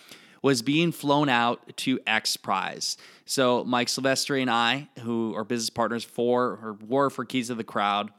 was 0.42 0.62
being 0.62 0.90
flown 0.90 1.28
out 1.28 1.76
to 1.76 2.00
X 2.06 2.36
Prize. 2.36 2.96
So 3.24 3.62
Mike 3.62 3.88
Silvestri 3.88 4.40
and 4.40 4.50
I, 4.50 4.88
who 5.00 5.34
are 5.36 5.44
business 5.44 5.70
partners 5.70 6.02
for 6.02 6.58
or 6.62 6.76
were 6.86 7.10
for 7.10 7.24
Keys 7.24 7.50
of 7.50 7.56
the 7.56 7.64
Crowd, 7.64 8.10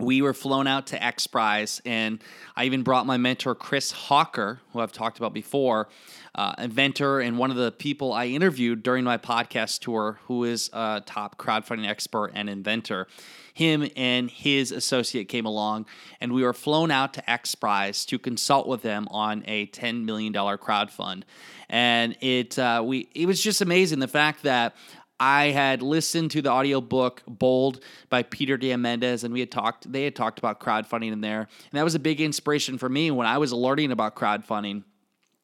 we 0.00 0.22
were 0.22 0.34
flown 0.34 0.66
out 0.66 0.88
to 0.88 1.02
X 1.02 1.26
Prize, 1.26 1.80
and 1.84 2.22
I 2.56 2.64
even 2.64 2.82
brought 2.82 3.06
my 3.06 3.16
mentor 3.16 3.54
Chris 3.54 3.92
Hawker, 3.92 4.60
who 4.72 4.80
I've 4.80 4.92
talked 4.92 5.18
about 5.18 5.34
before, 5.34 5.88
uh, 6.34 6.54
inventor 6.58 7.20
and 7.20 7.38
one 7.38 7.50
of 7.50 7.56
the 7.56 7.72
people 7.72 8.12
I 8.12 8.26
interviewed 8.26 8.82
during 8.82 9.04
my 9.04 9.18
podcast 9.18 9.80
tour, 9.80 10.20
who 10.26 10.44
is 10.44 10.70
a 10.72 11.02
top 11.04 11.38
crowdfunding 11.38 11.88
expert 11.88 12.32
and 12.34 12.48
inventor. 12.48 13.08
Him 13.52 13.88
and 13.96 14.30
his 14.30 14.72
associate 14.72 15.28
came 15.28 15.44
along, 15.44 15.86
and 16.20 16.32
we 16.32 16.42
were 16.42 16.52
flown 16.52 16.90
out 16.90 17.12
to 17.14 17.30
X 17.30 17.54
Prize 17.54 18.04
to 18.06 18.18
consult 18.18 18.66
with 18.66 18.82
them 18.82 19.06
on 19.10 19.44
a 19.46 19.66
$10 19.66 20.04
million 20.04 20.32
crowd 20.58 20.90
fund. 20.90 21.26
And 21.68 22.16
it 22.20 22.58
uh, 22.58 22.82
we 22.84 23.08
it 23.14 23.26
was 23.26 23.40
just 23.40 23.60
amazing 23.60 23.98
the 24.00 24.08
fact 24.08 24.42
that 24.42 24.74
I 25.22 25.50
had 25.50 25.82
listened 25.82 26.30
to 26.30 26.40
the 26.40 26.50
audiobook 26.50 27.22
Bold 27.28 27.84
by 28.08 28.22
Peter 28.22 28.56
Diamandis, 28.56 29.22
and 29.22 29.34
we 29.34 29.40
had 29.40 29.50
talked, 29.50 29.92
they 29.92 30.04
had 30.04 30.16
talked 30.16 30.38
about 30.38 30.60
crowdfunding 30.60 31.12
in 31.12 31.20
there. 31.20 31.40
And 31.40 31.78
that 31.78 31.84
was 31.84 31.94
a 31.94 31.98
big 31.98 32.22
inspiration 32.22 32.78
for 32.78 32.88
me 32.88 33.10
when 33.10 33.26
I 33.26 33.36
was 33.36 33.52
learning 33.52 33.92
about 33.92 34.16
crowdfunding. 34.16 34.82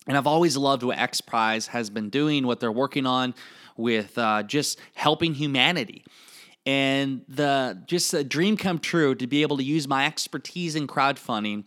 And 0.06 0.16
I've 0.16 0.26
always 0.26 0.56
loved 0.56 0.82
what 0.82 0.96
X 0.96 1.20
Prize 1.20 1.66
has 1.66 1.90
been 1.90 2.08
doing, 2.08 2.46
what 2.46 2.58
they're 2.58 2.72
working 2.72 3.04
on 3.06 3.34
with 3.76 4.16
uh, 4.16 4.44
just 4.44 4.78
helping 4.94 5.34
humanity. 5.34 6.04
and 6.66 7.22
the 7.28 7.80
just 7.86 8.12
a 8.12 8.24
dream 8.24 8.56
come 8.56 8.78
true 8.78 9.14
to 9.14 9.26
be 9.26 9.42
able 9.42 9.56
to 9.56 9.62
use 9.62 9.86
my 9.86 10.04
expertise 10.06 10.74
in 10.74 10.86
crowdfunding 10.86 11.64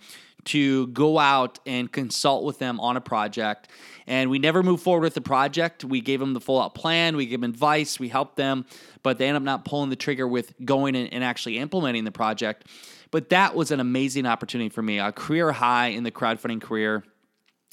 to 0.49 0.87
go 0.87 1.19
out 1.19 1.59
and 1.65 1.91
consult 1.91 2.43
with 2.43 2.57
them 2.59 2.79
on 2.79 2.97
a 2.97 3.01
project. 3.01 3.67
And 4.07 4.29
we 4.31 4.39
never 4.39 4.63
moved 4.63 4.81
forward 4.81 5.03
with 5.03 5.13
the 5.13 5.21
project. 5.21 5.85
We 5.85 6.01
gave 6.01 6.19
them 6.19 6.33
the 6.33 6.41
full 6.41 6.59
out 6.59 6.73
plan, 6.73 7.15
we 7.15 7.27
gave 7.27 7.41
them 7.41 7.49
advice, 7.49 7.99
we 7.99 8.09
helped 8.09 8.35
them, 8.35 8.65
but 9.03 9.19
they 9.19 9.27
end 9.27 9.37
up 9.37 9.43
not 9.43 9.65
pulling 9.65 9.89
the 9.91 9.95
trigger 9.95 10.27
with 10.27 10.53
going 10.65 10.95
and, 10.95 11.23
actually 11.23 11.59
implementing 11.59 12.03
the 12.03 12.11
project. 12.11 12.65
But 13.11 13.29
that 13.29 13.53
was 13.55 13.69
an 13.71 13.79
amazing 13.79 14.25
opportunity 14.25 14.69
for 14.69 14.81
me, 14.81 14.99
a 14.99 15.11
career 15.11 15.51
high 15.51 15.87
in 15.87 16.03
the 16.03 16.11
crowdfunding 16.11 16.61
career 16.61 17.03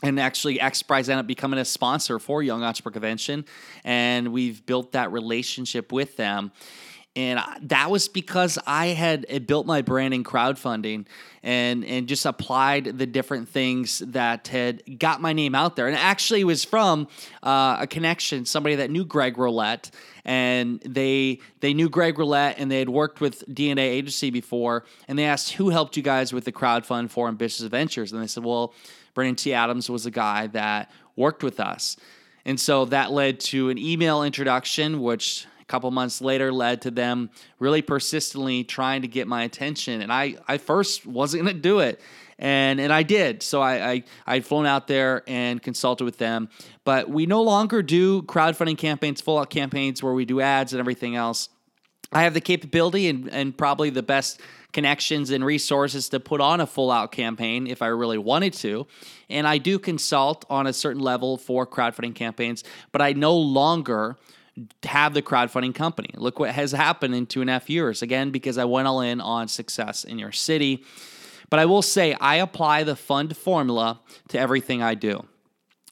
and 0.03 0.21
actually 0.21 0.59
XPRIZE 0.59 1.09
ended 1.09 1.19
up 1.21 1.27
becoming 1.27 1.59
a 1.59 1.65
sponsor 1.65 2.19
for 2.19 2.43
Young 2.43 2.63
Entrepreneur 2.63 2.93
Convention, 2.93 3.47
and 3.83 4.29
we've 4.29 4.65
built 4.67 4.93
that 4.93 5.11
relationship 5.11 5.91
with 5.91 6.17
them. 6.19 6.53
And 7.17 7.41
that 7.63 7.91
was 7.91 8.09
because 8.09 8.59
I 8.67 8.89
had 8.89 9.47
built 9.47 9.67
my 9.67 9.81
brand 9.81 10.13
in 10.13 10.23
crowdfunding 10.23 11.07
and, 11.43 11.83
and 11.87 12.07
just 12.07 12.27
applied 12.27 12.99
the 12.99 13.07
different 13.07 13.49
things 13.49 14.01
that 14.01 14.49
had 14.49 14.99
got 14.99 15.23
my 15.23 15.33
name 15.33 15.55
out 15.55 15.77
there. 15.77 15.89
And 15.89 15.97
actually 15.97 16.45
was 16.45 16.63
from 16.63 17.09
uh, 17.43 17.79
a 17.81 17.87
connection, 17.87 18.45
somebody 18.45 18.75
that 18.77 18.91
knew 18.91 19.07
Greg 19.07 19.37
Rollett, 19.37 19.91
and 20.27 20.79
they 20.81 21.41
they 21.61 21.73
knew 21.73 21.89
Greg 21.89 22.17
Rollett 22.17 22.57
and 22.59 22.71
they 22.71 22.81
had 22.81 22.91
worked 22.91 23.21
with 23.21 23.49
DNA 23.49 23.79
Agency 23.79 24.31
before, 24.31 24.85
and 25.09 25.19
they 25.19 25.25
asked 25.25 25.53
who 25.53 25.71
helped 25.71 25.97
you 25.97 26.03
guys 26.03 26.35
with 26.35 26.45
the 26.45 26.53
crowdfund 26.53 27.11
for 27.11 27.29
ambitious 27.29 27.65
ventures, 27.67 28.13
and 28.13 28.23
they 28.23 28.27
said, 28.27 28.45
well, 28.45 28.75
Brandon 29.15 29.37
T. 29.37 29.55
Adams 29.55 29.89
was 29.89 30.05
a 30.05 30.11
guy 30.11 30.49
that 30.49 30.91
worked 31.15 31.43
with 31.43 31.61
us. 31.61 31.97
And 32.45 32.61
so 32.61 32.85
that 32.87 33.11
led 33.11 33.41
to 33.41 33.71
an 33.71 33.79
email 33.79 34.23
introduction, 34.23 35.01
which 35.01 35.47
couple 35.67 35.91
months 35.91 36.21
later 36.21 36.53
led 36.53 36.83
to 36.83 36.91
them 36.91 37.31
really 37.59 37.83
persistently 37.83 38.65
trying 38.65 39.03
to 39.03 39.09
get 39.09 39.27
my 39.27 39.43
attention. 39.43 40.01
And 40.01 40.13
I, 40.13 40.37
I 40.47 40.59
first 40.59 41.07
wasn't 41.07 41.45
going 41.45 41.57
to 41.57 41.61
do 41.61 41.81
it. 41.81 42.01
And, 42.39 42.81
and 42.81 42.93
I 42.93 43.03
did. 43.03 43.43
So 43.43 43.63
I, 43.63 43.91
I, 43.91 44.05
I'd 44.27 44.45
flown 44.45 44.67
out 44.67 44.87
there 44.87 45.23
and 45.27 45.63
consulted 45.63 46.05
with 46.05 46.19
them. 46.19 46.49
But 46.85 47.09
we 47.09 47.27
no 47.27 47.43
longer 47.43 47.83
do 47.83 48.23
crowdfunding 48.23 48.79
campaigns, 48.79 49.21
full 49.21 49.39
out 49.39 49.51
campaigns 49.51 50.03
where 50.03 50.13
we 50.13 50.25
do 50.25 50.41
ads 50.41 50.73
and 50.73 50.81
everything 50.81 51.17
else. 51.17 51.49
I 52.13 52.23
have 52.23 52.35
the 52.35 52.41
capability 52.41 53.09
and, 53.09 53.29
and 53.31 53.57
probably 53.57 53.91
the 53.91 54.03
best 54.03 54.41
connections 54.73 55.31
and 55.31 55.45
resources 55.45 56.11
to 56.11 56.21
put 56.21 56.41
on 56.41 56.61
a 56.61 56.67
full 56.67 56.91
out 56.91 57.11
campaign 57.11 57.67
if 57.67 57.81
I 57.81 57.87
really 57.87 58.19
wanted 58.19 58.53
to. 58.55 58.87
And 59.31 59.47
I 59.47 59.59
do 59.59 59.79
consult 59.79 60.45
on 60.51 60.67
a 60.67 60.73
certain 60.73 61.03
level 61.03 61.39
for 61.39 61.67
crowdfunding 61.67 62.15
campaigns, 62.15 62.63
but 62.93 63.01
I 63.01 63.15
no 63.15 63.35
longer 63.35 64.19
have 64.85 65.15
the 65.15 65.23
crowdfunding 65.23 65.75
company. 65.75 66.11
Look 66.15 66.39
what 66.39 66.51
has 66.51 66.73
happened 66.73 67.15
in 67.15 67.27
two 67.27 67.41
and 67.41 67.51
a 67.51 67.55
half 67.55 67.69
years. 67.69 68.03
Again, 68.03 68.31
because 68.31 68.59
I 68.59 68.65
went 68.65 68.89
all 68.89 69.01
in 69.01 69.21
on 69.21 69.49
success 69.49 70.05
in 70.05 70.19
your 70.19 70.33
city. 70.33 70.85
But 71.51 71.61
I 71.61 71.67
will 71.67 71.83
say, 71.83 72.15
I 72.15 72.37
apply 72.37 72.83
the 72.83 72.97
fund 72.97 73.37
formula 73.37 74.01
to 74.29 74.39
everything 74.39 74.83
I 74.83 74.95
do. 74.95 75.27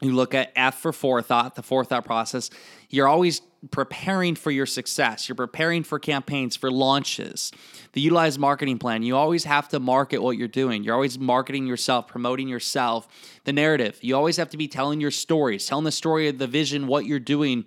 You 0.00 0.12
look 0.12 0.34
at 0.34 0.52
F 0.56 0.80
for 0.80 0.92
forethought, 0.92 1.54
the 1.54 1.62
forethought 1.62 2.04
process. 2.04 2.50
You're 2.90 3.06
always 3.06 3.40
preparing 3.70 4.34
for 4.34 4.50
your 4.50 4.66
success. 4.66 5.28
You're 5.28 5.36
preparing 5.36 5.84
for 5.84 5.98
campaigns, 5.98 6.56
for 6.56 6.70
launches. 6.70 7.52
The 7.92 8.00
utilized 8.00 8.38
marketing 8.38 8.78
plan, 8.78 9.02
you 9.02 9.16
always 9.16 9.44
have 9.44 9.68
to 9.68 9.80
market 9.80 10.18
what 10.18 10.36
you're 10.36 10.48
doing. 10.48 10.84
You're 10.84 10.94
always 10.94 11.18
marketing 11.18 11.66
yourself, 11.66 12.08
promoting 12.08 12.48
yourself. 12.48 13.08
The 13.44 13.52
narrative, 13.52 13.98
you 14.02 14.16
always 14.16 14.36
have 14.36 14.50
to 14.50 14.56
be 14.56 14.68
telling 14.68 15.00
your 15.00 15.12
stories, 15.12 15.66
telling 15.66 15.84
the 15.84 15.92
story 15.92 16.28
of 16.28 16.38
the 16.38 16.46
vision, 16.46 16.86
what 16.86 17.06
you're 17.06 17.20
doing, 17.20 17.64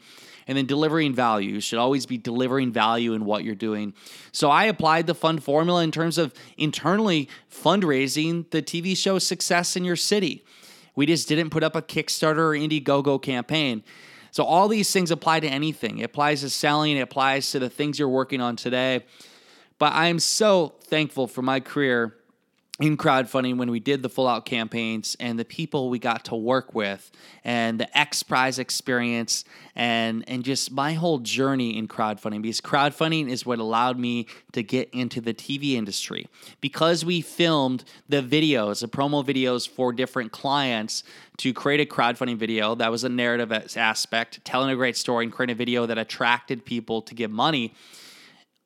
and 0.48 0.58
then 0.58 0.66
delivering 0.66 1.14
value. 1.14 1.54
You 1.54 1.62
should 1.62 1.80
always 1.80 2.06
be 2.06 2.18
delivering 2.18 2.72
value 2.72 3.14
in 3.14 3.26
what 3.26 3.44
you're 3.44 3.56
doing. 3.56 3.94
So 4.32 4.50
I 4.50 4.66
applied 4.66 5.08
the 5.08 5.16
fund 5.16 5.44
formula 5.44 5.84
in 5.84 5.92
terms 5.92 6.18
of 6.18 6.34
internally 6.58 7.30
fundraising 7.52 8.50
the 8.52 8.62
TV 8.62 8.96
show 8.96 9.20
success 9.20 9.76
in 9.76 9.84
your 9.84 9.96
city. 9.96 10.44
We 10.96 11.06
just 11.06 11.28
didn't 11.28 11.52
put 11.52 11.64
up 11.64 11.76
a 11.76 11.82
Kickstarter 11.82 12.38
or 12.38 12.52
Indiegogo 12.54 13.22
campaign. 13.22 13.84
So 14.32 14.44
all 14.44 14.68
these 14.68 14.92
things 14.92 15.12
apply 15.12 15.42
to 15.42 15.48
anything. 15.48 16.00
It 16.00 16.04
applies 16.04 16.42
to 16.42 16.50
selling, 16.50 16.98
it 16.98 17.02
applies 17.02 17.52
to 17.52 17.60
the 17.60 17.70
things 17.70 18.00
you're 18.00 18.10
working 18.10 18.42
on 18.42 18.56
today. 18.56 19.06
But 19.80 19.94
I 19.94 20.08
am 20.08 20.20
so 20.20 20.76
thankful 20.82 21.28
for 21.28 21.42
my 21.42 21.60
career 21.60 22.17
in 22.80 22.96
crowdfunding 22.96 23.58
when 23.58 23.72
we 23.72 23.80
did 23.80 24.04
the 24.04 24.10
full 24.10 24.28
out 24.28 24.46
campaigns 24.46 25.18
and 25.20 25.40
the 25.40 25.46
people 25.46 25.90
we 25.90 25.98
got 25.98 26.24
to 26.26 26.36
work 26.36 26.76
with 26.76 27.10
and 27.44 27.80
the 27.80 27.98
X 27.98 28.22
prize 28.22 28.60
experience 28.60 29.46
and 29.76 30.24
and 30.28 30.44
just 30.44 30.72
my 30.72 30.94
whole 30.94 31.18
journey 31.18 31.76
in 31.76 31.88
crowdfunding 31.88 32.42
because 32.42 32.62
crowdfunding 32.62 33.30
is 33.30 33.46
what 33.46 33.58
allowed 33.58 33.98
me 33.98 34.28
to 34.52 34.62
get 34.62 34.90
into 34.92 35.20
the 35.20 35.34
TV 35.34 35.74
industry. 35.74 36.28
Because 36.62 37.04
we 37.04 37.22
filmed 37.22 37.84
the 38.08 38.22
videos 38.22 38.82
the 38.82 38.88
promo 38.88 39.26
videos 39.26 39.68
for 39.68 39.92
different 39.92 40.32
clients 40.32 41.04
to 41.38 41.54
create 41.54 41.80
a 41.80 41.86
crowdfunding 41.86 42.38
video 42.38 42.76
that 42.76 42.92
was 42.92 43.04
a 43.04 43.10
narrative 43.10 43.52
aspect 43.76 44.44
telling 44.46 44.70
a 44.70 44.76
great 44.76 44.96
story 44.96 45.26
and 45.26 45.34
creating 45.34 45.56
a 45.56 45.58
video 45.58 45.88
that 45.88 45.98
attracted 45.98 46.64
people 46.64 47.02
to 47.02 47.16
give 47.16 47.32
money 47.32 47.74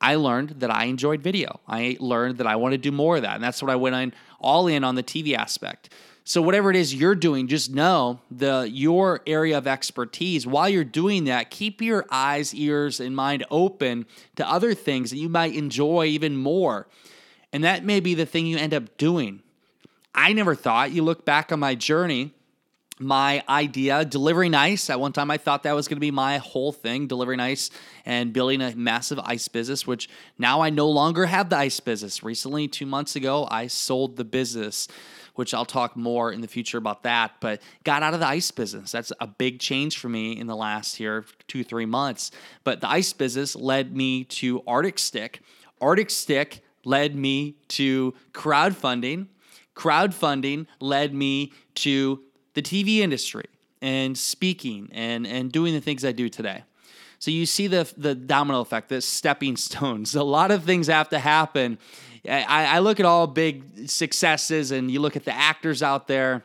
I 0.02 0.16
learned 0.16 0.50
that 0.60 0.70
I 0.70 0.84
enjoyed 0.84 1.22
video. 1.22 1.60
I 1.66 1.96
learned 2.00 2.38
that 2.38 2.46
I 2.46 2.56
want 2.56 2.72
to 2.72 2.78
do 2.78 2.90
more 2.90 3.16
of 3.16 3.22
that. 3.22 3.36
And 3.36 3.44
that's 3.44 3.62
what 3.62 3.70
I 3.70 3.76
went 3.76 3.94
on 3.94 4.12
all 4.40 4.66
in 4.66 4.82
on 4.82 4.96
the 4.96 5.02
TV 5.02 5.34
aspect. 5.34 5.90
So 6.24 6.42
whatever 6.42 6.70
it 6.70 6.76
is 6.76 6.94
you're 6.94 7.14
doing, 7.14 7.48
just 7.48 7.72
know 7.72 8.20
the 8.30 8.68
your 8.70 9.22
area 9.26 9.56
of 9.56 9.66
expertise. 9.66 10.46
While 10.46 10.68
you're 10.68 10.84
doing 10.84 11.24
that, 11.24 11.50
keep 11.50 11.80
your 11.80 12.04
eyes, 12.10 12.54
ears, 12.54 13.00
and 13.00 13.16
mind 13.16 13.44
open 13.50 14.06
to 14.36 14.48
other 14.48 14.74
things 14.74 15.10
that 15.10 15.18
you 15.18 15.28
might 15.28 15.54
enjoy 15.54 16.06
even 16.06 16.36
more. 16.36 16.86
And 17.52 17.64
that 17.64 17.84
may 17.84 18.00
be 18.00 18.14
the 18.14 18.26
thing 18.26 18.46
you 18.46 18.56
end 18.56 18.74
up 18.74 18.96
doing. 18.96 19.42
I 20.14 20.32
never 20.32 20.54
thought, 20.54 20.92
you 20.92 21.02
look 21.02 21.24
back 21.24 21.50
on 21.50 21.60
my 21.60 21.74
journey, 21.74 22.34
my 22.98 23.42
idea, 23.48 24.04
delivering 24.04 24.54
ice. 24.54 24.90
At 24.90 25.00
one 25.00 25.12
time, 25.12 25.30
I 25.30 25.38
thought 25.38 25.62
that 25.64 25.74
was 25.74 25.88
going 25.88 25.96
to 25.96 26.00
be 26.00 26.10
my 26.10 26.38
whole 26.38 26.72
thing, 26.72 27.06
delivering 27.06 27.40
ice 27.40 27.70
and 28.04 28.32
building 28.32 28.60
a 28.60 28.74
massive 28.76 29.18
ice 29.20 29.48
business, 29.48 29.86
which 29.86 30.08
now 30.38 30.60
I 30.60 30.70
no 30.70 30.88
longer 30.88 31.26
have 31.26 31.48
the 31.48 31.56
ice 31.56 31.80
business. 31.80 32.22
Recently, 32.22 32.68
two 32.68 32.86
months 32.86 33.16
ago, 33.16 33.48
I 33.50 33.66
sold 33.66 34.16
the 34.16 34.24
business, 34.24 34.88
which 35.34 35.54
I'll 35.54 35.64
talk 35.64 35.96
more 35.96 36.32
in 36.32 36.40
the 36.40 36.48
future 36.48 36.78
about 36.78 37.02
that, 37.04 37.32
but 37.40 37.62
got 37.84 38.02
out 38.02 38.14
of 38.14 38.20
the 38.20 38.26
ice 38.26 38.50
business. 38.50 38.92
That's 38.92 39.12
a 39.20 39.26
big 39.26 39.58
change 39.58 39.98
for 39.98 40.08
me 40.08 40.38
in 40.38 40.46
the 40.46 40.56
last 40.56 40.96
here, 40.96 41.24
two, 41.48 41.64
three 41.64 41.86
months. 41.86 42.30
But 42.64 42.80
the 42.80 42.90
ice 42.90 43.12
business 43.12 43.56
led 43.56 43.96
me 43.96 44.24
to 44.24 44.62
Arctic 44.66 44.98
Stick. 44.98 45.40
Arctic 45.80 46.10
Stick 46.10 46.62
led 46.84 47.16
me 47.16 47.56
to 47.68 48.14
crowdfunding. 48.32 49.28
Crowdfunding 49.74 50.66
led 50.80 51.14
me 51.14 51.52
to 51.76 52.22
the 52.54 52.62
TV 52.62 52.98
industry 52.98 53.46
and 53.80 54.16
speaking 54.16 54.88
and, 54.92 55.26
and 55.26 55.50
doing 55.50 55.74
the 55.74 55.80
things 55.80 56.04
I 56.04 56.12
do 56.12 56.28
today. 56.28 56.62
So 57.22 57.30
you 57.30 57.46
see 57.46 57.68
the, 57.68 57.88
the 57.96 58.16
domino 58.16 58.60
effect, 58.60 58.88
the 58.88 59.00
stepping 59.00 59.56
stones. 59.68 60.16
A 60.16 60.24
lot 60.24 60.50
of 60.50 60.64
things 60.64 60.88
have 60.88 61.08
to 61.10 61.20
happen. 61.20 61.78
I, 62.28 62.44
I 62.46 62.78
look 62.80 62.98
at 63.00 63.06
all 63.06 63.28
big 63.28 63.88
successes 63.88 64.72
and 64.72 64.90
you 64.90 65.00
look 65.00 65.16
at 65.16 65.24
the 65.24 65.32
actors 65.32 65.84
out 65.84 66.08
there. 66.08 66.42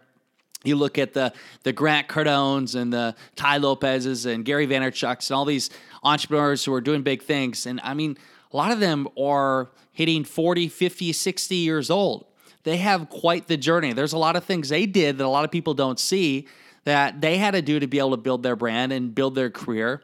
You 0.63 0.75
look 0.75 0.97
at 0.97 1.13
the 1.13 1.33
the 1.63 1.73
Grant 1.73 2.07
Cardones 2.07 2.75
and 2.75 2.91
the 2.91 3.15
Tai 3.35 3.57
Lopez's 3.57 4.25
and 4.25 4.43
Gary 4.43 4.67
Vaynerchuk's 4.67 5.29
and 5.29 5.37
all 5.37 5.45
these 5.45 5.71
entrepreneurs 6.03 6.65
who 6.65 6.73
are 6.73 6.81
doing 6.81 7.03
big 7.03 7.23
things. 7.23 7.65
And 7.65 7.79
I 7.83 7.93
mean, 7.93 8.15
a 8.51 8.57
lot 8.57 8.71
of 8.71 8.79
them 8.79 9.07
are 9.19 9.69
hitting 9.91 10.23
40, 10.23 10.67
50, 10.67 11.11
60 11.11 11.55
years 11.55 11.89
old 11.89 12.26
they 12.67 12.77
have 12.77 13.09
quite 13.09 13.47
the 13.47 13.55
journey. 13.55 13.93
There's 13.93 14.11
a 14.11 14.17
lot 14.17 14.35
of 14.35 14.43
things 14.43 14.67
they 14.67 14.85
did 14.85 15.17
that 15.17 15.25
a 15.25 15.29
lot 15.29 15.45
of 15.45 15.51
people 15.51 15.73
don't 15.73 15.97
see 15.97 16.47
that 16.83 17.21
they 17.21 17.37
had 17.37 17.51
to 17.51 17.61
do 17.61 17.79
to 17.79 17.87
be 17.87 17.97
able 17.97 18.11
to 18.11 18.17
build 18.17 18.43
their 18.43 18.57
brand 18.57 18.91
and 18.91 19.15
build 19.15 19.35
their 19.35 19.49
career. 19.49 20.01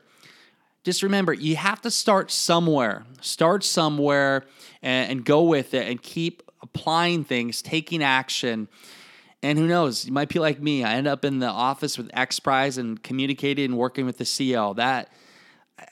Just 0.86 1.04
remember, 1.04 1.34
you 1.34 1.58
have 1.58 1.82
to 1.82 1.92
start 1.92 2.32
somewhere. 2.32 3.04
Start 3.20 3.66
somewhere 3.66 4.46
and, 4.82 5.12
and 5.12 5.26
go 5.26 5.44
with 5.44 5.74
it 5.74 5.90
and 5.90 6.02
keep 6.02 6.42
applying 6.62 7.26
things, 7.26 7.62
taking 7.62 8.02
action. 8.02 8.70
And 9.42 9.60
who 9.60 9.68
knows, 9.68 10.06
you 10.06 10.14
might 10.14 10.30
be 10.30 10.40
like 10.40 10.62
me. 10.62 10.86
I 10.86 10.94
end 10.94 11.08
up 11.08 11.26
in 11.26 11.40
the 11.40 11.48
office 11.48 11.98
with 11.98 12.10
X 12.14 12.40
Prize 12.40 12.78
and 12.78 13.04
communicating 13.04 13.66
and 13.66 13.78
working 13.78 14.06
with 14.06 14.18
the 14.18 14.24
CEO. 14.24 14.74
That 14.78 15.10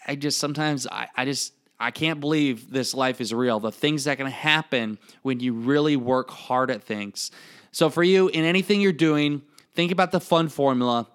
I 0.08 0.16
just 0.16 0.40
sometimes 0.40 0.88
I, 0.88 1.10
I 1.18 1.26
just 1.26 1.52
I 1.82 1.90
can't 1.90 2.20
believe 2.20 2.70
this 2.70 2.94
life 2.94 3.20
is 3.20 3.34
real. 3.34 3.60
The 3.60 3.72
things 3.72 4.04
that 4.04 4.18
can 4.18 4.28
happen 4.28 5.00
when 5.24 5.40
you 5.40 5.54
really 5.54 5.98
work 5.98 6.30
hard 6.30 6.70
at 6.70 6.84
things. 6.84 7.32
So, 7.72 7.90
for 7.90 8.04
you, 8.04 8.28
in 8.28 8.46
anything 8.46 8.82
you're 8.82 8.94
doing, 8.94 9.42
think 9.74 9.92
about 9.92 10.12
the 10.12 10.20
fun 10.20 10.48
formula. 10.48 11.08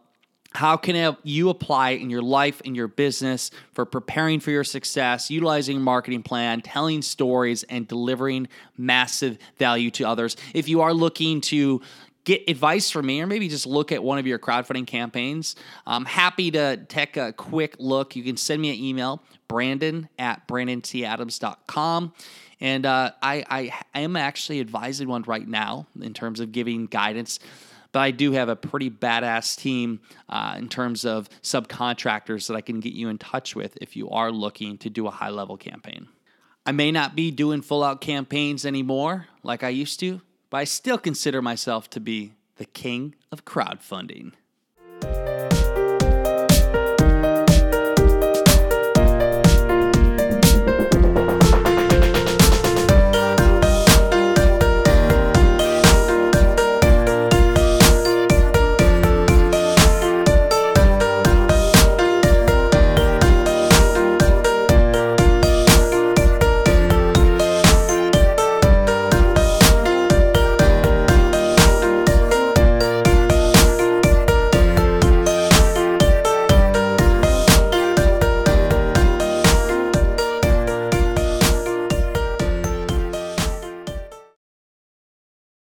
How 0.52 0.76
can 0.76 1.16
you 1.22 1.50
apply 1.50 1.90
it 1.90 2.00
in 2.00 2.08
your 2.08 2.22
life, 2.22 2.62
in 2.62 2.74
your 2.74 2.88
business, 2.88 3.50
for 3.74 3.84
preparing 3.84 4.40
for 4.40 4.50
your 4.50 4.64
success, 4.64 5.30
utilizing 5.30 5.82
marketing 5.82 6.22
plan, 6.22 6.62
telling 6.62 7.02
stories, 7.02 7.62
and 7.64 7.86
delivering 7.86 8.48
massive 8.76 9.38
value 9.58 9.90
to 9.92 10.04
others? 10.04 10.36
If 10.54 10.68
you 10.68 10.80
are 10.80 10.94
looking 10.94 11.42
to 11.42 11.82
get 12.24 12.42
advice 12.48 12.90
from 12.90 13.06
me 13.06 13.20
or 13.20 13.26
maybe 13.26 13.48
just 13.48 13.66
look 13.66 13.92
at 13.92 14.02
one 14.02 14.18
of 14.18 14.26
your 14.26 14.38
crowdfunding 14.38 14.86
campaigns, 14.86 15.56
I'm 15.86 16.04
happy 16.04 16.50
to 16.50 16.78
take 16.88 17.16
a 17.16 17.32
quick 17.32 17.76
look. 17.78 18.16
You 18.16 18.24
can 18.24 18.36
send 18.36 18.60
me 18.60 18.70
an 18.70 18.82
email, 18.82 19.22
brandon 19.48 20.08
at 20.18 20.46
brandonTadams.com. 20.48 22.12
And 22.60 22.86
uh, 22.86 23.10
I, 23.20 23.72
I 23.94 24.00
am 24.00 24.16
actually 24.16 24.60
advising 24.60 25.08
one 25.08 25.22
right 25.26 25.46
now 25.46 25.86
in 26.00 26.14
terms 26.14 26.40
of 26.40 26.52
giving 26.52 26.86
guidance 26.86 27.38
but 27.96 28.02
I 28.02 28.10
do 28.10 28.32
have 28.32 28.50
a 28.50 28.56
pretty 28.56 28.90
badass 28.90 29.56
team 29.56 30.00
uh, 30.28 30.56
in 30.58 30.68
terms 30.68 31.06
of 31.06 31.30
subcontractors 31.40 32.46
that 32.46 32.54
I 32.54 32.60
can 32.60 32.78
get 32.80 32.92
you 32.92 33.08
in 33.08 33.16
touch 33.16 33.56
with 33.56 33.78
if 33.80 33.96
you 33.96 34.10
are 34.10 34.30
looking 34.30 34.76
to 34.78 34.90
do 34.90 35.06
a 35.06 35.10
high 35.10 35.30
level 35.30 35.56
campaign. 35.56 36.06
I 36.66 36.72
may 36.72 36.92
not 36.92 37.16
be 37.16 37.30
doing 37.30 37.62
full 37.62 37.82
out 37.82 38.02
campaigns 38.02 38.66
anymore 38.66 39.28
like 39.42 39.62
I 39.62 39.70
used 39.70 39.98
to, 40.00 40.20
but 40.50 40.58
I 40.58 40.64
still 40.64 40.98
consider 40.98 41.40
myself 41.40 41.88
to 41.88 42.00
be 42.00 42.34
the 42.56 42.66
king 42.66 43.14
of 43.32 43.46
crowdfunding. 43.46 44.32